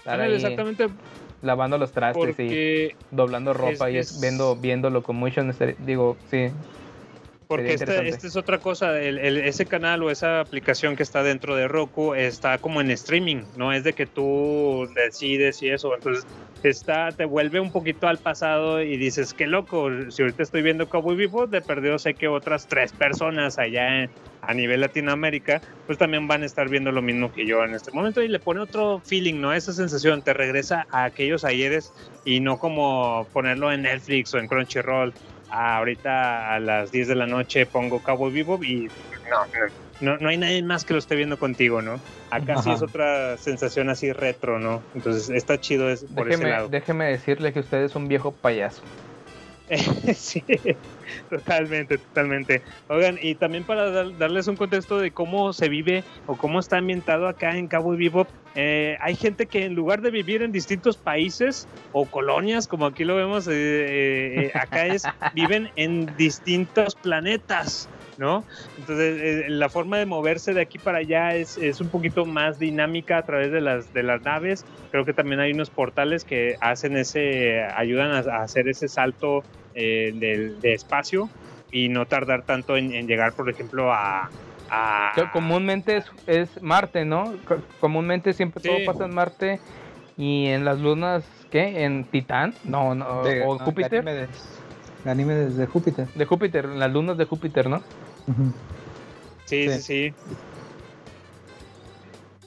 [0.02, 0.90] Estar Ándale, ahí Exactamente,
[1.44, 6.50] lavando los trastes y doblando ropa es- y es- viendo, viendo Locomotion, digo, sí.
[7.52, 11.22] Porque esta, esta es otra cosa, el- el- ese canal o esa aplicación que está
[11.22, 15.94] dentro de Roku está como en streaming, no es de que tú decides y eso,
[15.94, 16.26] entonces
[16.64, 20.88] está, te vuelve un poquito al pasado y dices, qué loco, si ahorita estoy viendo
[20.88, 24.12] Cowboy Vivo, de perdido sé que otras tres personas allá en-
[24.44, 27.92] a nivel Latinoamérica, pues también van a estar viendo lo mismo que yo en este
[27.92, 29.54] momento y le pone otro feeling, ¿no?
[29.54, 34.48] Esa sensación, te regresa a aquellos ayeres y no como ponerlo en Netflix o en
[34.48, 35.14] Crunchyroll.
[35.52, 40.30] Ah, ahorita a las 10 de la noche pongo Cowboy Vivo y no, no, no
[40.30, 42.00] hay nadie más que lo esté viendo contigo, ¿no?
[42.30, 42.74] Acá sí Ajá.
[42.74, 44.82] es otra sensación así retro, ¿no?
[44.96, 46.70] Entonces está chido es por ese lado.
[46.70, 48.82] déjeme decirle que usted es un viejo payaso.
[50.16, 50.44] sí,
[51.30, 52.62] totalmente, totalmente.
[52.90, 56.78] Oigan, y también para dar- darles un contexto de cómo se vive o cómo está
[56.78, 60.98] ambientado acá en Cabo Vivo, eh, hay gente que en lugar de vivir en distintos
[60.98, 65.04] países o colonias, como aquí lo vemos, eh, eh, eh, acá es,
[65.36, 67.90] viven en distintos planetas.
[68.18, 68.46] ¿No?
[68.78, 72.60] Entonces, eh, la forma de moverse de aquí para allá es, es un poquito más
[72.60, 74.64] dinámica a través de las, de las naves.
[74.92, 79.44] Creo que también hay unos portales que hacen ese, ayudan a, a hacer ese salto
[79.74, 81.30] eh, del- de espacio
[81.72, 84.30] y no tardar tanto en, en llegar, por ejemplo, a...
[85.32, 87.34] comúnmente es, es Marte, ¿no?
[87.46, 88.68] Co- Comúnmente siempre Sí.
[88.70, 89.60] todo pasa en Marte
[90.18, 91.84] y en las lunas, ¿qué?
[91.84, 92.56] ¿En Titán?
[92.64, 94.04] No, no, De- o no, Júpiter.
[94.04, 94.60] Ganímedes.
[95.04, 96.08] Ganímedes de Júpiter.
[96.16, 97.82] De Júpiter, en las lunas de Júpiter, ¿no?
[99.46, 99.82] Sí, sí, Sí.
[99.82, 100.14] sí.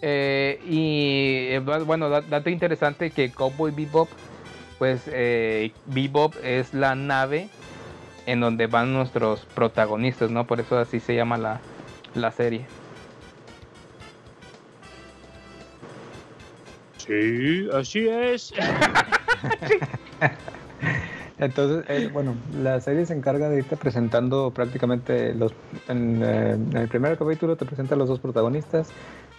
[0.03, 4.09] Eh, y eh, bueno, da- dato interesante que Cowboy Bebop,
[4.79, 7.49] pues eh, Bebop es la nave
[8.27, 10.47] en donde van nuestros protagonistas, ¿no?
[10.47, 11.61] Por eso así se llama la,
[12.15, 12.67] la serie.
[16.97, 18.53] Sí, así es.
[21.39, 25.53] Entonces, eh, bueno, la serie se encarga de irte presentando prácticamente los.
[25.89, 28.89] En, eh, en el primer capítulo te presenta a los dos protagonistas,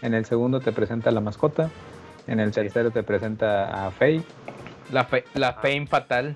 [0.02, 1.72] en el segundo te presenta a la mascota,
[2.28, 4.24] en el tercero te presenta a Faye,
[4.92, 6.36] La, fe, la Fame Fatal.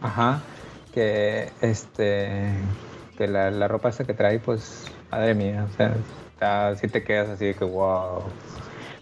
[0.00, 0.40] ajá,
[0.92, 2.62] que este.
[3.16, 5.94] que la, la ropa esta que trae, pues, madre mía, o sea,
[6.32, 8.22] está- sí te quedas así de que wow.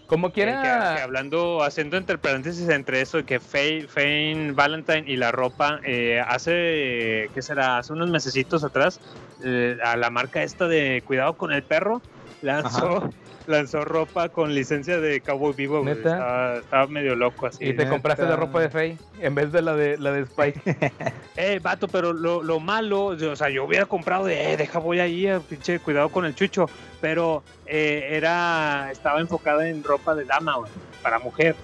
[0.05, 5.05] Como Que, que- que quiera, hablando, haciendo entre paréntesis entre eso, que Faye, Fane Valentine
[5.07, 7.79] y la ropa, eh, hace, ¿qué será?
[7.79, 8.99] Hace unos mesecitos atrás,
[9.43, 12.01] eh, a la marca esta de Cuidado con el Perro,
[12.41, 13.09] lanzó,
[13.47, 15.81] lanzó ropa con licencia de Cowboy Vivo.
[15.81, 15.95] güey.
[15.95, 16.11] ¿Neta?
[16.13, 17.65] Estaba, estaba medio loco así.
[17.65, 20.61] y te compraste la ropa de Faye en vez de la de la de Spike.
[21.35, 24.99] Eh, vato, pero lo, lo malo, o sea, yo hubiera comprado de, eh, deja, voy
[24.99, 26.67] ahí, a pinche, cuidado con el chucho,
[27.01, 30.71] pero eh, era, estaba enfocada en ropa de dama, güey,
[31.01, 31.55] para mujer.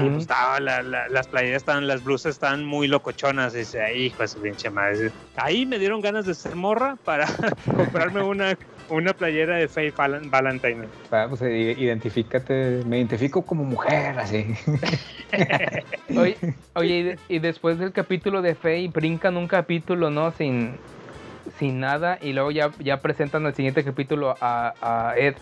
[0.00, 3.80] Y pues estaba, la- la- las playeras están, las blusas están muy locochonas, y dice,
[3.82, 5.10] "Ay, hijo de su pinche madre.
[5.36, 7.26] Ahí me dieron ganas de ser morra para
[7.76, 8.56] comprarme una,
[8.92, 10.84] una playera de Faye Val- Valentine.
[11.10, 14.54] Ah, pues, i- identifícate, me identifico como mujer, así.
[16.16, 16.36] Oye,
[16.74, 20.30] oye y, de- y después del capítulo de Faye brincan un capítulo, ¿no?
[20.32, 20.76] Sin,
[21.58, 25.34] sin nada y luego ya, ya presentan el siguiente capítulo a, a Ed.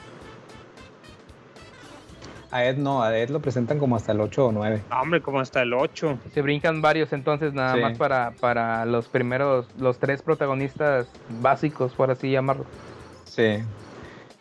[2.53, 4.83] A Ed no, a Ed lo presentan como hasta el 8 o 9.
[4.91, 6.19] No, hombre, como hasta el 8.
[6.35, 7.81] Se brincan varios entonces nada Sí.
[7.81, 11.09] más para, para los primeros, los tres protagonistas
[11.41, 12.65] básicos, por así llamarlo.
[13.31, 13.59] Sí.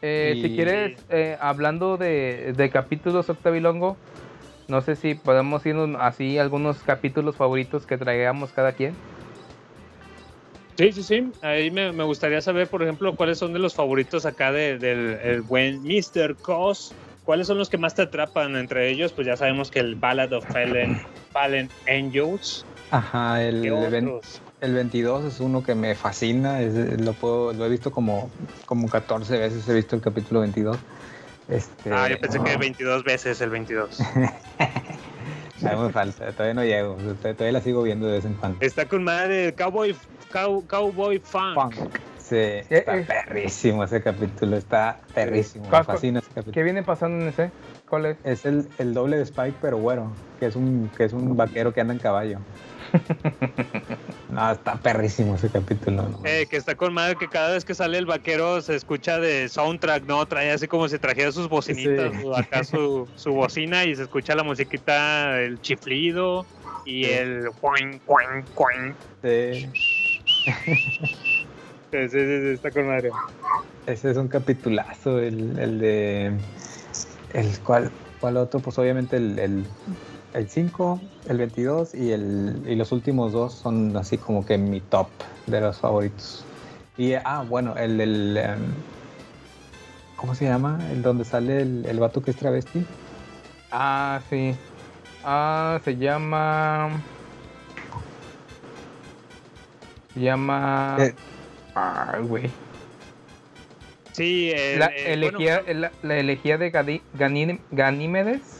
[0.02, 3.98] Eh, Si quieres, eh, hablando de, de capítulos Octavilongo,
[4.68, 8.94] no sé si podemos irnos así algunos capítulos favoritos que traigamos cada quien.
[10.78, 11.32] Sí, sí, sí.
[11.42, 15.20] Ahí me, me gustaría saber, por ejemplo, cuáles son de los favoritos acá de- del
[15.24, 16.36] el buen Mr.
[16.42, 16.94] Cos.
[17.26, 19.12] ¿Cuáles son los que más te atrapan entre ellos?
[19.12, 21.00] Pues ya sabemos que el Ballad of Fallen,
[21.32, 22.66] Fallen Angels.
[22.92, 24.42] Ajá, el, ¿Qué ven- otros?
[24.62, 28.30] El 22 es uno que me fascina, es- lo, puedo, lo he visto como,
[28.66, 30.78] como 14 veces, he visto el capítulo 22.
[31.48, 34.00] Este, Ah, yo pensé que 22 veces el 22.
[35.66, 38.58] aún me falta, todavía no llego, todavía la sigo viendo de vez en cuando.
[38.62, 39.96] Está con madre el Cowboy,
[40.32, 41.56] cow- cowboy Funk.
[41.56, 41.76] Funk.
[42.18, 42.36] Sí,
[42.70, 43.06] está eh.
[43.08, 46.54] perrísimo ese capítulo, está perrísimo, me ¿Cuál- fascina ese capítulo.
[46.54, 47.50] ¿Qué viene pasando en ese?
[47.90, 48.18] ¿Cuál es?
[48.24, 51.74] Es el, el doble de Spike, pero güero, que es un, que es un vaquero
[51.74, 52.38] que anda en caballo.
[54.30, 56.04] no, está perrísimo ese capítulo.
[56.04, 59.20] no Eh, que está con madre que cada vez que sale el vaquero se escucha
[59.20, 60.26] de soundtrack, ¿no?
[60.26, 62.24] Trae así como si trajera sus bocinitas, Sí.
[62.24, 66.46] o acá su, su bocina y se escucha la musiquita, el chiflido
[66.86, 67.12] y Sí.
[67.12, 68.96] el cuin, cuin, cuin.
[69.24, 69.70] Sí.
[71.92, 73.12] Sí, sí, sí, sí, está con madre.
[73.88, 76.34] Ese es un capitulazo, el, el de.
[77.34, 78.60] El cual, ¿Cuál otro?
[78.60, 79.66] Pues obviamente el, el,
[80.34, 84.80] el 5, el 22 y, el, y los últimos dos son así como que mi
[84.82, 85.08] top
[85.48, 86.44] de los favoritos.
[86.98, 88.38] Y, ah, bueno, el del...
[88.38, 88.60] em,
[90.16, 90.80] ¿Cómo se llama?
[90.92, 92.86] El donde sale el, el vato que es travesti.
[93.72, 94.54] Ah, sí.
[95.24, 96.90] Ah, se llama.
[100.14, 100.98] Se llama.
[101.00, 101.16] Eh.
[101.74, 102.50] Ay, güey.
[104.12, 106.70] Sí, el, La eh, elegía, bueno, la, la elegía de
[107.72, 108.59] Ganímedes.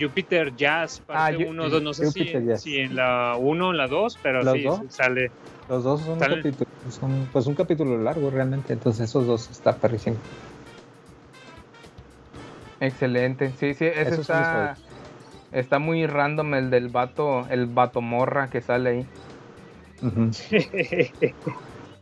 [0.00, 2.62] Jupiter Jazz, Ah, parte Ju- 1, 2, no sé si, Jazz.
[2.62, 4.80] si en la 1 o en la 2, pero ¿Los sí, dos?
[4.90, 5.32] sale.
[5.68, 6.36] Los dos son, Sale.
[6.36, 10.20] capítulos, son pues un capítulo largo realmente, entonces esos dos está perrísimo.
[12.80, 13.52] Excelente.
[13.56, 14.80] Sí, sí, ese está.
[15.50, 19.10] Está muy random el del vato, el vato morra que sale ahí.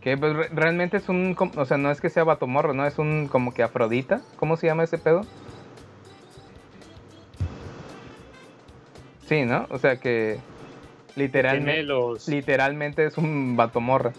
[0.01, 2.87] Que pues, re- realmente es un, o sea, no es que sea vato morro, ¿no?
[2.87, 4.27] Es un como que Afrodita.
[4.37, 5.31] ¿Cómo se llama ese pedo?
[9.29, 9.67] Sí, ¿no?
[9.71, 10.39] O sea que
[11.17, 12.29] literalmente, los.
[12.29, 14.13] literalmente es un vato morra.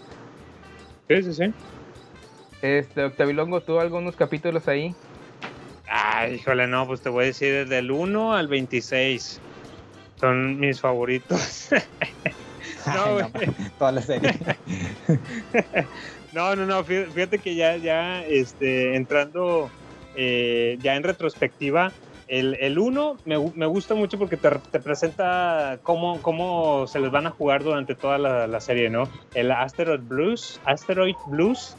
[1.08, 1.54] Sí, sí, sí.
[2.62, 4.94] Este, Octavilongo, ¿tú algunos capítulos ahí?
[5.86, 9.40] Ay, híjole, no, pues te voy a decir desde el 1 al 26.
[10.18, 11.68] Son mis favoritos.
[12.86, 13.46] Ay, no, no, güey.
[13.78, 14.32] toda la serie.
[16.32, 19.70] No, no, no, fí- fíjate que ya, ya, este, entrando
[20.16, 21.92] eh, ya en retrospectiva,
[22.28, 27.10] el, el uno me, me gusta mucho porque te, te presenta cómo, cómo se les
[27.10, 29.08] van a jugar durante toda la, la serie, ¿no?
[29.34, 31.76] El Asteroid Blues, Asteroid Blues,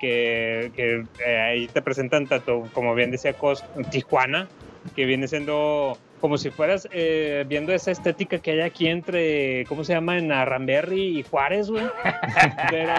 [0.00, 4.48] que, que, eh, ahí te presentan tanto, como bien decía Cos, Tijuana,
[4.94, 9.82] que viene siendo como si fueras eh, viendo esa estética que hay aquí entre, ¿cómo
[9.82, 10.16] se llama?
[10.18, 11.84] En Arramberry y Juárez, güey.
[12.70, 12.94] pero,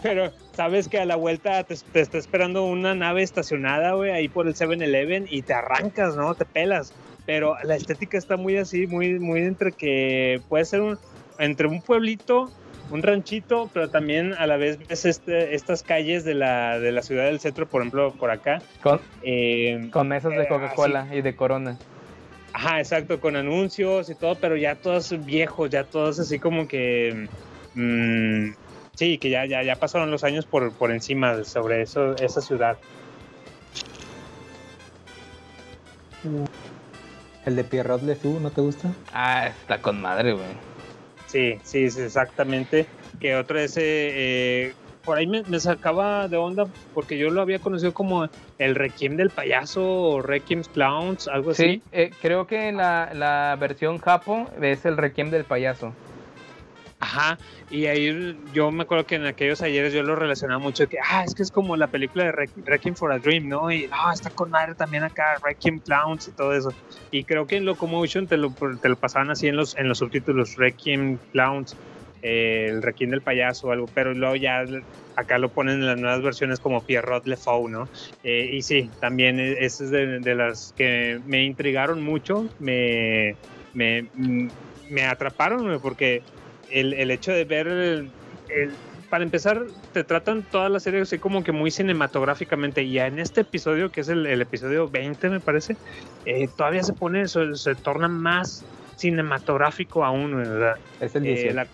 [0.00, 4.28] pero sabes que a la vuelta te, te está esperando una nave estacionada, güey, ahí
[4.28, 6.32] por el 7-Eleven y te arrancas, ¿no?
[6.36, 6.94] Te pelas.
[7.26, 10.98] Pero la estética está muy así, muy, muy entre que puede ser un,
[11.40, 12.48] entre un pueblito
[12.92, 17.02] un ranchito, pero también a la vez ves este, estas calles de la, de la
[17.02, 18.62] ciudad del centro, por ejemplo, por acá.
[18.82, 21.78] Con, eh, con mesas de eh, Coca-Cola y de Corona.
[22.52, 27.28] Ajá, exacto, con anuncios y todo, pero ya todos viejos, ya todos así como que...
[27.74, 28.52] mm,
[28.94, 32.76] sí, que ya, ya, ya pasaron los años por, por encima sobre eso, esa ciudad.
[37.46, 38.92] El de Pierrot Le Fou, ¿no te gusta?
[39.12, 40.70] Ah, está con madre, güey.
[41.26, 42.86] Sí, sí, sí, exactamente.
[43.20, 44.74] Que otro ese, eh,
[45.10, 48.28] por ahí me, me sacaba de onda porque yo lo había conocido como
[48.58, 51.64] el Requiem del payaso o Requiem Clowns, algo así.
[51.64, 55.92] Sí, eh, creo que en la, la versión Japo es el Requiem del payaso.
[57.00, 57.38] Ajá,
[57.72, 61.24] y ahí yo me acuerdo que en aquellos ayeres yo lo relacionaba mucho que, ah,
[61.24, 63.68] es que es como la película de Requ- Requiem for a Dream, ¿no?
[63.72, 66.72] Y no, está con madre también acá, Requiem Clowns y todo eso.
[67.10, 69.98] Y creo que en Locomotion te lo, te lo pasaban así en los, en los
[69.98, 71.74] subtítulos, Requiem Clowns,
[72.22, 74.64] eh, el Requiem del payaso o algo, pero luego ya
[75.16, 77.90] acá lo ponen en las nuevas versiones como Pierrot Le Fou, ¿no?
[78.22, 83.36] Eh, y sí, también e- esa es de, de las que me intrigaron mucho, me,
[83.72, 84.48] me, mm,
[84.90, 86.24] me atraparon, porque
[86.66, 88.12] el, el hecho de ver el,
[88.48, 88.78] el-
[89.08, 89.60] para empezar
[89.92, 93.90] te tratan toda la serie así como que muy cinematográficamente y ya en este episodio
[93.90, 95.76] que es el, el episodio 20 me parece
[96.24, 98.64] eh, todavía se pone se, se torna más
[98.94, 100.74] cinematográfico aún ¿verdad?
[101.00, 101.54] Es el Eh, 18.
[101.54, 101.68] la-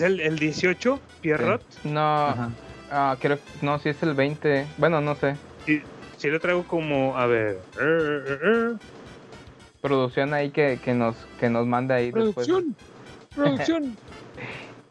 [0.00, 2.50] es el, el 18 Pierrot No, Ajá.
[2.90, 4.66] ah, creo, no, sí es el 20.
[4.78, 5.36] Bueno, no sé.
[5.66, 5.82] sí,
[6.16, 8.76] sí lo traigo como a ver eh, eh, eh,
[9.80, 12.46] Producción ahí que, que nos que nos manda ahí después.
[12.46, 12.76] producción
[13.34, 13.96] producción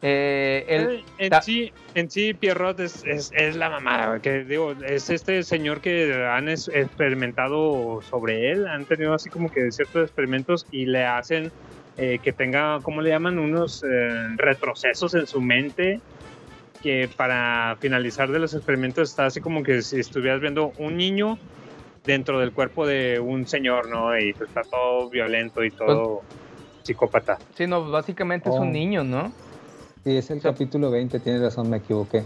[0.02, 4.44] Eh, el, Eh, en sí, en sí, Pierrot es, es, es la mamada, güey, que
[4.44, 9.70] digo, es este señor que han es- experimentado sobre él, han tenido así como que
[9.70, 11.52] ciertos experimentos y le hacen
[12.00, 13.38] eh, que tenga, ¿cómo le llaman?
[13.38, 13.86] Unos eh,
[14.36, 16.00] retrocesos en su mente
[16.82, 21.38] que para finalizar de los experimentos está así como que si estuvieras viendo un niño
[22.06, 24.18] dentro del cuerpo de un señor, ¿no?
[24.18, 26.22] Y pues está todo violento y todo
[26.82, 27.38] psicópata.
[27.54, 28.62] sí, no, básicamente es Oh.
[28.62, 29.30] un niño, ¿no?
[30.02, 32.22] Sí, es el capítulo 20, tienes razón, me equivoqué.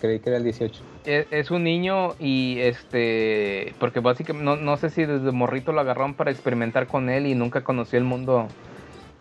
[0.00, 0.80] Creí que era el 18.
[1.04, 5.80] Es, es un niño y este, porque básicamente no, no sé si desde morrito lo
[5.82, 8.48] agarraron para experimentar con él y nunca conoció el mundo,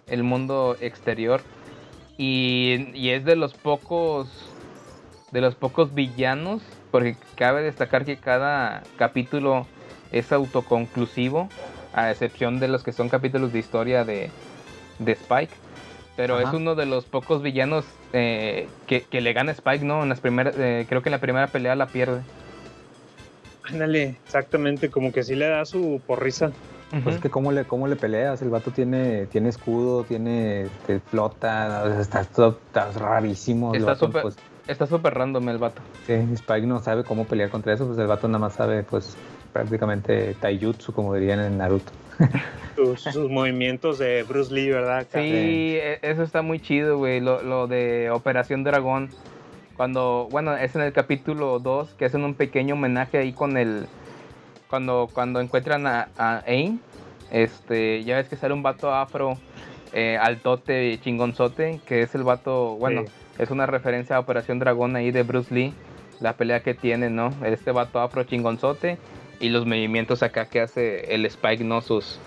[0.07, 1.41] el mundo exterior.
[2.17, 4.27] Y, y es de los pocos,
[5.31, 6.61] de los pocos villanos,
[6.91, 9.67] porque cabe destacar que cada capítulo
[10.11, 11.49] es autoconclusivo,
[11.93, 14.29] a excepción de los que son capítulos de historia de,
[14.99, 15.53] de Spike.
[16.15, 16.49] Pero Ajá.
[16.49, 20.01] es uno de los pocos villanos eh, que, que le gana a Spike, ¿no?
[20.01, 22.21] En las primeras, eh, creo que en la primera pelea la pierde.
[23.63, 26.51] Ándale, exactamente, como que sí le da su porrisa.
[27.03, 30.99] Pues es que cómo le, cómo le peleas, el vato tiene, tiene escudo, tiene este,
[30.99, 33.73] flota, o sea, está, todo- está rarísimo.
[33.73, 34.37] el Está súper pues,
[34.67, 35.81] Está súper random el vato.
[36.05, 39.17] Sí, Spike no sabe cómo pelear contra eso, pues el vato nada más sabe, pues,
[39.53, 41.91] prácticamente taijutsu, como dirían en Naruto.
[42.75, 45.07] Sus, sus movimientos de Bruce Lee, ¿verdad?
[45.11, 45.19] Sí,
[45.81, 47.19] e- eso está muy chido, güey.
[47.19, 49.09] Lo, lo de Operación Dragón.
[49.75, 53.87] Cuando, bueno, es en el capítulo 2 que hacen un pequeño homenaje ahí con el.
[54.69, 56.79] Cuando, cuando encuentran a, a Aang,
[57.31, 59.37] este, ya ves que sale un vato afro,
[59.93, 63.43] eh, altote, chingonzote, que es el vato, bueno, Sí.
[63.43, 65.73] es una referencia a Operación Dragón ahí de Bruce Lee,
[66.19, 67.33] la pelea que tiene, ¿no?
[67.45, 68.97] Este vato afro chingonzote
[69.39, 71.81] y los movimientos acá que hace el Spike, ¿no?
[71.81, 72.19] Sus,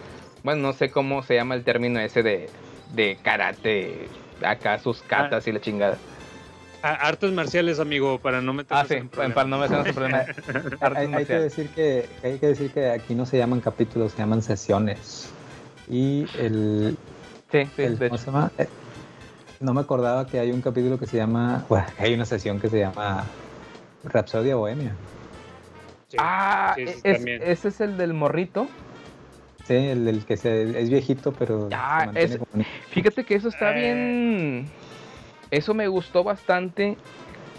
[0.44, 2.48] bueno, no sé cómo se llama el término ese de,
[2.94, 4.08] de karate,
[4.42, 5.98] acá sus katas y la chingada.
[6.82, 10.26] Artes marciales, amigo, para no meternos Ah, sí, en para no meternos en problemas.
[10.96, 14.18] Hay, hay que decir que, hay que decir que aquí no se llaman capítulos, se
[14.18, 15.28] llaman sesiones.
[15.90, 16.96] Y el,
[17.52, 18.24] Sí, sí, el- de ¿cómo hecho.
[18.24, 18.52] se llama?
[18.58, 18.68] Eh,
[19.60, 22.70] no me acordaba que hay un capítulo que se llama, bueno, hay una sesión que
[22.70, 23.24] se llama
[24.04, 24.92] Rapsodia Bohemia.
[26.08, 27.42] Sí, Ah, sí, sí, es- también.
[27.44, 28.68] ese es el del morrito.
[29.64, 32.64] Sí, el, del que se, es viejito, pero Ah, es- como.
[32.90, 34.64] Fíjate que eso está Eh.
[35.50, 36.96] Eso me gustó bastante.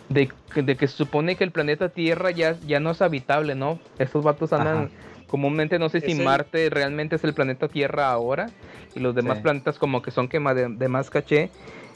[0.09, 3.55] De, que- de que se supone que el planeta Tierra ya, ya no es habitable,
[3.55, 3.79] ¿no?
[3.97, 4.89] Estos vatos andan Ajá.
[5.27, 8.51] comúnmente, no sé si el- Marte realmente es el planeta Tierra ahora.
[8.93, 9.43] Y los demás Sí.
[9.43, 11.49] planetas como que son quema de, de más caché.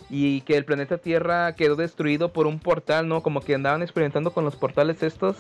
[0.10, 3.22] Y que el planeta Tierra quedó destruido por un portal, ¿no?
[3.22, 5.36] Como que andaban experimentando con los portales estos.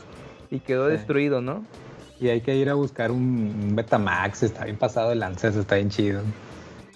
[0.51, 0.93] Y quedó Sí.
[0.93, 1.63] destruido, ¿no?
[2.19, 3.19] Y hay que ir a buscar un,
[3.69, 6.23] un Betamax, está bien pasado de lanzas, está bien chido.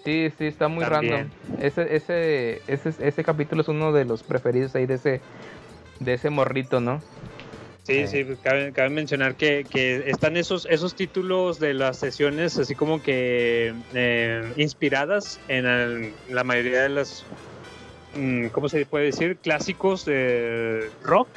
[0.10, 1.31] Sí, sí, está muy También.
[1.49, 1.64] random.
[1.64, 5.22] Ese, ese, ese, ese capítulo es uno de los preferidos ahí de ese,
[5.99, 6.99] de ese morrito, ¿no?
[7.84, 12.57] Sí, sí, pues, cabe, cabe mencionar que, que están esos, esos títulos de las sesiones
[12.57, 17.23] así como que eh, inspiradas en el- la mayoría de las,
[18.15, 19.38] mm, ¿cómo se puede decir?
[19.44, 21.30] Clásicos de rock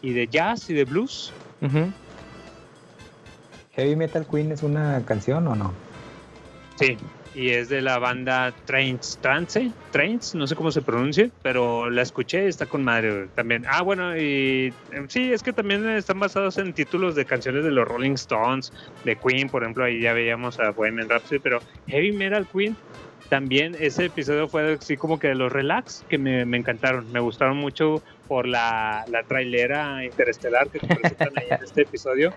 [0.00, 1.32] y de jazz y de blues.
[3.76, 5.72] ¿Heavy Metal Queen es una canción o no?
[6.76, 6.96] Sí,
[7.34, 12.02] y es de la banda Trains, Trance, Trains, no sé cómo se pronuncia, pero la
[12.02, 13.64] escuché, está con madre también.
[13.68, 17.70] Ah, bueno, y eh, sí, es que también están basados en títulos de canciones de
[17.70, 18.72] los Rolling Stones,
[19.04, 22.76] de Queen, por ejemplo, ahí ya veíamos a Bohemian Rhapsody, pero Heavy Metal Queen
[23.32, 27.20] también ese episodio fue así como que de los relax que me, me encantaron, me
[27.20, 28.02] gustaron mucho
[28.32, 32.32] por la, la trailera interestelar que te presentan ahí en este episodio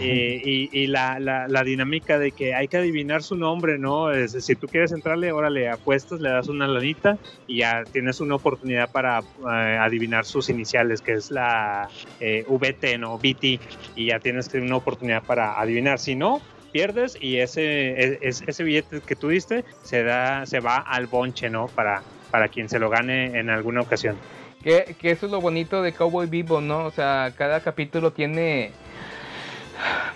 [0.00, 4.10] y, y- y la, la- la dinámica de que hay que adivinar su nombre, ¿no?
[4.10, 8.36] Es- si tú quieres entrarle, órale, apuestas, le das una lanita y ya tienes una
[8.36, 11.90] oportunidad para eh, adivinar sus iniciales, que es la
[12.20, 13.18] eh, VT, ¿no?
[13.18, 13.60] VT,
[13.94, 15.98] y ya tienes una oportunidad para adivinar.
[15.98, 16.40] Si no,
[16.72, 21.50] pierdes y ese, es- ese billete que tú diste se, da, se va al bonche,
[21.50, 21.70] ¿no?
[21.76, 24.18] Para, para quien se lo gane en alguna ocasión.
[24.64, 26.86] Que, que eso es lo bonito de Cowboy Vivo, ¿no?
[26.86, 28.72] O sea, cada capítulo tiene.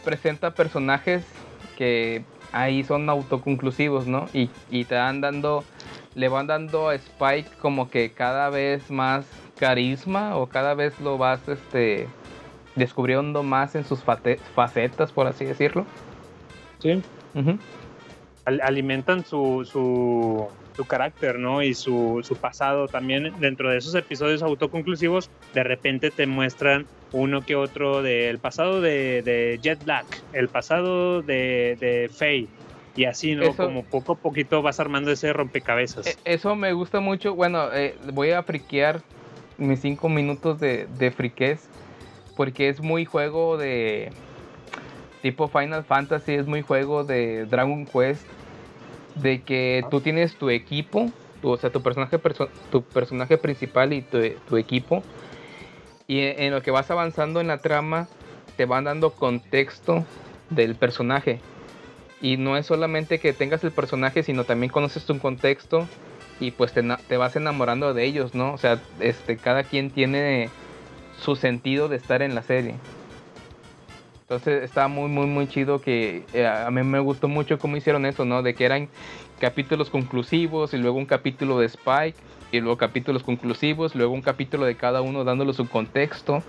[0.04, 1.24] presenta personajes
[1.76, 4.28] que ahí son autoconclusivos, ¿no?
[4.32, 5.64] Y, y te van dando.
[6.14, 9.26] le van dando a Spike como que cada vez más
[9.58, 12.08] carisma o cada vez lo vas este
[12.74, 15.84] descubriendo más en sus facetas, por así decirlo.
[16.78, 17.02] Sí.
[18.44, 20.46] Al- alimentan su, su,
[20.78, 21.60] su carácter, ¿no?
[21.60, 23.32] Y su, su pasado también.
[23.40, 29.22] Dentro de esos episodios autoconclusivos, de repente te muestran uno que otro del pasado de,
[29.22, 32.46] de Jet Black, el pasado de, de Faye.
[32.94, 33.42] Y así, ¿no?
[33.42, 36.06] Eso- Como poco a poquito vas armando ese rompecabezas.
[36.06, 37.34] E- Eso me gusta mucho.
[37.34, 39.00] Bueno, eh, voy a friquear
[39.56, 41.68] mis cinco minutos de, de friquez.
[42.36, 44.12] Porque es muy juego de.
[45.22, 48.24] Tipo Final Fantasy, es muy juego de Dragon Quest.
[49.20, 53.92] De que tú tienes tu equipo, tu- o sea, tu personaje, perso- tu personaje principal
[53.92, 55.02] y tu, equipo.
[56.06, 58.08] Y en, lo que vas avanzando en la trama,
[58.56, 60.04] te van dando contexto
[60.50, 61.40] del personaje.
[62.20, 65.86] Y no es solamente que tengas el personaje, sino también conoces tu contexto
[66.40, 68.52] y pues te, te vas enamorando de ellos, ¿no?
[68.52, 70.50] O sea, este, cada quien tiene
[71.20, 72.74] su sentido de estar en la serie.
[74.28, 78.04] Entonces está muy, muy, muy chido que eh, a mí me gustó mucho cómo hicieron
[78.04, 78.42] eso, ¿no?
[78.42, 78.90] De que eran
[79.40, 82.18] capítulos conclusivos y luego un capítulo de Spike
[82.52, 86.42] y luego capítulos conclusivos, luego un capítulo de cada uno dándole su contexto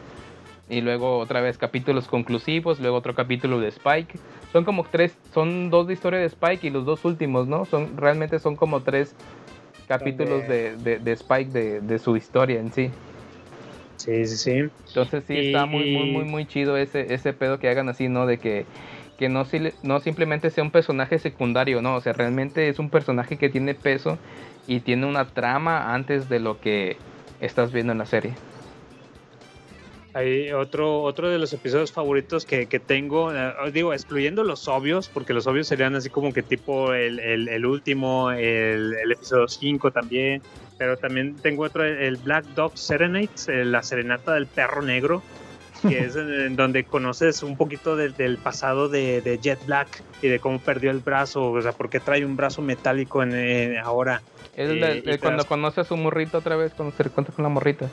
[0.69, 4.19] y luego otra vez capítulos conclusivos, luego otro capítulo de Spike.
[4.51, 7.63] Son como tres, son dos de historia de Spike y los dos últimos, ¿no?
[7.63, 9.15] Son realmente son como tres
[9.87, 12.91] capítulos de, de- de Spike de, de su historia en sí.
[14.09, 14.51] Sí, sí, sí.
[14.87, 18.25] Entonces sí está muy, muy, muy, muy chido ese, ese pedo que hagan así, ¿no?
[18.25, 18.65] De que,
[19.19, 21.95] que no, si- no simplemente sea un personaje secundario, ¿no?
[21.95, 24.17] O sea, realmente es un personaje que tiene peso
[24.67, 26.97] y tiene una trama antes de lo que
[27.39, 28.33] estás viendo en la serie.
[30.15, 35.07] Hay otro, otro de los episodios favoritos que, que tengo, eh, digo, excluyendo los obvios,
[35.07, 39.47] porque los obvios serían así como que tipo el, el, el último, el, el episodio
[39.47, 40.41] 5 también,
[40.79, 45.21] pero también tengo otro, el Black Dog Serenade, eh, la serenata del perro negro,
[45.87, 50.03] que es en, en donde conoces un poquito del- del pasado de, de Jet Black
[50.21, 53.35] y de cómo perdió el brazo, o sea, por qué trae un brazo metálico en,
[53.35, 54.23] en- ahora.
[54.55, 57.03] Es Eh, el de te cuando das- conoce a su morrito otra vez, cuando se
[57.03, 57.89] encuentra con la morrita.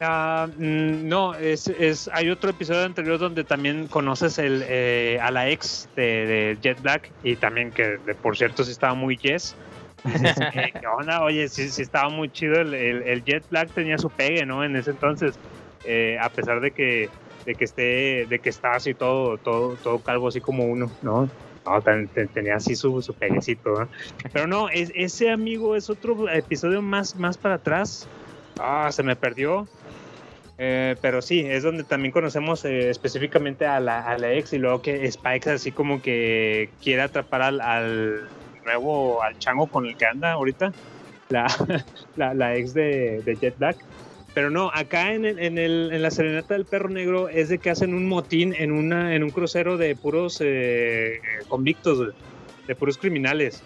[0.00, 5.48] Mm, no, es, es, hay otro episodio anterior donde también conoces el, eh, a la
[5.48, 9.54] ex de, de Jet Black y también que de- por cierto sí estaba muy yes.
[10.02, 11.22] ¿Qué onda?
[11.22, 12.60] Oye, sí, sí estaba muy chido.
[12.60, 14.64] El, el- el Jet Black tenía su pegue, ¿no?
[14.64, 15.38] En ese entonces,
[15.84, 17.08] eh, a pesar de que,
[17.44, 21.30] de que esté, de que está así todo, todo, todo calvo así como uno, ¿no?
[21.64, 23.88] No, ten- ten- tenía así su, su peguecito, ¿no?
[24.32, 28.08] Pero no, es, ese amigo es otro episodio más, más para atrás.
[28.58, 29.68] Ah, se me perdió.
[30.58, 34.58] Eh, pero sí, es donde también conocemos eh, específicamente a la, a la ex y
[34.58, 38.28] luego que Spike así como que quiere atrapar al, al
[38.64, 40.72] nuevo, al chango con el que anda ahorita,
[41.28, 41.46] la,
[42.16, 43.76] la, la ex de, de Jet Black.
[44.34, 47.58] Pero no, acá en, el, en, el, en la serenata del perro negro es de
[47.58, 52.10] que hacen un motín en, una, en un crucero de puros eh, convictos, güey,
[52.66, 53.62] de puros criminales.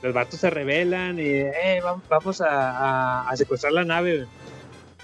[0.00, 4.26] Los vatos se rebelan y eh, vamos, a, a- a secuestrar la nave.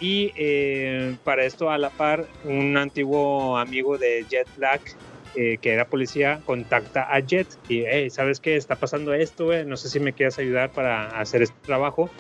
[0.01, 4.95] Y eh, para esto, a la par, un antiguo amigo de Jet Black,
[5.41, 8.57] eh, que era policía, contacta a Jet y, hey, ¿sabes qué?
[8.57, 9.53] Está pasando esto.
[9.65, 12.11] No sé si me quieres ayudar para hacer este trabajo.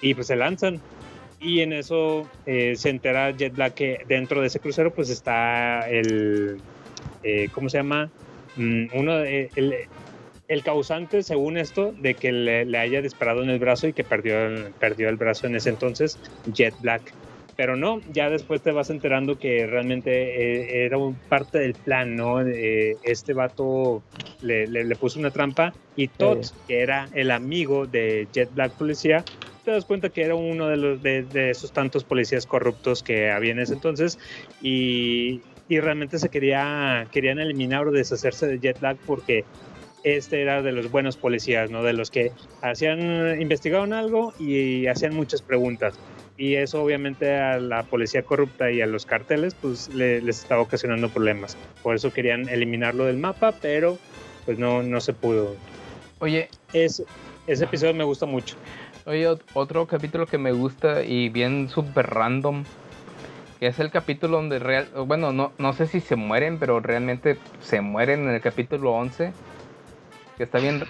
[0.00, 0.80] Y pues se lanzan.
[1.40, 5.90] Y en eso eh, se entera Jet Black que dentro de ese crucero, pues está
[5.90, 6.60] el.
[7.24, 8.10] eh, ¿Cómo se llama?
[8.54, 9.18] Mm, uno.
[9.18, 14.36] El, causante, según esto, de que le, haya disparado en el brazo y que perdió
[14.78, 16.16] perdió el brazo en ese entonces,
[16.52, 17.12] Jet Black.
[17.62, 20.10] Pero no, ya después te vas enterando que realmente
[20.82, 22.40] eh, era un parte del plan, ¿no?
[22.44, 24.04] Eh, este vato
[24.40, 28.74] le, le- le puso una trampa y Todd, que era el amigo de Jet Black
[28.76, 29.28] Policía,
[29.62, 33.30] te das cuenta que era uno de, los, de, de esos tantos policías corruptos que
[33.30, 34.18] había en ese entonces
[34.58, 39.44] y, y realmente se quería, querían eliminar o deshacerse de Jet Black porque
[40.02, 41.84] este era de los buenos policías, ¿no?
[41.84, 46.00] De los que hacían, investigaban algo y hacían muchas preguntas.
[46.42, 50.60] Y eso obviamente a la policía corrupta y a los carteles, pues le- les estaba
[50.62, 51.56] ocasionando problemas.
[51.84, 53.96] Por eso querían eliminarlo del mapa, pero
[54.44, 55.54] pues no, no se pudo.
[56.18, 57.00] Oye, es,
[57.46, 58.56] ese episodio me gusta mucho.
[59.06, 62.64] Oye, ot- otro capítulo que me gusta y bien super random,
[63.60, 67.36] que es el capítulo donde real, bueno, no, no sé si se mueren, pero realmente
[67.60, 69.32] se mueren en el capítulo 11,
[70.36, 70.82] que está bien,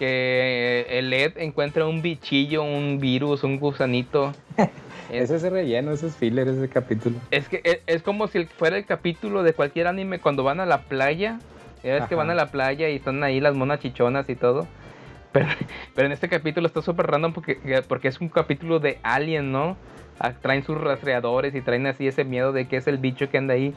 [0.00, 4.32] que el Ed encuentra un bichillo, un virus, un gusanito.
[5.12, 7.16] Ese es relleno, ese es filler, ese capítulo.
[7.32, 10.66] Es que es, es como si fuera el capítulo de cualquier anime cuando van a
[10.66, 11.40] la playa.
[11.82, 12.22] Ya ves que Ajá.
[12.22, 14.66] van a la playa y están ahí las monas chichonas y todo.
[15.32, 15.46] Pero,
[15.94, 19.76] pero en este capítulo está súper random porque, porque es un capítulo de Alien, ¿no?
[20.18, 23.38] Ah, Traen sus rastreadores y traen así ese miedo de que es el bicho que
[23.38, 23.72] anda ahí.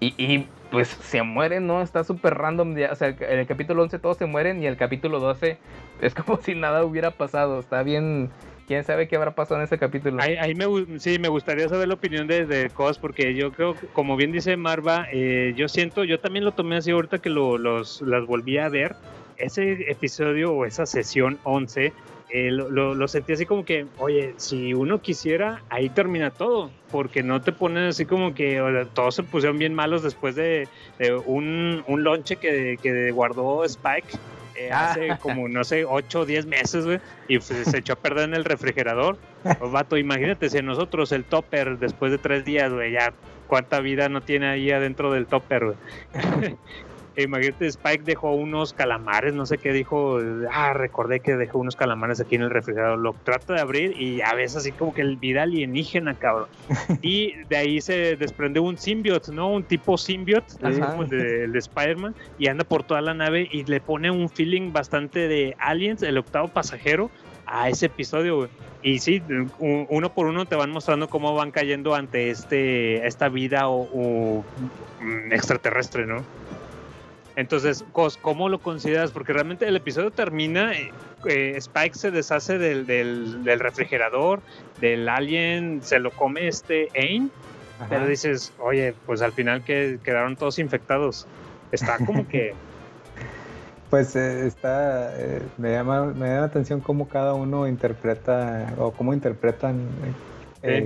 [0.00, 1.82] Y, y, pues se mueren, ¿no?
[1.82, 2.76] Está súper random.
[2.76, 5.58] ya, O sea, en el capítulo 11 todos se mueren y el capítulo 12
[6.00, 7.60] es como si nada hubiera pasado.
[7.60, 8.30] Está bien.
[8.66, 10.22] ¿Quién sabe qué habrá pasado en ese capítulo?
[10.22, 10.66] Ahí, me,
[10.98, 14.58] sí, me gustaría saber la opinión de, de Cos, porque yo creo, como bien dice
[14.58, 18.58] Marva, eh, yo siento, yo también lo tomé así ahorita que lo, los, las volví
[18.58, 18.94] a ver.
[19.38, 21.94] Ese episodio o esa sesión 11,
[22.30, 26.70] eh, lo, lo- lo sentí así como que, oye, si uno quisiera, ahí termina todo,
[26.90, 30.34] porque no te ponen así como que o sea, todos se pusieron bien malos después
[30.34, 30.68] de,
[30.98, 34.18] de un, un lonche que, que guardó Spike.
[34.56, 36.98] eh, hace como, no sé, 8 o 10 meses, güey,
[37.28, 39.16] y pues, se echó a perder en el refrigerador.
[39.58, 43.12] Pues, vato, imagínate si nosotros el topper después de tres días, güey, ya
[43.46, 45.76] cuánta vida no tiene ahí adentro del topper, güey.
[47.18, 50.20] E imagínate, Spike dejó unos calamares, no sé qué dijo,
[50.52, 54.20] ah, recordé que dejó unos calamares aquí en el refrigerador, lo trata de abrir y
[54.20, 56.46] a veces así como que el vida alienígena, cabrón.
[57.02, 59.50] Y de ahí se desprende un symbiote, ¿no?
[59.50, 63.14] Un tipo symbiote, así como el de, el de Spider-Man, y anda por toda la
[63.14, 67.10] nave y le pone un feeling bastante de Aliens, el octavo pasajero,
[67.46, 68.50] a ese episodio, güey.
[68.80, 69.20] Y sí,
[69.58, 74.44] uno por uno te van mostrando cómo van cayendo ante este esta vida o, o,
[75.00, 76.24] mm, extraterrestre, ¿no?
[77.38, 79.12] Entonces, Cos, ¿cómo lo consideras?
[79.12, 80.90] Porque realmente el episodio termina, eh,
[81.28, 84.40] eh, Spike se deshace del, del- del refrigerador,
[84.80, 87.30] del alien, se lo come este Ain,
[87.78, 87.86] Ajá.
[87.90, 91.26] pero dices, oye, pues al final que quedaron todos infectados.
[91.70, 92.52] Está como que...
[93.90, 98.90] Pues eh, está, eh, me llama, me llama la atención cómo cada uno interpreta o
[98.90, 100.12] cómo interpretan eh,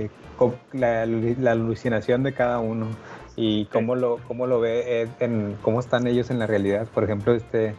[0.05, 2.87] eh, co- la, la alucinación de cada uno
[3.35, 6.87] y cómo lo, cómo lo ve Ed en cómo están ellos en la realidad.
[6.93, 7.75] Por ejemplo, este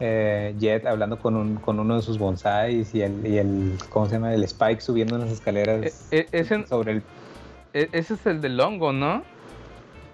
[0.00, 4.06] eh, Jet hablando con, un, con uno de sus bonsais y el, y el, ¿cómo
[4.06, 4.34] se llama?
[4.34, 7.02] El Spike subiendo las escaleras E- e- ese, sobre el...
[7.74, 9.22] e- ese es el del hongo, ¿no?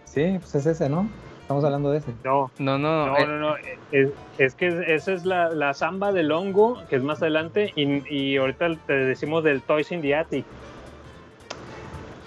[0.05, 1.09] Sí, pues es ese, ¿no?
[1.43, 2.13] Estamos hablando de ese.
[2.25, 3.55] No, No, no, no, eh, no, no.
[3.93, 4.09] Es,
[4.39, 8.37] es que esa es la, la samba del hongo, que es más adelante, y, y
[8.37, 10.45] ahorita te decimos del Toys in the Attic.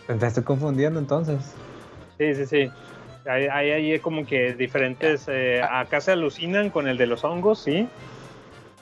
[0.07, 1.53] Te estoy confundiendo entonces.
[2.19, 2.71] Sí, sí, sí.
[3.25, 5.25] Hay, hay ahí como que diferentes.
[5.29, 7.87] eh, acá se alucinan con el de los hongos, sí.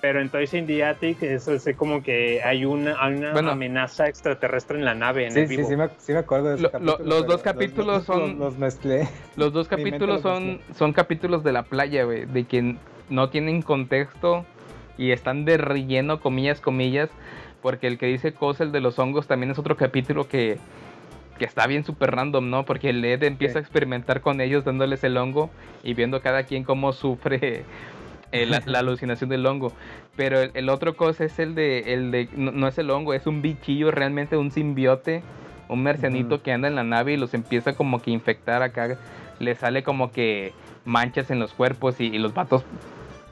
[0.01, 3.51] Pero en Toys in the Attic es, es como que hay una, hay una Bueno.
[3.51, 5.69] amenaza extraterrestre en la nave, en Sí, el sí, vivo.
[5.69, 8.57] sí me, sí me acuerdo de ese Lo- capítulo, los dos capítulos los- son- Los,
[8.57, 9.07] mezclé.
[9.35, 12.75] Los dos capítulos lo son, son capítulos de la playa, güey, de que
[13.09, 14.45] no tienen contexto
[14.97, 17.09] y están de relleno, comillas, comillas,
[17.61, 20.57] porque el que dice cosa, el de los hongos, también es otro capítulo que,
[21.37, 22.65] que está bien súper random, ¿no?
[22.65, 23.57] Porque el Ed empieza Sí.
[23.59, 25.49] a experimentar con ellos dándoles el hongo
[25.83, 27.63] y viendo cada quien cómo sufre
[28.31, 29.71] eh, la, la alucinación del hongo.
[30.15, 33.13] Pero el, el otro cosa es el de, el de no, no es el hongo,
[33.13, 35.21] es un bichillo, realmente un simbiote,
[35.69, 36.43] un mercenito Ujú.
[36.43, 38.97] que anda en la nave y los empieza como que a infectar acá.
[39.39, 40.53] Le sale como que
[40.85, 42.63] manchas en los cuerpos y, y los vatos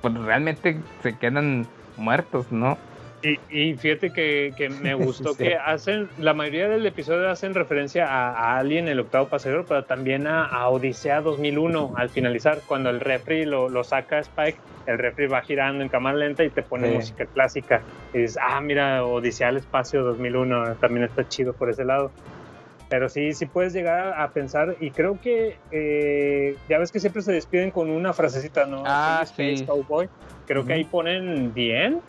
[0.01, 1.65] pues realmente se quedan
[1.97, 2.77] muertos, ¿no?
[3.25, 5.43] Y, y fíjate que, que me gustó Sí.
[5.45, 9.83] que hacen, la mayoría del episodio hacen referencia a, a Alien, el octavo pasajero, pero
[9.85, 14.99] también a, a Odisea 2001 al finalizar, cuando el refri lo, lo saca Spike, el
[14.99, 16.93] refri va girando en cámara lenta y te pone Sí.
[16.93, 17.81] música clásica.
[18.13, 22.11] Y dices, ah, mira, Odisea al espacio 2001, también está chido por ese lado.
[22.87, 27.23] Pero sí, sí puedes llegar a pensar, y creo que eh, ya ves que siempre
[27.23, 28.83] se despiden con una frasecita, ¿no?
[28.85, 29.65] Ah, sí.
[29.65, 30.07] Cowboy.
[30.45, 31.99] Creo que ahí ponen bien.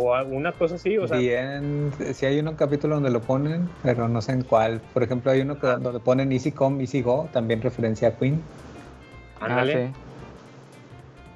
[0.00, 4.08] O alguna cosa así, o sea, Bien, sí hay un capítulo donde lo ponen, pero
[4.08, 4.80] no sé en cuál.
[4.94, 8.40] Por ejemplo, hay uno que donde ponen Easy Come, Easy Go, también referencia a Queen.
[9.40, 9.86] ándale.
[9.86, 9.90] Ah,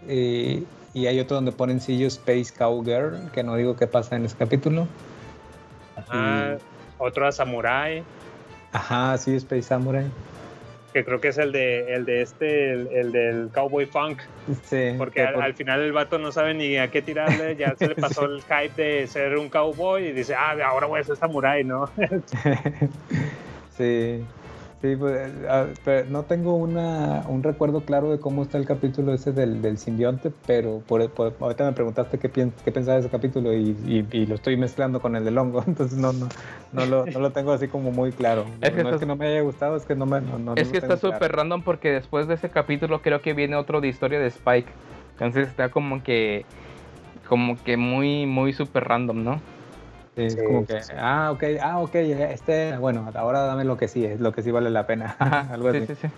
[0.06, 0.66] sí.
[0.94, 4.14] Y, y hay otro donde ponen See You Space Cowgirl, que no digo qué pasa
[4.14, 4.86] en ese capítulo.
[5.96, 6.56] Ajá,
[6.98, 8.04] otro a Samurai,
[8.72, 10.04] Ajá, See You Space Samurai.
[10.92, 14.20] Que creo que es el de, el de este, el, el del Cowboy Funk,
[14.64, 17.56] Sí, porque que al, por- al final el vato no sabe ni a qué tirarle,
[17.56, 21.00] ya se le pasó el hype de ser un cowboy y dice, ah, ahora voy
[21.00, 21.86] a ser Samurai, ¿no?
[23.76, 24.24] sí,
[24.82, 29.14] sí, pues, ah, pero no tengo una, un recuerdo claro de cómo está el capítulo
[29.14, 33.00] ese del, del simbionte, pero por, por- ahorita me preguntaste qué, pien- qué pensaba de
[33.00, 36.28] ese capítulo y, y- y lo estoy mezclando con el del hongo, entonces no, no,
[36.72, 38.44] no, lo, no lo tengo así como muy claro.
[38.60, 40.20] Es que no estás- es que no me haya gustado, es que no me...
[40.20, 41.36] No, no- Es que está súper claro.
[41.36, 44.68] random porque después de ese capítulo creo que viene otro de historia de Spike.
[45.12, 46.44] Entonces está como que
[47.28, 49.40] como que muy muy súper random, ¿no?
[50.16, 50.92] Sí, es Sí, como que, sí.
[50.96, 54.50] ah, ok, ah, ok, este, bueno, ahora dame lo que sí, es lo que sí
[54.50, 55.16] vale la pena.
[55.50, 55.86] Algo sí, así.
[55.86, 56.08] sí, sí.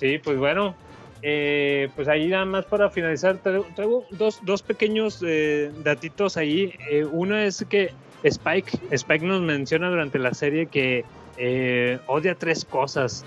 [0.00, 0.74] Sí, pues bueno,
[1.22, 6.74] eh, pues ahí nada más para finalizar, traigo, traigo dos, dos pequeños eh, datitos ahí.
[6.90, 7.92] Eh, uno es que
[8.24, 11.04] Spike, Spike nos menciona durante la serie que
[11.38, 13.24] eh, odia tres cosas.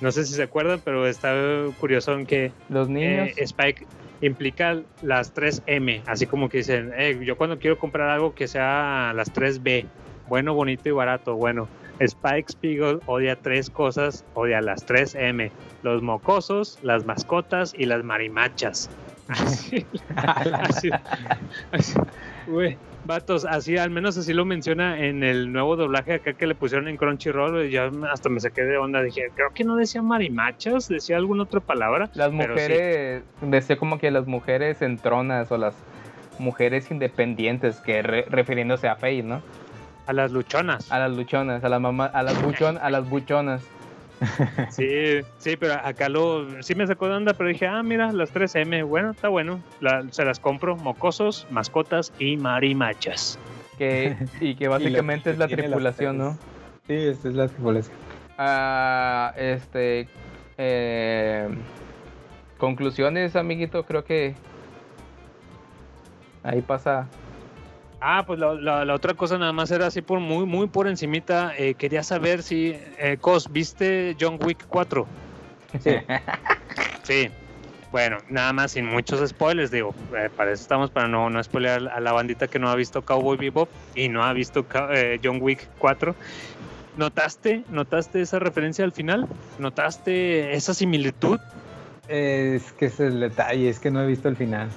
[0.00, 1.34] No sé si se acuerdan, pero está
[1.78, 3.30] curioso en que Los niños.
[3.36, 3.86] Spike
[4.22, 8.48] implica las tres M, así como que dicen, eh, yo cuando quiero comprar algo que
[8.48, 9.84] sea las tres B,
[10.28, 11.68] bueno, bonito y barato, bueno.
[11.98, 18.02] Spike Spiegel odia tres cosas, odia las tres M, los mocosos, las mascotas y las
[18.02, 18.90] marimachas.
[19.28, 19.86] Así,
[20.16, 20.90] así,
[21.70, 21.94] así,
[22.46, 26.54] güey, vatos, así, al menos así lo menciona en el nuevo doblaje acá que le
[26.54, 30.02] pusieron en Crunchyroll, y yo hasta me saqué de onda, dije, creo que no decía
[30.02, 32.10] marimachas, decía alguna otra palabra.
[32.14, 32.62] Las pero sí.
[32.62, 35.74] mujeres, decía como que las mujeres entronas o las
[36.38, 39.42] mujeres independientes, que re- refiriéndose a Faye, ¿no?
[40.06, 40.90] A las luchonas.
[40.90, 43.62] A las luchonas, a las mamá, a las buchon, a las buchonas.
[44.70, 48.32] Sí, sí, pero acá lo sí me sacó de onda, pero dije, ah, mira, las
[48.32, 53.38] 3M, bueno, está bueno, la- se las compro, mocosos, mascotas y marimachas.
[53.78, 56.38] Que, y que básicamente es la tripulación, ¿no?
[56.86, 57.96] Sí, esta es la tripulación.
[58.38, 60.08] Ah, este.
[60.58, 61.48] eh,
[62.58, 64.34] conclusiones, amiguito, creo que.
[66.44, 67.08] Ahí pasa.
[68.04, 70.88] Ah, pues la, la- la otra cosa nada más era así por muy, muy por
[70.88, 75.06] encimita, eh, quería saber si, eh, Cos, ¿viste John Wick 4?
[75.82, 75.90] Sí.
[77.04, 77.28] Sí.
[77.90, 81.88] Bueno, nada más sin muchos spoilers, digo, eh, para eso estamos, para no, no spoilear
[81.88, 85.38] a la bandita que no ha visto Cowboy Bebop y no ha visto eh, John
[85.42, 86.14] Wick 4.
[86.96, 89.26] ¿Notaste, ¿Notaste esa referencia al final?
[89.58, 91.38] ¿Notaste esa similitud?
[92.08, 94.68] Es que es el detalle, es que no he visto el final.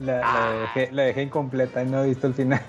[0.00, 2.60] La, la dejé, la dejé incompleta y no he visto el final.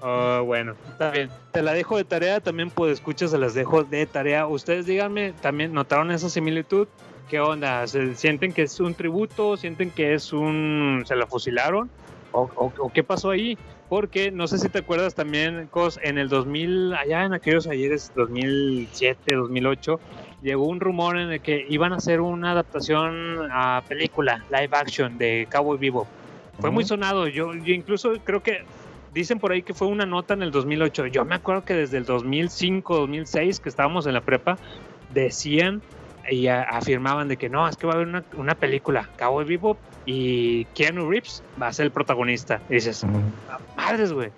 [0.00, 1.28] Ah, bueno, está bien.
[1.52, 4.46] Te la dejo de tarea, también pues escuchas, se las dejo de tarea.
[4.46, 6.86] Ustedes díganme, ¿también notaron esa similitud?
[7.28, 7.84] ¿Qué onda?
[7.88, 9.56] ¿Se sienten que es un tributo?
[9.56, 11.02] ¿Sienten que es un...
[11.06, 11.90] se la fusilaron?
[12.30, 13.58] ¿O, o- o qué pasó ahí?
[13.88, 18.12] Porque no sé si te acuerdas también, Cos, en el 2000, allá en aquellos ayeres,
[18.14, 20.00] 2007, 2008,
[20.42, 25.18] llegó un rumor en el que iban a hacer una adaptación a película, live action
[25.18, 26.06] de Cowboy Vivo.
[26.60, 27.26] Fue muy sonado.
[27.28, 28.62] Yo, yo incluso creo que
[29.12, 31.06] dicen por ahí que fue una nota en el 2008.
[31.08, 34.56] Yo me acuerdo que desde el 2005, 2006, que estábamos en la prepa,
[35.12, 35.82] decían
[36.30, 39.44] y a- afirmaban de que no, es que va a haber una, una película, Cowboy
[39.44, 39.76] Vivo,
[40.06, 42.60] y Keanu Reeves va a ser el protagonista.
[42.70, 43.04] Y dices,
[43.76, 44.30] madres, güey.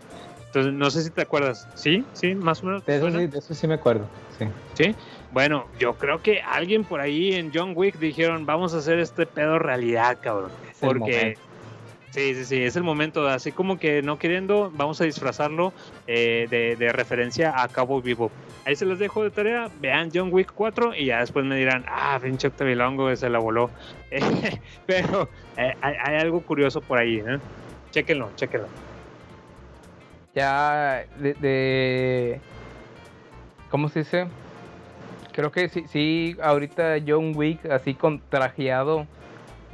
[0.47, 1.69] Entonces, no sé si te acuerdas.
[1.75, 2.05] ¿Sí?
[2.13, 2.35] ¿Sí?
[2.35, 2.85] Más o menos.
[2.87, 4.07] De eso sí, de eso sí me acuerdo.
[4.39, 4.47] Sí.
[4.75, 4.95] ¿Sí?
[5.33, 9.27] Bueno, yo creo que alguien por ahí en John Wick dijeron, vamos a hacer este
[9.27, 10.51] pedo realidad, cabrón.
[10.71, 11.37] Es Porque...
[12.17, 15.75] Sí, sí, sí, es el momento, así como que no queriendo, vamos a disfrazarlo
[16.07, 18.31] eh, de, referencia a Cabo Vivo.
[18.65, 21.85] Ahí se los dejo de tarea, vean John Wick 4 y ya después me dirán,
[21.87, 23.69] ah, pinche Octavilongo, se la voló.
[24.87, 25.29] Pero
[25.59, 27.39] eh, hay, algo curioso por ahí, ¿eh?
[27.91, 28.69] Chéquenlo, chéquenlo.
[30.35, 32.41] ya de, de-
[33.71, 34.27] ¿cómo se dice?
[35.35, 39.07] Creo que sí, sí, ahorita John Wick así con trajeado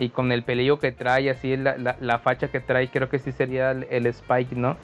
[0.02, 3.30] y con el pelillo que trae, así la, la, facha que trae, creo que sí
[3.30, 4.76] sería el, el Spike, ¿no?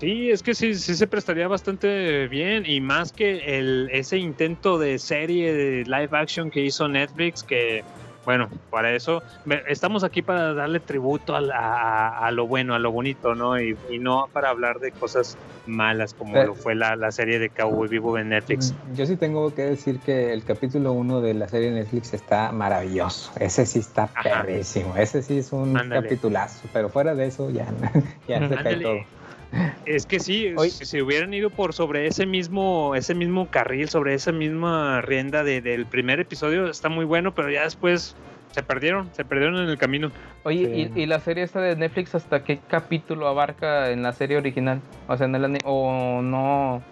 [0.00, 4.78] Sí, es que sí, sí se prestaría bastante bien y más que el, ese intento
[4.78, 7.82] de serie de live action que hizo Netflix, que
[8.28, 12.78] bueno, para eso me- estamos aquí para darle tributo a, a- a lo bueno, a
[12.78, 13.58] lo bonito, ¿no?
[13.58, 17.38] Y, y no para hablar de cosas malas como Pero- lo fue la, la serie
[17.38, 18.74] de Cowboy Vivo en Netflix.
[18.92, 22.52] Yo sí tengo que decir que el capítulo 1 de la serie de Netflix está
[22.52, 23.32] maravilloso.
[23.40, 24.94] Ese sí está perrísimo.
[24.98, 26.02] Ese sí es un Ándale.
[26.02, 26.68] capitulazo.
[26.70, 27.66] Pero fuera de eso ya,
[28.28, 28.98] ya se cae todo.
[29.86, 34.14] Es que sí, si se hubieran ido por sobre ese mismo, ese mismo carril, sobre
[34.14, 38.14] esa misma rienda de- del primer episodio, está muy bueno, pero ya después
[38.50, 40.12] se perdieron, se perdieron en el camino.
[40.42, 44.36] Oye, ¿y, y la serie esta de Netflix hasta qué capítulo abarca en la serie
[44.36, 44.80] original?
[45.06, 46.82] O sea, en el o no...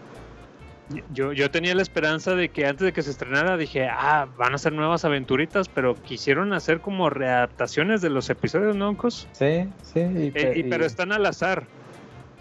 [1.12, 4.54] Yo, yo tenía la esperanza de que antes de que se estrenara dije, ah, van
[4.54, 9.26] a ser nuevas aventuritas, pero quisieron hacer como readaptaciones de los episodios, ¿no, Cos?
[9.32, 9.98] Sí, sí.
[10.00, 11.66] y Eh, y- pero están al azar.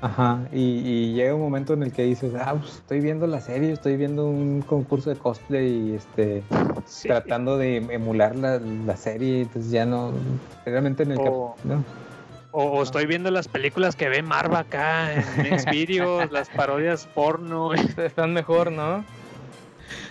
[0.05, 3.41] Ajá, y, y llega un momento en el que dices, ah, pues estoy viendo la
[3.41, 6.43] serie, estoy viendo un concurso de cosplay y este
[6.85, 7.07] Sí.
[7.07, 10.13] tratando de emular la, la serie, entonces ya no,
[10.63, 11.83] realmente en el O- cap- no.
[12.51, 18.31] O, estoy viendo las películas que ve Marva acá en Xvideos, las parodias porno, Están
[18.31, 19.03] mejor, ¿no?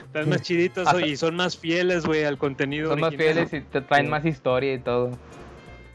[0.06, 2.90] están más chiditas Hasta- y son más fieles, güey, al contenido.
[2.90, 4.10] Son más fieles y te traen Sí.
[4.10, 5.12] más historia y todo.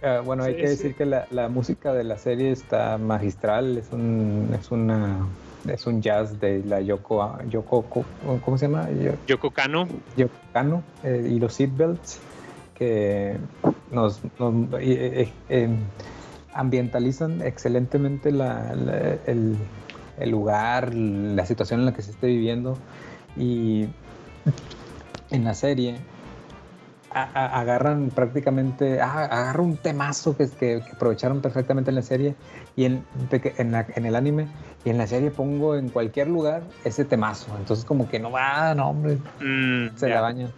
[0.02, 0.76] Ah, bueno, hay que sí.
[0.78, 5.28] decir que la, la música de la serie está magistral, es un, es una,
[5.68, 7.84] es un jazz de la Yoko, Yoko,
[8.44, 8.90] ¿cómo se llama?
[8.92, 9.88] Yo- Yoko Kano.
[10.16, 12.20] Yoko Kano eh, y los Seatbelts
[12.76, 13.36] que
[13.92, 15.70] nos, nos- eh, eh, eh,
[16.54, 19.58] ambientalizan excelentemente la- la- el,
[20.18, 22.78] el lugar, la situación en la que se esté viviendo
[23.36, 23.86] y
[25.32, 25.98] en la serie
[27.11, 32.02] a- a- agarran prácticamente, ah, agarra un temazo que, que, que aprovecharon perfectamente en la
[32.02, 32.36] serie
[32.76, 33.03] y en,
[33.57, 34.48] en, la- en el anime
[34.86, 38.73] y en la serie pongo en cualquier lugar ese temazo, entonces como que no va,
[38.76, 40.52] no hombre, Mm, se ya, la bañan.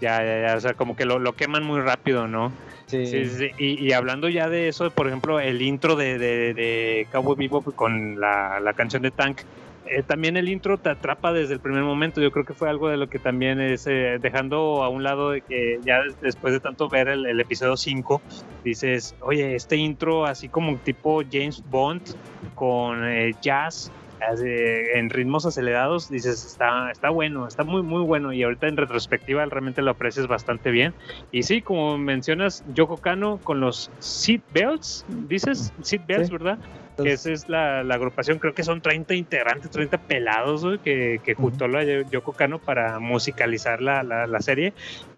[0.00, 2.52] ya, ya, ya, o sea, como que lo, lo queman muy rápido, ¿no?
[2.86, 3.46] Sí, Sí, sí, sí.
[3.58, 7.74] Y, y hablando ya de eso, por ejemplo, el intro de, de, de Cowboy Bebop
[7.74, 9.40] con la, la canción de Tank,
[9.90, 12.20] eh, también el intro te atrapa desde el primer momento.
[12.20, 15.30] Yo creo que fue algo de lo que también es, eh, dejando a un lado
[15.30, 18.20] de que ya des- después de tanto ver el, el episodio 5,
[18.64, 22.02] dices, oye, este intro así como tipo James Bond
[22.54, 23.90] con eh, jazz.
[24.94, 28.32] En ritmos acelerados, dices, está, está bueno, está muy, muy bueno.
[28.32, 30.92] Y ahorita en retrospectiva realmente lo aprecias bastante bien.
[31.30, 36.32] Y sí, como mencionas, Yoko Kano con los Seat Belts, dices, Seat Belts, Sí.
[36.32, 36.58] ¿verdad?
[37.02, 41.34] Que esa es la, la agrupación, creo que son 30 integrantes, 30 pelados que, que
[41.34, 44.72] juntó la Yoko Kano para musicalizar la, la, la serie.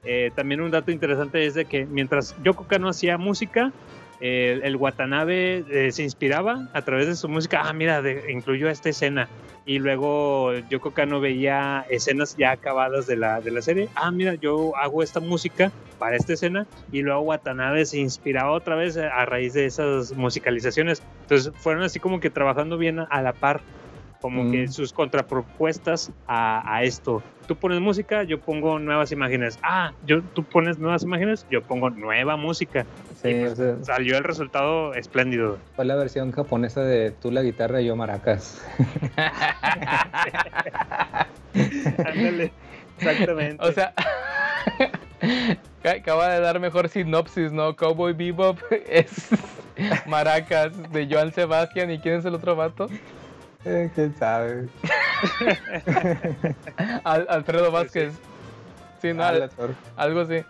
[0.04, 3.72] Eh, también un dato interesante es de que mientras Yoko Kano hacía música,
[4.20, 7.62] eh, el Watanabe eh, se inspiraba a través de su música.
[7.64, 9.28] Ah, mira, de- incluyó esta escena.
[9.66, 13.88] Y luego Yoko Kano veía escenas ya acabadas de la, de la serie.
[13.94, 16.66] Ah, mira, yo hago esta música para esta escena.
[16.90, 21.02] Y luego Watanabe se inspiraba otra vez a raíz de esas musicalizaciones.
[21.22, 23.60] Entonces fueron así como que trabajando bien a la par.
[24.20, 24.52] Como Mm.
[24.52, 27.22] que sus contrapropuestas a, a esto.
[27.46, 29.58] Tú pones música, yo pongo nuevas imágenes.
[29.62, 32.86] Ah, yo, tú pones nuevas imágenes, yo pongo nueva música.
[33.22, 35.58] Sí, o sea, Salió el resultado espléndido.
[35.74, 38.64] fue la versión japonesa de tú la guitarra y yo maracas.
[42.04, 42.52] Ándale,
[42.98, 43.64] exactamente.
[43.66, 43.92] O sea,
[45.82, 47.74] ca- acaba de dar mejor sinopsis, ¿no?
[47.76, 49.28] Cowboy Bebop es
[50.06, 51.90] Maracas de Joan Sebastián.
[51.90, 52.88] ¿Y quién es el otro vato?
[53.64, 54.68] Eh, ¿Quién sabe?
[57.04, 58.12] Al- Alfredo Vázquez.
[59.02, 59.50] Sí, no, Ah, al-
[59.96, 60.44] algo así.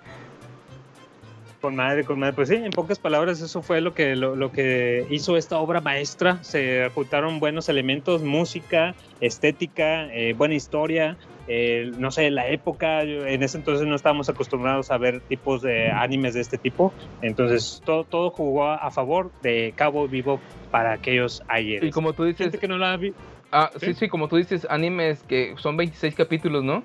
[1.61, 2.35] Con madre, con madre.
[2.35, 5.82] Pues sí, en pocas palabras, eso fue lo que, lo, lo que hizo esta obra
[5.82, 6.43] maestra.
[6.43, 11.19] Se juntaron buenos elementos, música, estética, eh, buena historia.
[11.49, 15.91] eh, no sé, la época, en ese entonces no estábamos acostumbrados a ver tipos de
[15.91, 16.95] animes de este tipo.
[17.20, 21.82] Entonces, todo, todo jugó a, favor de Cabo Vivo para aquellos ayer.
[21.85, 23.12] Y como tú dices, Gente que no la vi.
[23.53, 23.95] ah, sí, ¿Sí?
[23.95, 26.85] sí, como tú dices, animes que son 26 capítulos, ¿no?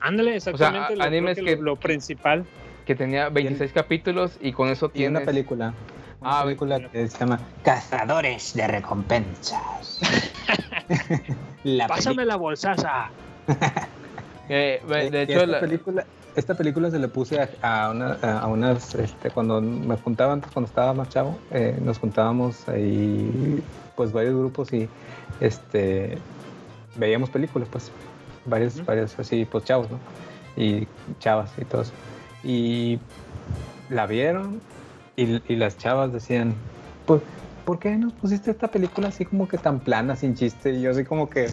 [0.00, 0.96] Ándale, exactamente.
[0.96, 2.44] lo, animes que que- lo, lo principal.
[2.88, 5.74] Que tenía 26 capítulos y con eso Y una película.
[6.22, 10.00] Una Ah, película que se llama Cazadores de Recompensas.
[11.64, 13.10] la Pásame la bolsaza.
[14.50, 16.04] Eh, Eh, de hecho, esta, la- película,
[16.34, 20.50] esta película se le puse a, a, una- a unas, este, cuando me juntaba antes,
[20.50, 23.62] cuando estaba más chavo, eh, nos juntábamos ahí,
[23.94, 24.88] pues varios grupos y
[25.40, 26.16] este,
[26.96, 27.92] veíamos películas, pues,
[28.46, 29.98] varios, varios así, pues chavos, ¿no?
[30.56, 30.88] Y
[31.20, 31.92] chavas y todos.
[32.44, 32.98] Y
[33.90, 34.60] la vieron
[35.16, 36.54] y, y las chavas decían,
[37.06, 37.20] pues,
[37.64, 40.72] ¿por qué nos pusiste esta película así como que tan plana, sin chiste?
[40.72, 41.48] Y yo así como que...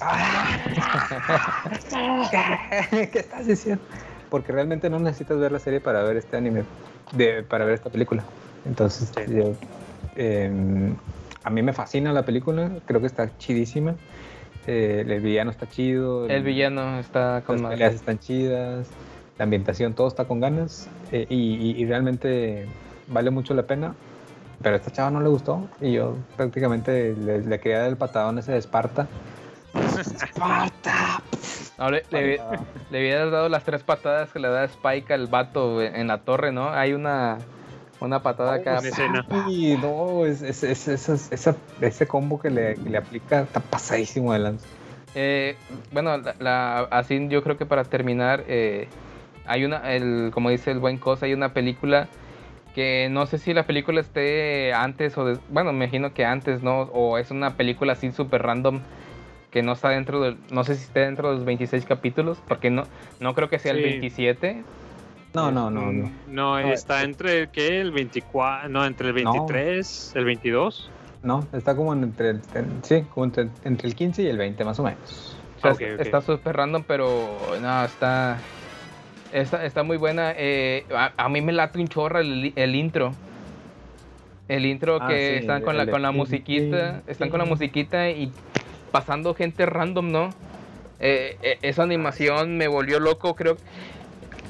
[2.90, 3.82] ¿Qué estás diciendo?
[4.30, 6.64] Porque realmente no necesitas ver la serie para ver este anime,
[7.12, 8.24] de, para ver esta película.
[8.66, 9.20] Entonces, Sí.
[9.28, 9.54] yo,
[10.16, 10.94] em,
[11.44, 13.94] a mí me fascina la película, creo que está chidísima.
[14.66, 16.26] Eh, el villano está chido.
[16.26, 18.88] el villano está con Las peleas están chidas,
[19.38, 21.34] la ambientación, todo está con ganas eh, y,
[21.70, 22.66] y- y realmente
[23.08, 23.94] vale mucho la pena.
[24.62, 27.96] Pero a esta chava no le gustó y yo prácticamente le, le quería dar el
[27.96, 29.06] patadón ese de Esparta.
[29.98, 31.20] ¡Esparta!
[31.78, 32.40] No, le, le-
[32.90, 36.52] le hubieras dado las tres patadas que le da Spike al vato en la torre,
[36.52, 36.68] ¿no?
[36.70, 37.38] Hay una,
[38.00, 38.78] una patada acá.
[38.78, 39.26] escena.
[39.48, 44.38] Y no, es, es- es- ese combo que le, que le aplica está pasadísimo de
[44.38, 44.66] lanza.
[45.16, 45.56] Eh,
[45.92, 48.88] bueno, la, la- así yo creo que para terminar, eh,
[49.46, 52.08] hay una, el, como dice el buen cosa, hay una película
[52.74, 56.62] que no sé si la película esté antes o des- bueno, me imagino que antes,
[56.62, 56.82] ¿no?
[56.92, 58.80] O es una película así súper random
[59.52, 62.70] que no está dentro del, no sé si esté dentro de los 26 capítulos, porque
[62.70, 62.84] no,
[63.20, 63.84] no creo que sea el Sí.
[63.84, 64.64] 27.
[65.34, 66.10] No, no, no, no.
[66.26, 67.80] No, está entre ¿qué?
[67.80, 69.32] el 24, no, entre el No.
[69.32, 70.90] 23, el 22.
[71.22, 74.64] No, está como entre, el- en- sí, como entre, entre el 15 y el 20
[74.64, 75.36] más o menos.
[75.62, 75.86] O sea.
[75.98, 78.40] Está súper random, pero no, está,
[79.34, 80.32] está, está muy buena.
[80.36, 83.12] Eh, a, a mí me late un chorro el, el intro.
[84.48, 88.10] El intro Ah, que sí, están con la, con la musiquita, están con la musiquita
[88.10, 88.30] y
[88.92, 90.34] pasando gente random, ¿no?
[91.00, 93.56] Eh, eh, esa animación me volvió loco, creo.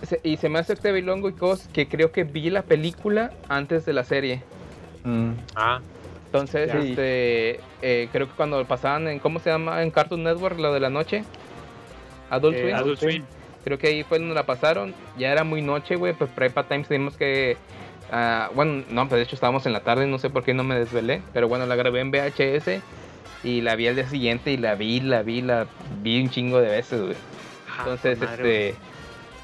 [0.02, 3.30] se- Y se me hace este bilongo y cosas que creo que vi la película
[3.48, 4.42] antes de la serie.
[5.04, 5.80] Mm, Ah,
[6.26, 6.80] Entonces, Ya.
[6.80, 9.80] este, eh, creo que cuando pasaban en, ¿cómo se llama?
[9.84, 11.22] En Cartoon Network, lo de la noche.
[12.30, 12.74] Adult eh, Swim.
[12.74, 13.24] Adult Swim.
[13.64, 14.94] Creo que ahí fue donde la pasaron.
[15.18, 16.12] Ya era muy noche, güey.
[16.12, 17.56] Pues Prepa Times teníamos que.
[18.12, 20.06] ah, bueno, no, pues de hecho estábamos en la tarde.
[20.06, 21.22] No sé por qué no me desvelé.
[21.32, 22.80] Pero bueno, la grabé en VHS.
[23.42, 24.52] Y la vi al día siguiente.
[24.52, 25.66] Y la vi, la vi, la
[26.02, 27.16] vi un chingo de veces, güey.
[27.68, 28.80] Ah, Entonces, madre, este.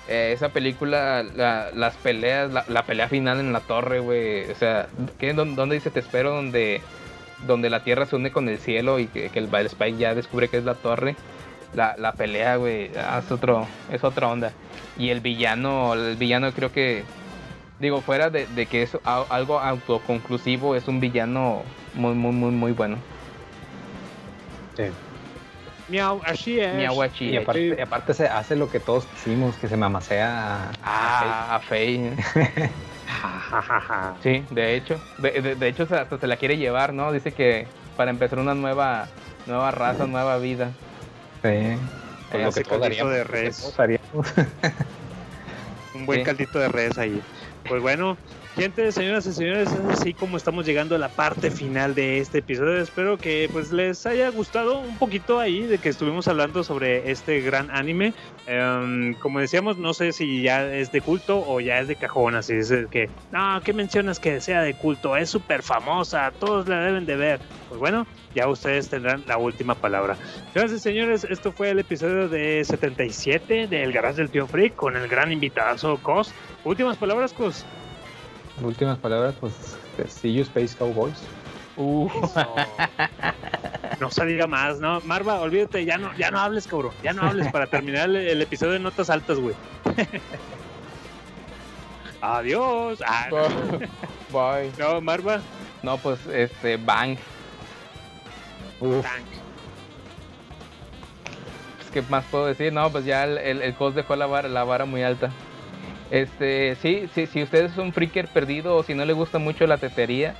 [0.08, 4.50] eh, esa película, la- las peleas, la, la pelea final en la torre, güey.
[4.50, 4.86] O sea,
[5.18, 6.30] ¿qué, dónde, dónde dice te espero?
[6.34, 6.80] Donde,
[7.46, 10.14] donde la tierra se une con el cielo y que, que el, el Spike ya
[10.14, 11.16] descubre que es la torre.
[11.74, 14.52] La, la pelea, güey, ah, es, otro, es otra onda.
[14.98, 17.04] Y el villano, el villano creo que,
[17.78, 21.62] digo, fuera de, de que es a- algo autoconclusivo, es un villano
[21.94, 22.96] muy, muy, muy, muy bueno.
[25.88, 26.74] Miau, así es.
[26.74, 27.30] Miahuachi.
[27.30, 31.54] Y aparte, y aparte se hace lo que todos quisimos, que se mamasea a, Ah,
[31.56, 32.12] a Faye.
[33.06, 34.14] Ja, ja.
[34.22, 35.00] Sí, de hecho.
[35.18, 37.10] De, de- de hecho, hasta se la quiere llevar, ¿no?
[37.12, 37.66] Dice que
[37.96, 39.06] para empezar una nueva
[39.46, 40.70] nueva raza, nueva vida.
[41.40, 41.80] Pues
[42.30, 43.58] Eh, lo que caldito de que res.
[43.58, 44.00] todos haríamos.
[45.94, 46.24] Un buen Sí.
[46.24, 47.20] caldito de res ahí.
[47.64, 48.18] Pues bueno,
[48.56, 52.38] Gente, señoras y señores, es así como estamos llegando a la parte final de este
[52.38, 52.80] episodio.
[52.80, 57.40] Espero que pues les haya gustado un poquito ahí de que estuvimos hablando sobre este
[57.42, 58.12] gran anime.
[58.48, 62.34] Em, como decíamos, no sé si ya es de culto o ya es de cajón,
[62.34, 65.16] así es que, no, ¿qué mencionas que sea de culto?
[65.16, 67.40] Es súper famosa, todos la deben de ver.
[67.68, 68.04] Pues bueno,
[68.34, 70.16] ya ustedes tendrán la última palabra.
[70.54, 71.24] Gracias, señores.
[71.24, 75.96] Esto fue el episodio de 77 del Garage del Tío Freak con el gran invitado
[76.02, 76.34] Cos.
[76.64, 77.64] Últimas palabras, Cos.
[78.62, 79.78] Últimas palabras, pues,
[80.08, 81.16] see you Space Cowboys.
[81.76, 82.08] Uh,
[84.00, 85.00] No se diga más, ¿no?
[85.02, 86.92] Marva, olvídate, ya no, ya no hables, cabrón.
[87.02, 89.54] Ya no hables para terminar el, el episodio de notas altas, güey.
[92.22, 93.02] Adiós.
[93.06, 93.78] Ah, no.
[94.32, 94.72] bye.
[94.78, 95.40] no, Marva.
[95.82, 97.18] No, pues este, Bang.
[98.80, 99.26] Uf, Tank.
[101.76, 102.72] Pues, ¿Qué más puedo decir?
[102.72, 105.30] No, pues ya el, el, el Cos dejó la vara, la vara muy alta.
[106.10, 109.66] Este, sí, sí, si usted es un freaker perdido o si no le gusta mucho
[109.66, 110.34] la tetería,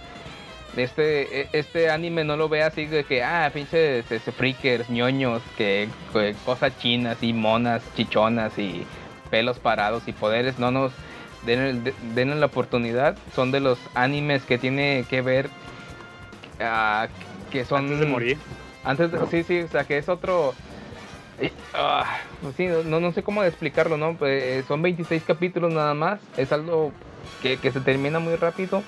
[0.76, 5.42] este, e- este anime no lo ve así de que, ah, pinches este, freakers, ñoños,
[5.56, 8.84] que, que cosas chinas y monas, chichonas y
[9.30, 10.58] pelos parados y poderes.
[10.58, 10.92] No nos
[11.46, 13.16] den, de- denle la oportunidad.
[13.34, 15.48] Son de los animes que tiene que ver,
[16.60, 17.06] ah,
[17.50, 18.38] que son Antes de morir.
[18.84, 20.54] antes de, sí, sí, o sea, que es otro.
[21.74, 22.04] Ah,
[22.40, 24.16] pues no, sé cómo explicarlo, ¿no?
[24.16, 26.20] Pues, eh, son 26 capítulos nada más.
[26.36, 26.92] Es algo
[27.40, 28.82] que, que se termina muy rápido.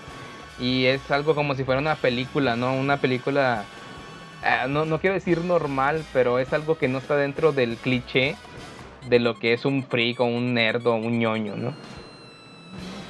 [0.58, 2.74] Y es algo como si fuera una película, ¿no?
[2.74, 3.66] Una película.
[4.42, 8.36] ah, no, no quiero decir normal, pero es algo que no está dentro del cliché
[9.08, 11.76] de lo que es un freak o un nerd o un ñoño, ¿no?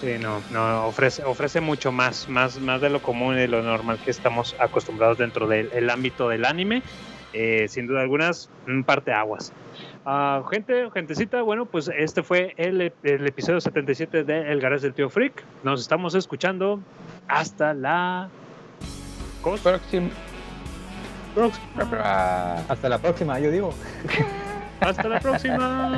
[0.01, 3.63] Sí, no, no, ofrece, ofrece mucho más, más, más de lo común y de lo
[3.63, 6.83] normal que estamos acostumbrados dentro del el ámbito del anime.
[7.34, 9.52] Eh, sin duda algunas, un parte aguas.
[10.06, 14.94] Ah, gente, gentecita, bueno, pues este fue el, el episodio 77 de El Garage del
[14.94, 15.44] Tío Freak.
[15.64, 16.80] Nos estamos escuchando.
[17.28, 18.30] Hasta la
[19.42, 19.64] cosa.
[19.64, 20.10] Próximo.
[22.04, 23.74] Ah, hasta la próxima, yo digo.
[24.80, 25.90] Hasta la próxima.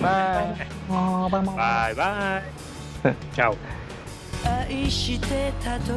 [0.00, 3.14] Bye, bye.
[3.34, 3.54] Chao.
[4.44, 5.92] 愛してたと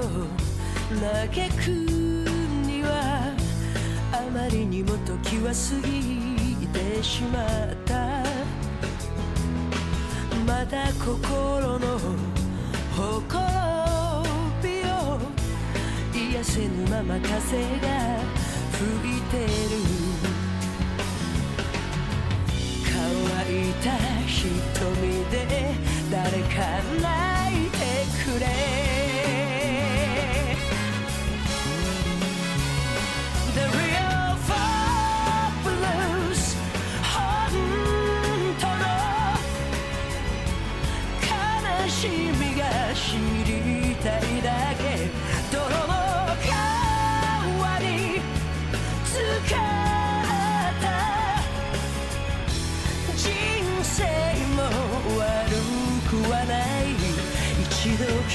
[1.00, 1.68] 嘆く
[2.66, 3.36] には
[4.13, 5.57] あまりにも時は過
[5.87, 8.23] ぎてしまった。
[10.47, 11.99] まだ心の
[12.95, 13.43] 誇
[14.63, 15.19] りを
[16.15, 17.87] 癒せぬまま風が
[18.73, 19.47] 吹いてる。
[22.85, 22.95] 乾
[23.53, 23.87] いた
[24.27, 24.75] 瞳
[25.31, 25.35] で
[26.11, 26.55] 誰か
[27.03, 27.05] 泣
[27.67, 27.77] いて
[28.25, 28.45] くれ。
[33.55, 33.65] The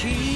[0.02, 0.31] key.